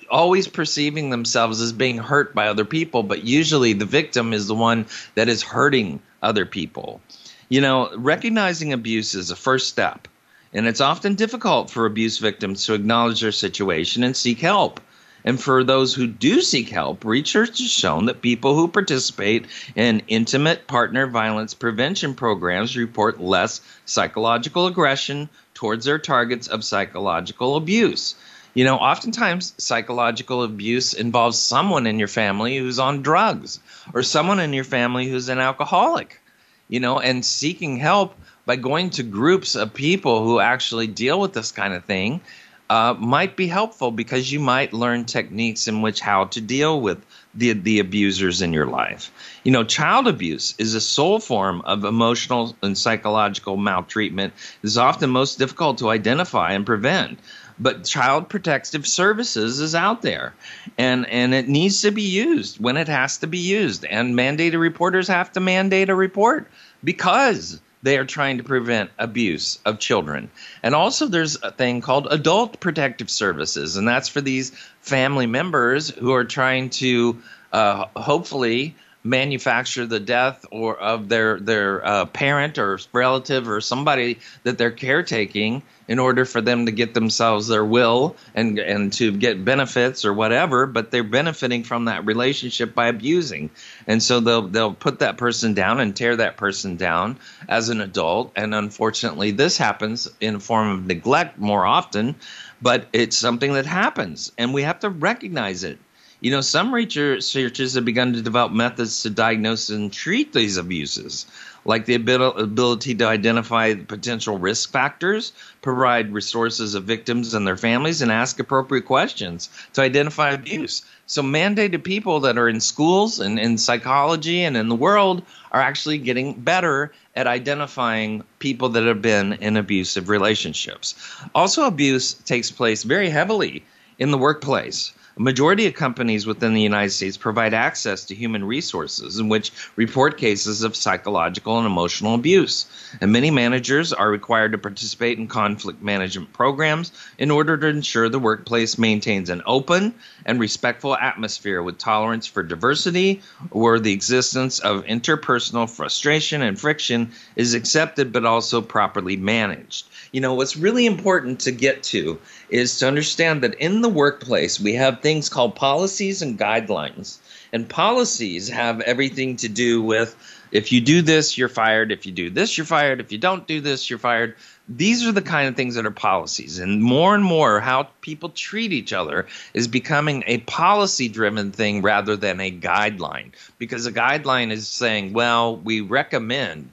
always 0.07 0.47
perceiving 0.47 1.09
themselves 1.09 1.61
as 1.61 1.73
being 1.73 1.97
hurt 1.97 2.35
by 2.35 2.47
other 2.47 2.65
people, 2.65 3.01
but 3.01 3.23
usually 3.23 3.73
the 3.73 3.85
victim 3.85 4.33
is 4.33 4.45
the 4.45 4.53
one 4.53 4.85
that 5.15 5.29
is 5.29 5.41
hurting 5.41 5.99
other 6.21 6.45
people. 6.45 7.01
You 7.49 7.61
know, 7.61 7.89
recognizing 7.95 8.73
abuse 8.73 9.15
is 9.15 9.31
a 9.31 9.35
first 9.35 9.69
step, 9.69 10.07
and 10.53 10.67
it's 10.67 10.81
often 10.81 11.15
difficult 11.15 11.69
for 11.69 11.85
abuse 11.85 12.17
victims 12.17 12.65
to 12.65 12.73
acknowledge 12.73 13.21
their 13.21 13.31
situation 13.31 14.03
and 14.03 14.15
seek 14.15 14.39
help. 14.39 14.81
And 15.23 15.41
for 15.41 15.63
those 15.63 15.93
who 15.93 16.07
do 16.07 16.41
seek 16.41 16.69
help, 16.69 17.03
research 17.03 17.59
has 17.59 17.71
shown 17.71 18.05
that 18.05 18.21
people 18.21 18.55
who 18.55 18.67
participate 18.67 19.45
in 19.75 20.03
intimate 20.07 20.67
partner 20.67 21.07
violence 21.07 21.53
prevention 21.53 22.15
programs 22.15 22.77
report 22.77 23.19
less 23.19 23.61
psychological 23.85 24.67
aggression, 24.67 25.29
towards 25.57 25.85
their 25.85 25.97
targets 25.97 26.47
of 26.47 26.63
psychological 26.63 27.55
abuse. 27.55 28.13
You 28.53 28.63
know, 28.63 28.77
oftentimes 28.77 29.53
psychological 29.57 30.43
abuse 30.43 30.93
involves 30.93 31.39
someone 31.39 31.87
in 31.87 31.97
your 31.97 32.07
family 32.07 32.57
who's 32.57 32.77
on 32.77 33.01
drugs 33.01 33.59
or 33.93 34.03
someone 34.03 34.39
in 34.39 34.53
your 34.53 34.63
family 34.63 35.07
who's 35.07 35.29
an 35.29 35.39
alcoholic, 35.39 36.21
you 36.69 36.79
know, 36.79 36.99
and 36.99 37.23
seeking 37.23 37.77
help 37.77 38.15
by 38.45 38.55
going 38.55 38.89
to 38.91 39.03
groups 39.03 39.55
of 39.55 39.73
people 39.73 40.23
who 40.23 40.39
actually 40.39 40.87
deal 40.87 41.19
with 41.19 41.33
this 41.33 41.51
kind 41.51 41.73
of 41.73 41.85
thing 41.85 42.21
uh, 42.69 42.93
might 42.97 43.37
be 43.37 43.47
helpful 43.47 43.91
because 43.91 44.31
you 44.31 44.39
might 44.39 44.73
learn 44.73 45.05
techniques 45.05 45.67
in 45.67 45.81
which 45.81 46.01
how 46.01 46.25
to 46.25 46.41
deal 46.41 46.81
with 46.81 47.01
the, 47.33 47.53
the 47.53 47.79
abusers 47.79 48.41
in 48.41 48.51
your 48.51 48.65
life. 48.65 49.11
You 49.43 49.51
know, 49.51 49.63
child 49.63 50.07
abuse 50.07 50.53
is 50.57 50.73
a 50.73 50.81
sole 50.81 51.19
form 51.19 51.61
of 51.61 51.85
emotional 51.85 52.55
and 52.61 52.77
psychological 52.77 53.55
maltreatment. 53.55 54.33
It 54.63 54.67
is 54.67 54.77
often 54.77 55.09
most 55.09 55.39
difficult 55.39 55.77
to 55.77 55.89
identify 55.89 56.51
and 56.51 56.65
prevent. 56.65 57.19
But 57.59 57.85
Child 57.85 58.29
Protective 58.29 58.85
Services 58.85 59.59
is 59.59 59.73
out 59.73 60.01
there, 60.01 60.35
and 60.77 61.07
and 61.09 61.33
it 61.33 61.47
needs 61.47 61.81
to 61.81 61.91
be 61.91 62.03
used 62.03 62.59
when 62.59 62.77
it 62.77 62.87
has 62.87 63.17
to 63.19 63.27
be 63.27 63.39
used. 63.39 63.83
And 63.85 64.15
mandated 64.15 64.59
reporters 64.59 65.07
have 65.07 65.31
to 65.33 65.39
mandate 65.39 65.89
a 65.89 65.95
report 65.95 66.47
because 66.83 67.59
they 67.83 67.97
are 67.97 68.05
trying 68.05 68.37
to 68.37 68.43
prevent 68.43 68.89
abuse 68.99 69.59
of 69.65 69.79
children. 69.79 70.29
And 70.63 70.75
also, 70.75 71.07
there's 71.07 71.41
a 71.41 71.51
thing 71.51 71.81
called 71.81 72.07
adult 72.11 72.59
protective 72.59 73.09
services, 73.09 73.77
and 73.77 73.87
that's 73.87 74.09
for 74.09 74.21
these 74.21 74.51
family 74.81 75.27
members 75.27 75.89
who 75.89 76.13
are 76.13 76.25
trying 76.25 76.69
to 76.71 77.21
uh, 77.53 77.85
hopefully 77.95 78.75
manufacture 79.07 79.85
the 79.85 79.99
death 79.99 80.45
or 80.51 80.77
of 80.77 81.07
their 81.07 81.39
their 81.39 81.85
uh, 81.85 82.05
parent 82.05 82.57
or 82.57 82.79
relative 82.93 83.47
or 83.47 83.61
somebody 83.61 84.19
that 84.43 84.57
they're 84.57 84.71
caretaking 84.71 85.63
in 85.87 85.99
order 85.99 86.25
for 86.25 86.41
them 86.41 86.65
to 86.65 86.71
get 86.71 86.93
themselves 86.93 87.47
their 87.47 87.63
will 87.63 88.15
and 88.35 88.59
and 88.59 88.91
to 88.93 89.11
get 89.11 89.45
benefits 89.45 90.03
or 90.03 90.13
whatever 90.13 90.65
but 90.65 90.91
they're 90.91 91.03
benefiting 91.03 91.63
from 91.63 91.85
that 91.85 92.05
relationship 92.05 92.75
by 92.75 92.87
abusing. 92.87 93.49
And 93.87 94.03
so 94.03 94.19
they'll 94.19 94.47
they'll 94.47 94.73
put 94.73 94.99
that 94.99 95.17
person 95.17 95.53
down 95.53 95.79
and 95.79 95.95
tear 95.95 96.17
that 96.17 96.37
person 96.37 96.75
down 96.75 97.17
as 97.47 97.69
an 97.69 97.81
adult. 97.81 98.33
And 98.35 98.53
unfortunately 98.53 99.31
this 99.31 99.57
happens 99.57 100.09
in 100.19 100.35
a 100.35 100.39
form 100.39 100.69
of 100.69 100.85
neglect 100.85 101.39
more 101.39 101.65
often 101.65 102.15
but 102.61 102.87
it's 102.91 103.15
something 103.15 103.53
that 103.53 103.65
happens 103.65 104.31
and 104.37 104.53
we 104.53 104.63
have 104.63 104.79
to 104.79 104.89
recognize 104.89 105.63
it 105.63 105.77
you 106.19 106.31
know, 106.31 106.41
some 106.41 106.73
researchers 106.73 107.75
have 107.75 107.85
begun 107.85 108.13
to 108.13 108.21
develop 108.23 108.51
methods 108.51 109.03
to 109.03 109.09
diagnose 109.09 109.69
and 109.69 109.93
treat 109.93 110.33
these 110.33 110.57
abuses, 110.57 111.27
like 111.63 111.85
the 111.85 111.93
ability 111.93 112.95
to 112.95 113.05
identify 113.05 113.75
potential 113.75 114.39
risk 114.39 114.71
factors, 114.71 115.31
provide 115.61 116.11
resources 116.11 116.73
of 116.73 116.85
victims 116.85 117.35
and 117.35 117.45
their 117.45 117.55
families, 117.55 118.01
and 118.01 118.11
ask 118.11 118.39
appropriate 118.39 118.85
questions 118.85 119.49
to 119.73 119.81
identify 119.81 120.31
abuse. 120.31 120.83
So, 121.05 121.21
mandated 121.21 121.83
people 121.83 122.19
that 122.21 122.37
are 122.37 122.49
in 122.49 122.61
schools 122.61 123.19
and 123.19 123.37
in 123.37 123.59
psychology 123.59 124.43
and 124.43 124.57
in 124.57 124.69
the 124.69 124.75
world 124.75 125.21
are 125.51 125.61
actually 125.61 125.99
getting 125.99 126.33
better 126.33 126.91
at 127.15 127.27
identifying 127.27 128.23
people 128.39 128.69
that 128.69 128.85
have 128.85 129.03
been 129.03 129.33
in 129.33 129.55
abusive 129.55 130.09
relationships. 130.09 130.95
Also, 131.35 131.67
abuse 131.67 132.13
takes 132.13 132.49
place 132.49 132.81
very 132.81 133.09
heavily 133.09 133.63
in 133.99 134.09
the 134.09 134.17
workplace. 134.17 134.93
A 135.17 135.19
majority 135.19 135.65
of 135.65 135.73
companies 135.73 136.27
within 136.27 136.53
the 136.53 136.61
United 136.61 136.91
States 136.91 137.17
provide 137.17 137.55
access 137.55 138.05
to 138.05 138.13
human 138.13 138.43
resources 138.43 139.17
in 139.17 139.29
which 139.29 139.51
report 139.75 140.15
cases 140.15 140.61
of 140.61 140.75
psychological 140.75 141.57
and 141.57 141.65
emotional 141.65 142.13
abuse. 142.13 142.67
And 143.01 143.11
many 143.11 143.31
managers 143.31 143.91
are 143.91 144.11
required 144.11 144.51
to 144.51 144.59
participate 144.59 145.17
in 145.17 145.27
conflict 145.27 145.81
management 145.81 146.33
programs 146.33 146.91
in 147.17 147.31
order 147.31 147.57
to 147.57 147.65
ensure 147.65 148.09
the 148.09 148.19
workplace 148.19 148.77
maintains 148.77 149.31
an 149.31 149.41
open 149.47 149.95
and 150.23 150.39
respectful 150.39 150.95
atmosphere 150.95 151.63
with 151.63 151.79
tolerance 151.79 152.27
for 152.27 152.43
diversity, 152.43 153.23
where 153.49 153.79
the 153.79 153.93
existence 153.93 154.59
of 154.59 154.85
interpersonal 154.85 155.67
frustration 155.67 156.43
and 156.43 156.59
friction 156.59 157.11
is 157.35 157.55
accepted 157.55 158.13
but 158.13 158.23
also 158.23 158.61
properly 158.61 159.17
managed. 159.17 159.87
You 160.11 160.21
know, 160.21 160.35
what's 160.35 160.55
really 160.55 160.85
important 160.85 161.39
to 161.41 161.51
get 161.51 161.81
to 161.83 162.19
is 162.49 162.77
to 162.79 162.87
understand 162.87 163.41
that 163.41 163.55
in 163.55 163.81
the 163.81 163.89
workplace, 163.89 164.59
we 164.59 164.73
have 164.75 165.01
things 165.07 165.29
called 165.29 165.55
policies 165.55 166.21
and 166.21 166.37
guidelines. 166.37 167.19
And 167.53 167.69
policies 167.69 168.49
have 168.49 168.81
everything 168.81 169.37
to 169.37 169.47
do 169.47 169.81
with 169.81 170.13
if 170.51 170.73
you 170.73 170.81
do 170.81 171.01
this, 171.01 171.37
you're 171.37 171.47
fired. 171.47 171.93
If 171.93 172.05
you 172.05 172.11
do 172.11 172.29
this, 172.29 172.57
you're 172.57 172.65
fired. 172.65 172.99
If 172.99 173.13
you 173.13 173.17
don't 173.17 173.47
do 173.47 173.61
this, 173.61 173.89
you're 173.89 173.99
fired. 173.99 174.35
These 174.67 175.07
are 175.07 175.13
the 175.13 175.21
kind 175.21 175.47
of 175.47 175.55
things 175.55 175.75
that 175.75 175.85
are 175.85 175.91
policies. 175.91 176.59
And 176.59 176.83
more 176.83 177.15
and 177.15 177.23
more, 177.23 177.61
how 177.61 177.83
people 178.01 178.29
treat 178.31 178.73
each 178.73 178.91
other 178.91 179.27
is 179.53 179.69
becoming 179.69 180.25
a 180.27 180.39
policy 180.39 181.07
driven 181.07 181.53
thing 181.53 181.81
rather 181.81 182.17
than 182.17 182.41
a 182.41 182.51
guideline. 182.51 183.31
Because 183.57 183.85
a 183.85 183.93
guideline 183.93 184.51
is 184.51 184.67
saying, 184.67 185.13
well, 185.13 185.55
we 185.55 185.79
recommend, 185.79 186.69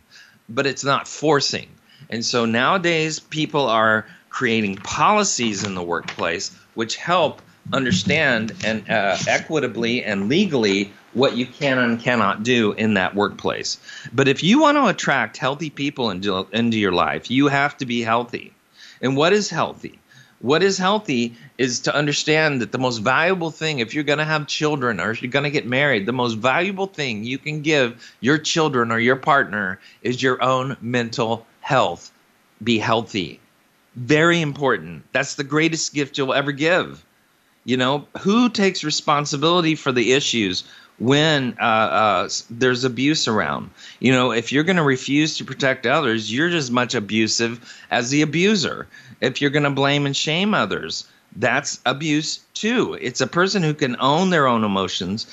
but 0.48 0.66
it's 0.66 0.84
not 0.84 1.06
forcing. 1.06 1.68
And 2.10 2.24
so 2.24 2.46
nowadays, 2.46 3.20
people 3.20 3.66
are 3.66 4.06
creating 4.28 4.74
policies 4.74 5.62
in 5.62 5.76
the 5.76 5.84
workplace 5.84 6.50
which 6.74 6.96
help 6.96 7.40
understand 7.72 8.52
and 8.64 8.88
uh, 8.90 9.16
equitably 9.26 10.04
and 10.04 10.28
legally 10.28 10.92
what 11.12 11.36
you 11.36 11.46
can 11.46 11.78
and 11.78 12.00
cannot 12.00 12.42
do 12.42 12.72
in 12.72 12.94
that 12.94 13.14
workplace. 13.14 13.78
But 14.12 14.28
if 14.28 14.42
you 14.42 14.60
want 14.60 14.76
to 14.76 14.86
attract 14.86 15.36
healthy 15.36 15.70
people 15.70 16.10
into, 16.10 16.46
into 16.52 16.78
your 16.78 16.92
life, 16.92 17.30
you 17.30 17.48
have 17.48 17.76
to 17.78 17.86
be 17.86 18.02
healthy. 18.02 18.52
And 19.00 19.16
what 19.16 19.32
is 19.32 19.48
healthy? 19.48 19.98
What 20.40 20.62
is 20.62 20.76
healthy 20.76 21.36
is 21.56 21.80
to 21.80 21.94
understand 21.94 22.60
that 22.60 22.70
the 22.70 22.78
most 22.78 22.98
valuable 22.98 23.50
thing, 23.50 23.78
if 23.78 23.94
you're 23.94 24.04
going 24.04 24.18
to 24.18 24.24
have 24.24 24.46
children 24.46 25.00
or 25.00 25.10
if 25.10 25.22
you're 25.22 25.30
going 25.30 25.44
to 25.44 25.50
get 25.50 25.66
married, 25.66 26.04
the 26.04 26.12
most 26.12 26.34
valuable 26.34 26.86
thing 26.86 27.24
you 27.24 27.38
can 27.38 27.62
give 27.62 28.14
your 28.20 28.36
children 28.36 28.92
or 28.92 28.98
your 28.98 29.16
partner 29.16 29.80
is 30.02 30.22
your 30.22 30.42
own 30.42 30.76
mental 30.82 31.46
health. 31.60 32.12
Be 32.62 32.78
healthy. 32.78 33.40
Very 33.94 34.42
important. 34.42 35.04
That's 35.12 35.36
the 35.36 35.44
greatest 35.44 35.94
gift 35.94 36.18
you'll 36.18 36.34
ever 36.34 36.52
give. 36.52 37.02
You 37.64 37.76
know, 37.76 38.06
who 38.20 38.48
takes 38.48 38.84
responsibility 38.84 39.74
for 39.74 39.92
the 39.92 40.12
issues 40.12 40.64
when 40.98 41.56
uh, 41.60 41.64
uh, 41.64 42.28
there's 42.50 42.84
abuse 42.84 43.26
around? 43.26 43.70
You 44.00 44.12
know, 44.12 44.32
if 44.32 44.52
you're 44.52 44.64
going 44.64 44.76
to 44.76 44.82
refuse 44.82 45.38
to 45.38 45.44
protect 45.44 45.86
others, 45.86 46.32
you're 46.32 46.48
as 46.48 46.70
much 46.70 46.94
abusive 46.94 47.58
as 47.90 48.10
the 48.10 48.22
abuser. 48.22 48.86
If 49.20 49.40
you're 49.40 49.50
going 49.50 49.64
to 49.64 49.70
blame 49.70 50.06
and 50.06 50.16
shame 50.16 50.54
others, 50.54 51.08
that's 51.36 51.80
abuse 51.86 52.40
too. 52.52 52.98
It's 53.00 53.20
a 53.20 53.26
person 53.26 53.62
who 53.62 53.74
can 53.74 53.96
own 53.98 54.30
their 54.30 54.46
own 54.46 54.62
emotions 54.62 55.26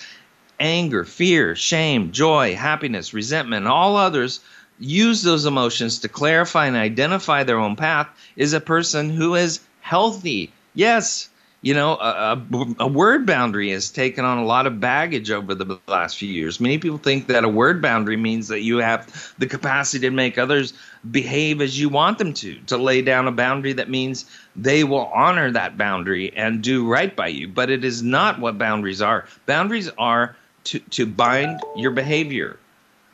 anger, 0.61 1.03
fear, 1.03 1.55
shame, 1.55 2.11
joy, 2.11 2.55
happiness, 2.55 3.13
resentment, 3.13 3.67
all 3.67 3.97
others 3.97 4.39
use 4.79 5.21
those 5.23 5.45
emotions 5.45 5.99
to 5.99 6.07
clarify 6.07 6.67
and 6.67 6.75
identify 6.75 7.43
their 7.43 7.59
own 7.59 7.75
path 7.75 8.07
is 8.35 8.53
a 8.53 8.61
person 8.61 9.09
who 9.09 9.35
is 9.35 9.59
healthy. 9.81 10.51
Yes, 10.73 11.29
you 11.63 11.75
know, 11.75 11.93
a, 11.93 12.41
a, 12.79 12.87
word 12.87 13.27
boundary 13.27 13.69
has 13.69 13.91
taken 13.91 14.25
on 14.25 14.39
a 14.39 14.45
lot 14.45 14.65
of 14.65 14.79
baggage 14.79 15.29
over 15.29 15.53
the 15.53 15.79
last 15.87 16.17
few 16.17 16.27
years. 16.27 16.59
Many 16.59 16.79
people 16.79 16.97
think 16.97 17.27
that 17.27 17.43
a 17.43 17.49
word 17.49 17.83
boundary 17.83 18.17
means 18.17 18.47
that 18.47 18.61
you 18.61 18.77
have 18.77 19.35
the 19.37 19.45
capacity 19.45 20.07
to 20.07 20.11
make 20.11 20.39
others 20.39 20.73
behave 21.09 21.61
as 21.61 21.79
you 21.79 21.87
want 21.89 22.17
them 22.17 22.33
to, 22.33 22.55
to 22.65 22.77
lay 22.77 23.03
down 23.03 23.27
a 23.27 23.31
boundary 23.31 23.73
that 23.73 23.91
means 23.91 24.25
they 24.55 24.83
will 24.83 25.05
honor 25.13 25.51
that 25.51 25.77
boundary 25.77 26.35
and 26.35 26.63
do 26.63 26.87
right 26.87 27.15
by 27.15 27.27
you. 27.27 27.47
But 27.47 27.69
it 27.69 27.85
is 27.85 28.01
not 28.01 28.39
what 28.39 28.57
boundaries 28.57 29.01
are. 29.01 29.25
Boundaries 29.45 29.89
are 29.99 30.35
to, 30.63 30.79
to 30.79 31.05
bind 31.05 31.61
your 31.75 31.91
behavior 31.91 32.57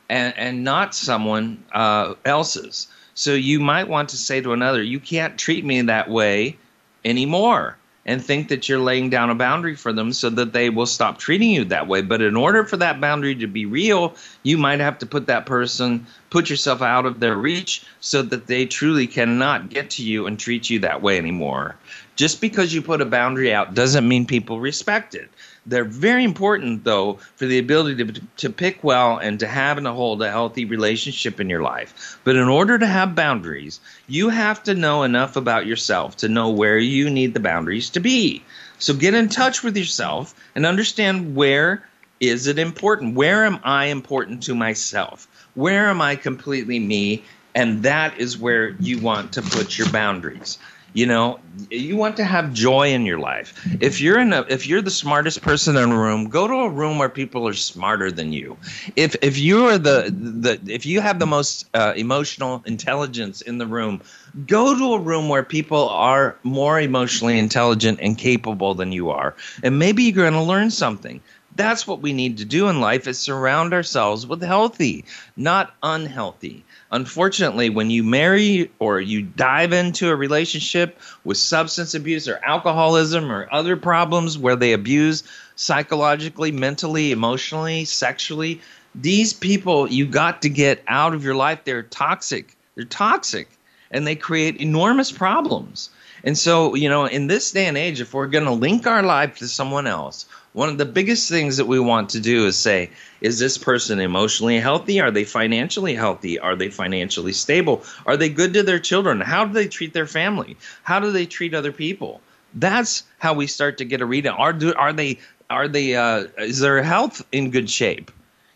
and, 0.08 0.32
and 0.38 0.64
not 0.64 0.94
someone 0.94 1.62
uh, 1.72 2.14
else's. 2.24 2.88
So 3.12 3.34
you 3.34 3.60
might 3.60 3.88
want 3.88 4.08
to 4.10 4.16
say 4.16 4.40
to 4.40 4.54
another, 4.54 4.82
you 4.82 5.00
can't 5.00 5.36
treat 5.36 5.66
me 5.66 5.82
that 5.82 6.08
way 6.08 6.56
anymore 7.04 7.77
and 8.08 8.24
think 8.24 8.48
that 8.48 8.66
you're 8.70 8.80
laying 8.80 9.10
down 9.10 9.28
a 9.28 9.34
boundary 9.34 9.76
for 9.76 9.92
them 9.92 10.14
so 10.14 10.30
that 10.30 10.54
they 10.54 10.70
will 10.70 10.86
stop 10.86 11.18
treating 11.18 11.50
you 11.50 11.62
that 11.66 11.86
way. 11.86 12.00
But 12.00 12.22
in 12.22 12.36
order 12.36 12.64
for 12.64 12.78
that 12.78 13.02
boundary 13.02 13.34
to 13.34 13.46
be 13.46 13.66
real, 13.66 14.16
you 14.44 14.56
might 14.56 14.80
have 14.80 14.98
to 15.00 15.06
put 15.06 15.26
that 15.26 15.44
person, 15.44 16.06
put 16.30 16.48
yourself 16.48 16.80
out 16.80 17.04
of 17.04 17.20
their 17.20 17.36
reach 17.36 17.84
so 18.00 18.22
that 18.22 18.46
they 18.46 18.64
truly 18.64 19.06
cannot 19.06 19.68
get 19.68 19.90
to 19.90 20.02
you 20.02 20.26
and 20.26 20.38
treat 20.38 20.70
you 20.70 20.78
that 20.78 21.02
way 21.02 21.18
anymore. 21.18 21.76
Just 22.16 22.40
because 22.40 22.72
you 22.72 22.80
put 22.80 23.02
a 23.02 23.04
boundary 23.04 23.52
out 23.52 23.74
doesn't 23.74 24.08
mean 24.08 24.26
people 24.26 24.58
respect 24.58 25.14
it. 25.14 25.28
They're 25.68 25.84
very 25.84 26.24
important, 26.24 26.84
though, 26.84 27.18
for 27.36 27.44
the 27.44 27.58
ability 27.58 28.04
to, 28.04 28.20
to 28.38 28.50
pick 28.50 28.82
well 28.82 29.18
and 29.18 29.38
to 29.40 29.46
have 29.46 29.76
and 29.76 29.84
to 29.84 29.92
hold 29.92 30.22
a 30.22 30.30
healthy 30.30 30.64
relationship 30.64 31.40
in 31.40 31.50
your 31.50 31.62
life. 31.62 32.18
But 32.24 32.36
in 32.36 32.48
order 32.48 32.78
to 32.78 32.86
have 32.86 33.14
boundaries, 33.14 33.78
you 34.06 34.30
have 34.30 34.62
to 34.64 34.74
know 34.74 35.02
enough 35.02 35.36
about 35.36 35.66
yourself 35.66 36.16
to 36.18 36.28
know 36.28 36.48
where 36.48 36.78
you 36.78 37.10
need 37.10 37.34
the 37.34 37.40
boundaries 37.40 37.90
to 37.90 38.00
be. 38.00 38.42
So 38.78 38.94
get 38.94 39.12
in 39.12 39.28
touch 39.28 39.62
with 39.62 39.76
yourself 39.76 40.34
and 40.54 40.64
understand 40.64 41.36
where 41.36 41.86
is 42.18 42.46
it 42.46 42.58
important? 42.58 43.14
Where 43.14 43.44
am 43.44 43.60
I 43.62 43.86
important 43.86 44.44
to 44.44 44.54
myself? 44.54 45.28
Where 45.54 45.90
am 45.90 46.00
I 46.00 46.16
completely 46.16 46.78
me? 46.78 47.24
And 47.54 47.82
that 47.82 48.18
is 48.18 48.38
where 48.38 48.70
you 48.80 49.00
want 49.00 49.32
to 49.32 49.42
put 49.42 49.76
your 49.76 49.90
boundaries. 49.90 50.58
You 50.94 51.06
know, 51.06 51.38
you 51.70 51.96
want 51.96 52.16
to 52.16 52.24
have 52.24 52.54
joy 52.54 52.92
in 52.92 53.04
your 53.04 53.18
life. 53.18 53.52
If 53.80 54.00
you're 54.00 54.18
in 54.18 54.32
a, 54.32 54.46
if 54.48 54.66
you're 54.66 54.80
the 54.80 54.90
smartest 54.90 55.42
person 55.42 55.76
in 55.76 55.90
a 55.90 55.96
room, 55.96 56.28
go 56.28 56.48
to 56.48 56.54
a 56.54 56.68
room 56.70 56.98
where 56.98 57.10
people 57.10 57.46
are 57.46 57.52
smarter 57.54 58.10
than 58.10 58.32
you. 58.32 58.56
If 58.96 59.14
if 59.22 59.38
you 59.38 59.66
are 59.66 59.78
the 59.78 60.10
the 60.10 60.58
if 60.72 60.86
you 60.86 61.00
have 61.00 61.18
the 61.18 61.26
most 61.26 61.68
uh, 61.74 61.92
emotional 61.96 62.62
intelligence 62.66 63.42
in 63.42 63.58
the 63.58 63.66
room, 63.66 64.00
go 64.46 64.76
to 64.76 64.94
a 64.94 64.98
room 64.98 65.28
where 65.28 65.42
people 65.42 65.88
are 65.90 66.36
more 66.42 66.80
emotionally 66.80 67.38
intelligent 67.38 68.00
and 68.00 68.16
capable 68.16 68.74
than 68.74 68.90
you 68.90 69.10
are, 69.10 69.34
and 69.62 69.78
maybe 69.78 70.04
you're 70.04 70.14
going 70.14 70.32
to 70.32 70.42
learn 70.42 70.70
something. 70.70 71.20
That's 71.54 71.86
what 71.86 72.00
we 72.00 72.12
need 72.12 72.38
to 72.38 72.44
do 72.44 72.68
in 72.68 72.80
life: 72.80 73.06
is 73.06 73.18
surround 73.18 73.74
ourselves 73.74 74.26
with 74.26 74.42
healthy, 74.42 75.04
not 75.36 75.74
unhealthy 75.82 76.64
Unfortunately, 76.90 77.68
when 77.68 77.90
you 77.90 78.02
marry 78.02 78.70
or 78.78 79.00
you 79.00 79.22
dive 79.22 79.72
into 79.72 80.08
a 80.08 80.16
relationship 80.16 80.98
with 81.24 81.36
substance 81.36 81.94
abuse 81.94 82.26
or 82.26 82.40
alcoholism 82.42 83.30
or 83.30 83.46
other 83.52 83.76
problems 83.76 84.38
where 84.38 84.56
they 84.56 84.72
abuse 84.72 85.22
psychologically, 85.54 86.50
mentally, 86.50 87.12
emotionally, 87.12 87.84
sexually, 87.84 88.60
these 88.94 89.34
people 89.34 89.86
you 89.90 90.06
got 90.06 90.40
to 90.42 90.48
get 90.48 90.82
out 90.88 91.12
of 91.12 91.22
your 91.22 91.34
life. 91.34 91.60
They're 91.64 91.82
toxic. 91.82 92.56
They're 92.74 92.84
toxic 92.84 93.48
and 93.90 94.06
they 94.06 94.16
create 94.16 94.56
enormous 94.56 95.12
problems. 95.12 95.90
And 96.24 96.36
so, 96.36 96.74
you 96.74 96.88
know, 96.88 97.04
in 97.04 97.26
this 97.26 97.52
day 97.52 97.66
and 97.66 97.76
age, 97.76 98.00
if 98.00 98.12
we're 98.12 98.26
going 98.26 98.44
to 98.44 98.52
link 98.52 98.86
our 98.86 99.02
life 99.02 99.38
to 99.38 99.48
someone 99.48 99.86
else, 99.86 100.26
one 100.52 100.68
of 100.68 100.78
the 100.78 100.86
biggest 100.86 101.28
things 101.28 101.58
that 101.58 101.66
we 101.66 101.78
want 101.78 102.10
to 102.10 102.20
do 102.20 102.46
is 102.46 102.56
say, 102.56 102.90
is 103.20 103.38
this 103.38 103.58
person 103.58 104.00
emotionally 104.00 104.58
healthy? 104.58 105.00
Are 105.00 105.10
they 105.10 105.24
financially 105.24 105.94
healthy? 105.94 106.38
Are 106.38 106.56
they 106.56 106.70
financially 106.70 107.32
stable? 107.32 107.82
Are 108.06 108.16
they 108.16 108.28
good 108.28 108.54
to 108.54 108.62
their 108.62 108.78
children? 108.78 109.20
How 109.20 109.44
do 109.44 109.52
they 109.52 109.68
treat 109.68 109.92
their 109.92 110.06
family? 110.06 110.56
How 110.82 111.00
do 111.00 111.10
they 111.12 111.26
treat 111.26 111.54
other 111.54 111.72
people? 111.72 112.20
That's 112.54 113.04
how 113.18 113.34
we 113.34 113.46
start 113.46 113.78
to 113.78 113.84
get 113.84 114.00
a 114.00 114.06
read. 114.06 114.26
Are 114.26 114.52
do, 114.52 114.74
are 114.74 114.92
they 114.92 115.18
are 115.50 115.68
they 115.68 115.96
uh, 115.96 116.24
is 116.38 116.60
their 116.60 116.82
health 116.82 117.24
in 117.32 117.50
good 117.50 117.70
shape? 117.70 118.10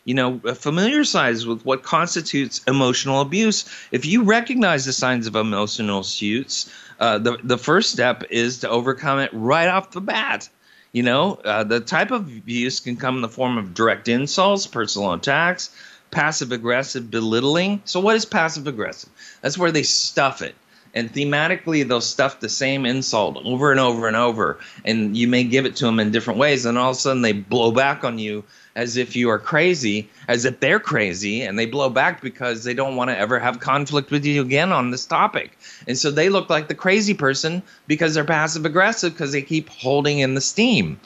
You 0.05 0.15
know, 0.15 0.39
familiarize 0.39 1.47
with 1.47 1.65
what 1.65 1.85
constitutes 1.85 2.63
emotional 2.67 3.21
abuse. 3.21 3.65
If 3.93 4.05
you 4.05 4.25
recognize 4.25 4.85
the 4.85 4.93
signs 4.93 5.27
of 5.27 5.37
emotional 5.37 6.01
abuse, 6.01 6.73
uh, 6.99 7.19
the 7.19 7.39
the 7.45 7.59
first 7.59 7.93
step 7.93 8.25
is 8.31 8.59
to 8.61 8.69
overcome 8.69 9.21
it 9.21 9.31
right 9.33 9.69
off 9.69 9.93
the 9.93 10.01
bat. 10.01 10.49
You 10.93 11.03
know, 11.03 11.35
uh, 11.45 11.65
the 11.65 11.81
type 11.81 12.11
of 12.11 12.29
abuse 12.29 12.81
can 12.81 12.97
come 12.97 13.17
in 13.17 13.23
the 13.23 13.29
form 13.29 13.57
of 13.57 13.73
direct 13.73 14.09
insults, 14.09 14.67
personal 14.67 15.15
attacks, 15.15 15.75
passive 16.11 16.53
aggressive 16.53 17.11
belittling. 17.11 17.81
So, 17.87 18.01
what 18.01 18.15
is 18.17 18.27
passive 18.27 18.67
aggressive? 18.67 19.09
That's 19.41 19.57
where 19.57 19.73
they 19.73 19.85
stuff 19.85 20.43
it. 20.43 20.55
And 20.95 21.11
thematically, 21.11 21.89
they'll 21.89 22.03
stuff 22.03 22.41
the 22.41 22.51
same 22.51 22.85
insult 22.85 23.39
over 23.43 23.71
and 23.71 23.81
over 23.81 24.07
and 24.07 24.17
over. 24.17 24.59
And 24.85 25.17
you 25.17 25.27
may 25.27 25.45
give 25.45 25.65
it 25.65 25.77
to 25.77 25.87
them 25.87 25.99
in 25.99 26.11
different 26.11 26.39
ways. 26.39 26.67
And 26.67 26.77
all 26.77 26.91
of 26.91 26.97
a 26.97 27.01
sudden, 27.01 27.23
they 27.23 27.33
blow 27.33 27.73
back 27.73 28.05
on 28.05 28.19
you 28.19 28.45
as 28.75 28.97
if 28.97 29.15
you 29.17 29.31
are 29.31 29.39
crazy, 29.39 30.09
as 30.29 30.45
if 30.45 30.61
they're 30.61 30.81
crazy, 30.81 31.43
and 31.43 31.59
they 31.59 31.67
blow 31.67 31.91
back 31.91 32.21
because 32.21 32.65
they 32.65 32.75
don't 32.75 32.97
want 32.97 33.11
to 33.11 33.19
ever 33.19 33.39
have 33.39 33.61
conflict 33.61 34.11
with 34.11 34.25
you 34.25 34.41
again 34.41 34.73
on 34.73 34.91
this 34.91 35.07
topic. 35.07 35.59
And 35.87 35.99
so 35.99 36.11
they 36.11 36.29
look 36.29 36.49
like 36.49 36.69
the 36.69 36.75
crazy 36.75 37.15
person 37.15 37.63
because 37.87 38.15
they're 38.15 38.25
passive 38.25 38.65
aggressive 38.65 39.13
because 39.13 39.33
they 39.33 39.43
keep 39.43 39.69
holding 39.69 40.21
in 40.21 40.35
the 40.35 40.41
steam. 40.41 40.99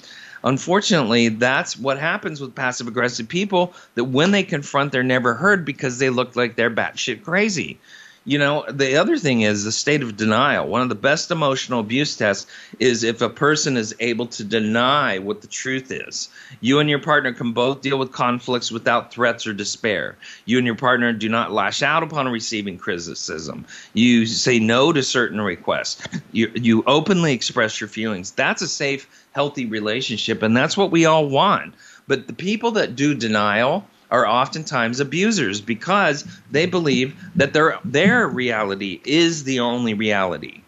Unfortunately, 0.45 1.29
that's 1.29 1.77
what 1.77 1.99
happens 1.99 2.41
with 2.41 2.55
passive 2.55 2.87
aggressive 2.87 3.29
people 3.29 3.75
that 3.97 4.05
when 4.05 4.31
they 4.31 4.45
confront, 4.45 4.93
they're 4.93 5.03
never 5.03 5.35
heard 5.35 5.65
because 5.65 5.99
they 5.99 6.11
look 6.11 6.37
like 6.37 6.55
they're 6.55 6.71
batshit 6.71 7.25
crazy. 7.25 7.81
You 8.29 8.39
know, 8.39 8.65
the 8.69 8.97
other 8.97 9.19
thing 9.19 9.43
is 9.43 9.63
the 9.63 9.71
state 9.71 10.03
of 10.03 10.17
denial. 10.17 10.67
One 10.67 10.83
of 10.83 10.89
the 10.89 10.97
best 10.97 11.31
emotional 11.31 11.79
abuse 11.79 12.17
tests 12.17 12.51
is 12.81 13.05
if 13.05 13.23
a 13.23 13.31
person 13.31 13.77
is 13.77 13.95
able 14.01 14.27
to 14.27 14.43
deny 14.43 15.21
what 15.21 15.43
the 15.43 15.47
truth 15.47 15.93
is. 15.93 16.29
You 16.61 16.81
and 16.81 16.91
your 16.91 16.99
partner 16.99 17.33
can 17.33 17.53
both 17.53 17.83
deal 17.83 18.01
with 18.01 18.11
conflicts 18.11 18.73
without 18.73 19.13
threats 19.13 19.47
or 19.47 19.53
despair. 19.53 20.17
You 20.45 20.59
and 20.59 20.67
your 20.67 20.75
partner 20.75 21.13
do 21.13 21.29
not 21.29 21.53
lash 21.53 21.85
out 21.85 22.03
upon 22.03 22.27
receiving 22.29 22.79
criticism. 22.79 23.65
You 23.95 24.27
say 24.27 24.59
no 24.59 24.93
to 24.93 25.05
certain 25.05 25.41
requests. 25.41 26.05
You, 26.33 26.51
you 26.53 26.83
openly 26.85 27.33
express 27.33 27.81
your 27.81 27.89
feelings. 27.89 28.33
That's 28.33 28.61
a 28.61 28.69
safe, 28.69 29.09
healthy 29.37 29.67
relationship, 29.67 30.43
and 30.43 30.57
that's 30.57 30.77
what 30.77 30.91
we 30.91 31.07
all 31.07 31.29
want. 31.29 31.75
But 32.09 32.27
the 32.27 32.33
people 32.33 32.73
that 32.73 32.97
do 32.97 33.15
denial, 33.15 33.87
are 34.11 34.27
oftentimes 34.27 35.01
abusers 35.01 35.61
because 35.61 36.25
they 36.51 36.67
believe 36.67 37.15
that 37.37 37.53
their 37.53 37.79
their 37.85 38.29
reality 38.29 39.01
is 39.05 39.45
the 39.45 39.61
only 39.61 39.95
reality. 39.95 40.63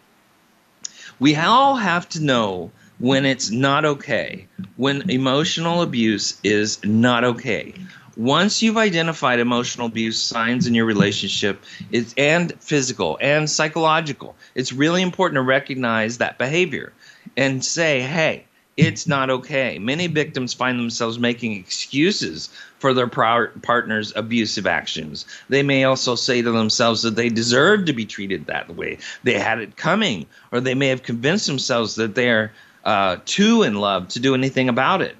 We 1.19 1.35
all 1.35 1.75
have 1.75 2.07
to 2.09 2.23
know 2.23 2.71
when 2.99 3.25
it's 3.25 3.49
not 3.49 3.85
okay, 3.85 4.47
when 4.75 5.09
emotional 5.09 5.81
abuse 5.81 6.39
is 6.43 6.83
not 6.83 7.23
okay. 7.23 7.73
Once 8.17 8.61
you've 8.61 8.77
identified 8.77 9.39
emotional 9.39 9.87
abuse 9.87 10.21
signs 10.21 10.67
in 10.67 10.73
your 10.73 10.85
relationship, 10.85 11.63
it's 11.91 12.13
and 12.17 12.53
physical 12.61 13.17
and 13.21 13.49
psychological, 13.49 14.35
it's 14.55 14.73
really 14.73 15.01
important 15.01 15.37
to 15.37 15.41
recognize 15.41 16.17
that 16.17 16.37
behavior 16.37 16.91
and 17.37 17.63
say, 17.63 18.01
"Hey, 18.01 18.43
it's 18.79 19.05
not 19.07 19.29
okay. 19.29 19.77
Many 19.77 20.07
victims 20.07 20.53
find 20.53 20.79
themselves 20.79 21.19
making 21.19 21.53
excuses 21.53 22.49
for 22.79 22.93
their 22.93 23.07
partner's 23.07 24.15
abusive 24.15 24.65
actions. 24.65 25.25
They 25.49 25.63
may 25.63 25.83
also 25.83 26.15
say 26.15 26.41
to 26.41 26.51
themselves 26.51 27.01
that 27.01 27.15
they 27.15 27.27
deserve 27.27 27.85
to 27.85 27.93
be 27.93 28.05
treated 28.05 28.45
that 28.45 28.73
way. 28.75 28.99
They 29.23 29.37
had 29.37 29.59
it 29.59 29.75
coming, 29.75 30.27
or 30.51 30.61
they 30.61 30.75
may 30.75 30.87
have 30.87 31.03
convinced 31.03 31.47
themselves 31.47 31.95
that 31.95 32.15
they're 32.15 32.53
uh, 32.85 33.17
too 33.25 33.63
in 33.63 33.75
love 33.75 34.07
to 34.09 34.19
do 34.19 34.33
anything 34.33 34.69
about 34.69 35.01
it. 35.01 35.17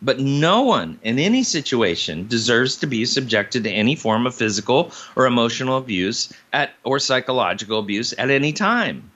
But 0.00 0.18
no 0.18 0.62
one 0.62 0.98
in 1.02 1.18
any 1.18 1.42
situation 1.42 2.28
deserves 2.28 2.76
to 2.76 2.86
be 2.86 3.04
subjected 3.04 3.64
to 3.64 3.70
any 3.70 3.94
form 3.94 4.26
of 4.26 4.34
physical 4.34 4.92
or 5.16 5.26
emotional 5.26 5.76
abuse 5.76 6.32
at 6.52 6.72
or 6.82 6.98
psychological 6.98 7.78
abuse 7.78 8.14
at 8.16 8.30
any 8.30 8.52
time. 8.52 9.10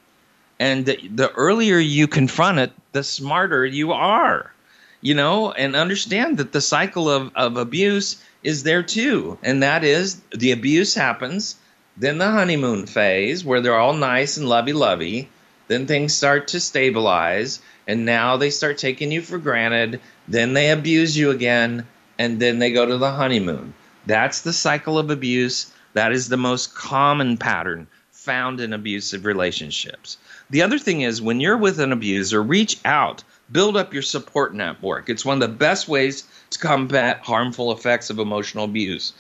And 0.60 0.84
the, 0.84 1.32
earlier 1.36 1.78
you 1.78 2.06
confront 2.06 2.58
it, 2.58 2.72
the 2.92 3.02
smarter 3.02 3.64
you 3.64 3.92
are, 3.92 4.52
you 5.00 5.14
know, 5.14 5.52
and 5.52 5.74
understand 5.74 6.36
that 6.36 6.52
the 6.52 6.60
cycle 6.60 7.08
of, 7.08 7.32
of 7.34 7.56
abuse 7.56 8.22
is 8.42 8.62
there 8.62 8.82
too. 8.82 9.38
And 9.42 9.62
that 9.62 9.84
is 9.84 10.20
the 10.36 10.52
abuse 10.52 10.94
happens, 10.94 11.56
then 11.96 12.18
the 12.18 12.30
honeymoon 12.30 12.86
phase 12.86 13.42
where 13.42 13.62
they're 13.62 13.78
all 13.78 13.94
nice 13.94 14.36
and 14.36 14.46
lovey 14.46 14.74
lovey, 14.74 15.30
then 15.68 15.86
things 15.86 16.12
start 16.12 16.48
to 16.48 16.60
stabilize, 16.60 17.62
and 17.86 18.04
now 18.04 18.36
they 18.36 18.50
start 18.50 18.76
taking 18.76 19.10
you 19.10 19.22
for 19.22 19.38
granted, 19.38 19.98
then 20.28 20.52
they 20.52 20.70
abuse 20.70 21.16
you 21.16 21.30
again, 21.30 21.86
and 22.18 22.38
then 22.38 22.58
they 22.58 22.70
go 22.70 22.84
to 22.84 22.98
the 22.98 23.12
honeymoon. 23.12 23.72
That's 24.04 24.42
the 24.42 24.52
cycle 24.52 24.98
of 24.98 25.08
abuse. 25.08 25.72
That 25.94 26.12
is 26.12 26.28
the 26.28 26.36
most 26.36 26.74
common 26.74 27.38
pattern 27.38 27.86
found 28.12 28.60
in 28.60 28.74
abusive 28.74 29.24
relationships. 29.24 30.18
The 30.50 30.62
other 30.62 30.78
thing 30.78 31.02
is 31.02 31.22
when 31.22 31.40
you're 31.40 31.56
with 31.56 31.78
an 31.78 31.92
abuser, 31.92 32.42
reach 32.42 32.78
out, 32.84 33.22
build 33.52 33.76
up 33.76 33.92
your 33.92 34.02
support 34.02 34.54
network. 34.54 35.08
It's 35.08 35.24
one 35.24 35.40
of 35.40 35.48
the 35.48 35.56
best 35.56 35.88
ways 35.88 36.24
to 36.50 36.58
combat 36.58 37.20
harmful 37.22 37.72
effects 37.72 38.10
of 38.10 38.18
emotional 38.18 38.64
abuse. 38.64 39.12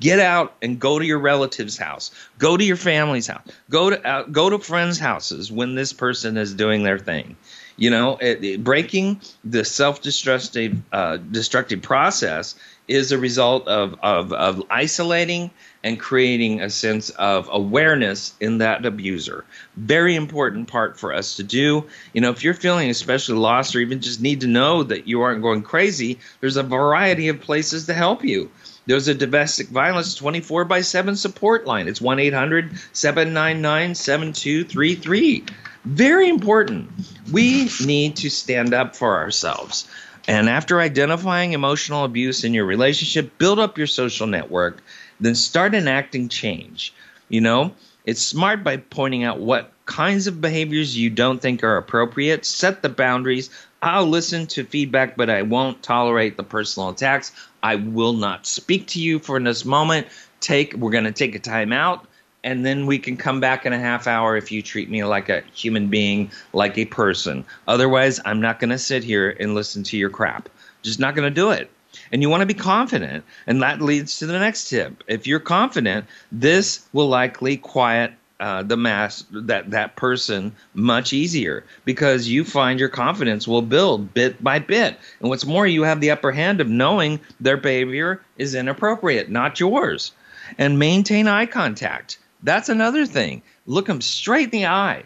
Get 0.00 0.18
out 0.18 0.54
and 0.62 0.80
go 0.80 0.98
to 0.98 1.04
your 1.04 1.18
relative's 1.18 1.76
house. 1.76 2.10
Go 2.38 2.56
to 2.56 2.64
your 2.64 2.76
family's 2.76 3.26
house. 3.26 3.46
Go 3.70 3.90
to 3.90 4.06
uh, 4.06 4.22
go 4.24 4.50
to 4.50 4.58
friends' 4.58 4.98
houses 4.98 5.52
when 5.52 5.74
this 5.74 5.92
person 5.92 6.36
is 6.36 6.54
doing 6.54 6.82
their 6.82 6.98
thing. 6.98 7.36
You 7.76 7.90
know, 7.90 8.16
it, 8.16 8.42
it, 8.42 8.64
breaking 8.64 9.20
the 9.44 9.64
self-destructive 9.64 10.76
uh, 10.92 11.18
destructive 11.18 11.82
process 11.82 12.54
is 12.88 13.12
a 13.12 13.18
result 13.18 13.68
of, 13.68 13.94
of, 14.02 14.32
of 14.32 14.62
isolating 14.70 15.50
and 15.84 15.98
creating 15.98 16.60
a 16.60 16.70
sense 16.70 17.10
of 17.10 17.48
awareness 17.50 18.34
in 18.40 18.58
that 18.58 18.86
abuser. 18.86 19.44
Very 19.76 20.14
important 20.14 20.68
part 20.68 20.98
for 20.98 21.12
us 21.12 21.36
to 21.36 21.42
do. 21.42 21.84
You 22.12 22.20
know, 22.20 22.30
if 22.30 22.44
you're 22.44 22.54
feeling 22.54 22.88
especially 22.90 23.36
lost 23.36 23.74
or 23.74 23.80
even 23.80 24.00
just 24.00 24.20
need 24.20 24.42
to 24.42 24.46
know 24.46 24.82
that 24.84 25.08
you 25.08 25.22
aren't 25.22 25.42
going 25.42 25.62
crazy, 25.62 26.18
there's 26.40 26.56
a 26.56 26.62
variety 26.62 27.28
of 27.28 27.40
places 27.40 27.86
to 27.86 27.94
help 27.94 28.24
you. 28.24 28.50
There's 28.86 29.08
a 29.08 29.14
domestic 29.14 29.68
violence 29.68 30.14
24 30.14 30.64
by 30.64 30.80
7 30.80 31.16
support 31.16 31.66
line. 31.66 31.88
It's 31.88 32.00
1 32.00 32.18
800 32.18 32.72
799 32.92 33.94
7233. 33.94 35.44
Very 35.84 36.28
important. 36.28 36.90
We 37.32 37.68
need 37.84 38.16
to 38.16 38.30
stand 38.30 38.74
up 38.74 38.94
for 38.94 39.16
ourselves. 39.16 39.88
And 40.28 40.48
after 40.48 40.80
identifying 40.80 41.52
emotional 41.52 42.04
abuse 42.04 42.44
in 42.44 42.54
your 42.54 42.64
relationship, 42.64 43.38
build 43.38 43.58
up 43.58 43.78
your 43.78 43.88
social 43.88 44.28
network 44.28 44.82
then 45.22 45.34
start 45.34 45.74
enacting 45.74 46.28
change. 46.28 46.92
You 47.28 47.40
know, 47.40 47.72
it's 48.04 48.20
smart 48.20 48.62
by 48.62 48.76
pointing 48.76 49.24
out 49.24 49.40
what 49.40 49.72
kinds 49.86 50.26
of 50.26 50.40
behaviors 50.40 50.96
you 50.96 51.08
don't 51.10 51.40
think 51.40 51.62
are 51.62 51.76
appropriate, 51.76 52.44
set 52.44 52.82
the 52.82 52.88
boundaries. 52.88 53.48
I'll 53.80 54.06
listen 54.06 54.46
to 54.48 54.64
feedback, 54.64 55.16
but 55.16 55.30
I 55.30 55.42
won't 55.42 55.82
tolerate 55.82 56.36
the 56.36 56.42
personal 56.42 56.90
attacks. 56.90 57.32
I 57.62 57.76
will 57.76 58.12
not 58.12 58.46
speak 58.46 58.86
to 58.88 59.00
you 59.00 59.18
for 59.18 59.40
this 59.40 59.64
moment. 59.64 60.08
Take 60.40 60.74
we're 60.74 60.90
going 60.90 61.04
to 61.04 61.12
take 61.12 61.34
a 61.34 61.38
time 61.38 61.72
out 61.72 62.06
and 62.44 62.66
then 62.66 62.86
we 62.86 62.98
can 62.98 63.16
come 63.16 63.38
back 63.38 63.64
in 63.64 63.72
a 63.72 63.78
half 63.78 64.08
hour 64.08 64.36
if 64.36 64.50
you 64.50 64.62
treat 64.62 64.90
me 64.90 65.04
like 65.04 65.28
a 65.28 65.44
human 65.54 65.86
being, 65.86 66.30
like 66.52 66.76
a 66.76 66.84
person. 66.86 67.44
Otherwise, 67.68 68.18
I'm 68.24 68.40
not 68.40 68.58
going 68.58 68.70
to 68.70 68.78
sit 68.78 69.04
here 69.04 69.36
and 69.38 69.54
listen 69.54 69.84
to 69.84 69.96
your 69.96 70.10
crap. 70.10 70.48
Just 70.82 70.98
not 70.98 71.14
going 71.14 71.28
to 71.28 71.34
do 71.34 71.50
it 71.52 71.70
and 72.10 72.22
you 72.22 72.28
want 72.28 72.40
to 72.40 72.46
be 72.46 72.54
confident. 72.54 73.24
And 73.46 73.62
that 73.62 73.80
leads 73.80 74.18
to 74.18 74.26
the 74.26 74.38
next 74.38 74.68
tip. 74.68 75.04
If 75.06 75.26
you're 75.26 75.40
confident, 75.40 76.06
this 76.30 76.86
will 76.92 77.08
likely 77.08 77.56
quiet 77.56 78.12
uh, 78.42 78.60
the 78.64 78.76
mass 78.76 79.24
that 79.30 79.70
that 79.70 79.94
person 79.94 80.52
much 80.74 81.12
easier 81.12 81.64
because 81.84 82.26
you 82.26 82.44
find 82.44 82.80
your 82.80 82.88
confidence 82.88 83.46
will 83.46 83.62
build 83.62 84.12
bit 84.14 84.42
by 84.42 84.58
bit 84.58 84.98
and 85.20 85.28
what's 85.28 85.46
more 85.46 85.64
you 85.64 85.84
have 85.84 86.00
the 86.00 86.10
upper 86.10 86.32
hand 86.32 86.60
of 86.60 86.68
knowing 86.68 87.20
their 87.38 87.56
behavior 87.56 88.20
is 88.38 88.56
inappropriate 88.56 89.30
not 89.30 89.60
yours 89.60 90.10
and 90.58 90.76
maintain 90.76 91.28
eye 91.28 91.46
contact 91.46 92.18
that's 92.42 92.68
another 92.68 93.06
thing 93.06 93.42
look 93.64 93.86
them 93.86 94.00
straight 94.00 94.52
in 94.52 94.62
the 94.62 94.66
eye 94.66 95.04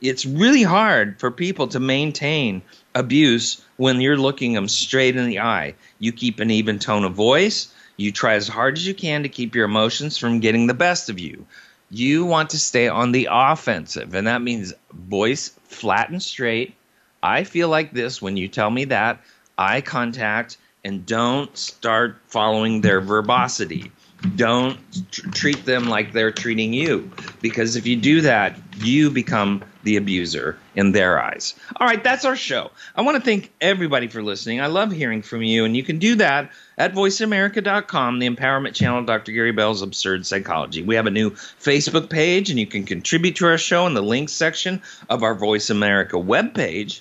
it's 0.00 0.24
really 0.24 0.62
hard 0.62 1.18
for 1.18 1.32
people 1.32 1.66
to 1.66 1.80
maintain 1.80 2.62
abuse 2.94 3.65
when 3.76 4.00
you're 4.00 4.16
looking 4.16 4.52
them 4.52 4.68
straight 4.68 5.16
in 5.16 5.26
the 5.26 5.40
eye. 5.40 5.74
You 5.98 6.12
keep 6.12 6.40
an 6.40 6.50
even 6.50 6.78
tone 6.78 7.04
of 7.04 7.14
voice. 7.14 7.72
You 7.96 8.12
try 8.12 8.34
as 8.34 8.48
hard 8.48 8.76
as 8.76 8.86
you 8.86 8.94
can 8.94 9.22
to 9.22 9.28
keep 9.28 9.54
your 9.54 9.64
emotions 9.64 10.18
from 10.18 10.40
getting 10.40 10.66
the 10.66 10.74
best 10.74 11.08
of 11.10 11.18
you. 11.18 11.46
You 11.90 12.24
want 12.24 12.50
to 12.50 12.58
stay 12.58 12.88
on 12.88 13.12
the 13.12 13.28
offensive, 13.30 14.14
and 14.14 14.26
that 14.26 14.42
means 14.42 14.74
voice 14.92 15.52
flat 15.64 16.10
and 16.10 16.22
straight. 16.22 16.74
I 17.22 17.44
feel 17.44 17.68
like 17.68 17.92
this 17.92 18.20
when 18.20 18.36
you 18.36 18.48
tell 18.48 18.70
me 18.70 18.86
that. 18.86 19.20
eye 19.58 19.80
contact 19.80 20.58
and 20.84 21.06
don't 21.06 21.56
start 21.56 22.18
following 22.28 22.80
their 22.80 23.00
verbosity. 23.00 23.90
Don't 24.36 24.78
tr- 25.10 25.30
treat 25.30 25.64
them 25.64 25.86
like 25.88 26.12
they're 26.12 26.32
treating 26.32 26.72
you 26.72 27.10
because 27.40 27.76
if 27.76 27.86
you 27.86 27.96
do 27.96 28.22
that, 28.22 28.56
you 28.76 29.10
become 29.10 29.64
the 29.82 29.96
abuser 29.96 30.58
in 30.74 30.92
their 30.92 31.22
eyes. 31.22 31.54
All 31.76 31.86
right, 31.86 32.02
that's 32.02 32.24
our 32.24 32.36
show. 32.36 32.70
I 32.94 33.02
want 33.02 33.16
to 33.16 33.22
thank 33.22 33.52
everybody 33.60 34.08
for 34.08 34.22
listening. 34.22 34.60
I 34.60 34.66
love 34.66 34.92
hearing 34.92 35.22
from 35.22 35.42
you, 35.42 35.64
and 35.64 35.76
you 35.76 35.82
can 35.82 35.98
do 35.98 36.16
that 36.16 36.50
at 36.76 36.94
voiceamerica.com, 36.94 38.18
the 38.18 38.28
empowerment 38.28 38.74
channel, 38.74 39.04
Dr. 39.04 39.32
Gary 39.32 39.52
Bell's 39.52 39.82
Absurd 39.82 40.26
Psychology. 40.26 40.82
We 40.82 40.96
have 40.96 41.06
a 41.06 41.10
new 41.10 41.30
Facebook 41.30 42.10
page, 42.10 42.50
and 42.50 42.58
you 42.58 42.66
can 42.66 42.84
contribute 42.84 43.36
to 43.36 43.46
our 43.46 43.58
show 43.58 43.86
in 43.86 43.94
the 43.94 44.02
links 44.02 44.32
section 44.32 44.82
of 45.08 45.22
our 45.22 45.34
Voice 45.34 45.70
America 45.70 46.16
webpage. 46.16 47.00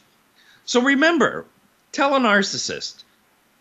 So 0.66 0.82
remember, 0.82 1.46
tell 1.92 2.16
a 2.16 2.20
narcissist 2.20 3.04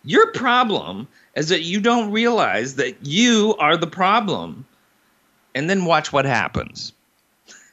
your 0.04 0.32
problem 0.32 1.08
is 1.34 1.48
that 1.48 1.62
you 1.62 1.80
don't 1.80 2.12
realize 2.12 2.76
that 2.76 3.06
you 3.06 3.56
are 3.58 3.76
the 3.76 3.86
problem, 3.86 4.66
and 5.54 5.68
then 5.68 5.86
watch 5.86 6.12
what 6.12 6.26
happens. 6.26 6.92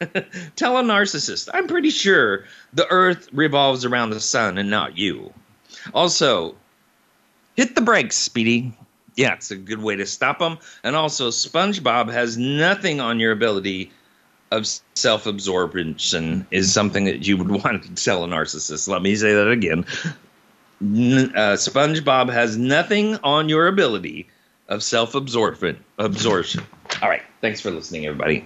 Tell 0.55 0.77
a 0.77 0.83
narcissist, 0.83 1.49
I'm 1.53 1.67
pretty 1.67 1.89
sure 1.89 2.45
the 2.73 2.87
earth 2.89 3.29
revolves 3.33 3.85
around 3.85 4.11
the 4.11 4.19
sun 4.19 4.57
and 4.57 4.69
not 4.69 4.97
you. 4.97 5.33
Also, 5.93 6.55
hit 7.55 7.75
the 7.75 7.81
brakes, 7.81 8.17
Speedy. 8.17 8.73
Yeah, 9.15 9.33
it's 9.33 9.51
a 9.51 9.57
good 9.57 9.81
way 9.81 9.95
to 9.95 10.05
stop 10.05 10.39
them. 10.39 10.57
And 10.83 10.95
also, 10.95 11.29
SpongeBob 11.29 12.11
has 12.11 12.37
nothing 12.37 12.99
on 12.99 13.19
your 13.19 13.31
ability 13.31 13.91
of 14.51 14.65
self 14.95 15.25
absorption, 15.25 16.45
is 16.51 16.73
something 16.73 17.05
that 17.05 17.27
you 17.27 17.37
would 17.37 17.49
want 17.63 17.83
to 17.83 18.03
tell 18.03 18.23
a 18.23 18.27
narcissist. 18.27 18.87
Let 18.87 19.01
me 19.01 19.15
say 19.15 19.33
that 19.33 19.49
again. 19.49 19.85
Uh, 20.81 21.55
SpongeBob 21.57 22.31
has 22.31 22.57
nothing 22.57 23.15
on 23.17 23.49
your 23.49 23.67
ability 23.67 24.27
of 24.67 24.81
self 24.81 25.13
absorption. 25.13 25.83
Absorption. 25.99 26.65
All 27.01 27.09
right. 27.09 27.23
Thanks 27.41 27.61
for 27.61 27.69
listening, 27.71 28.05
everybody. 28.05 28.45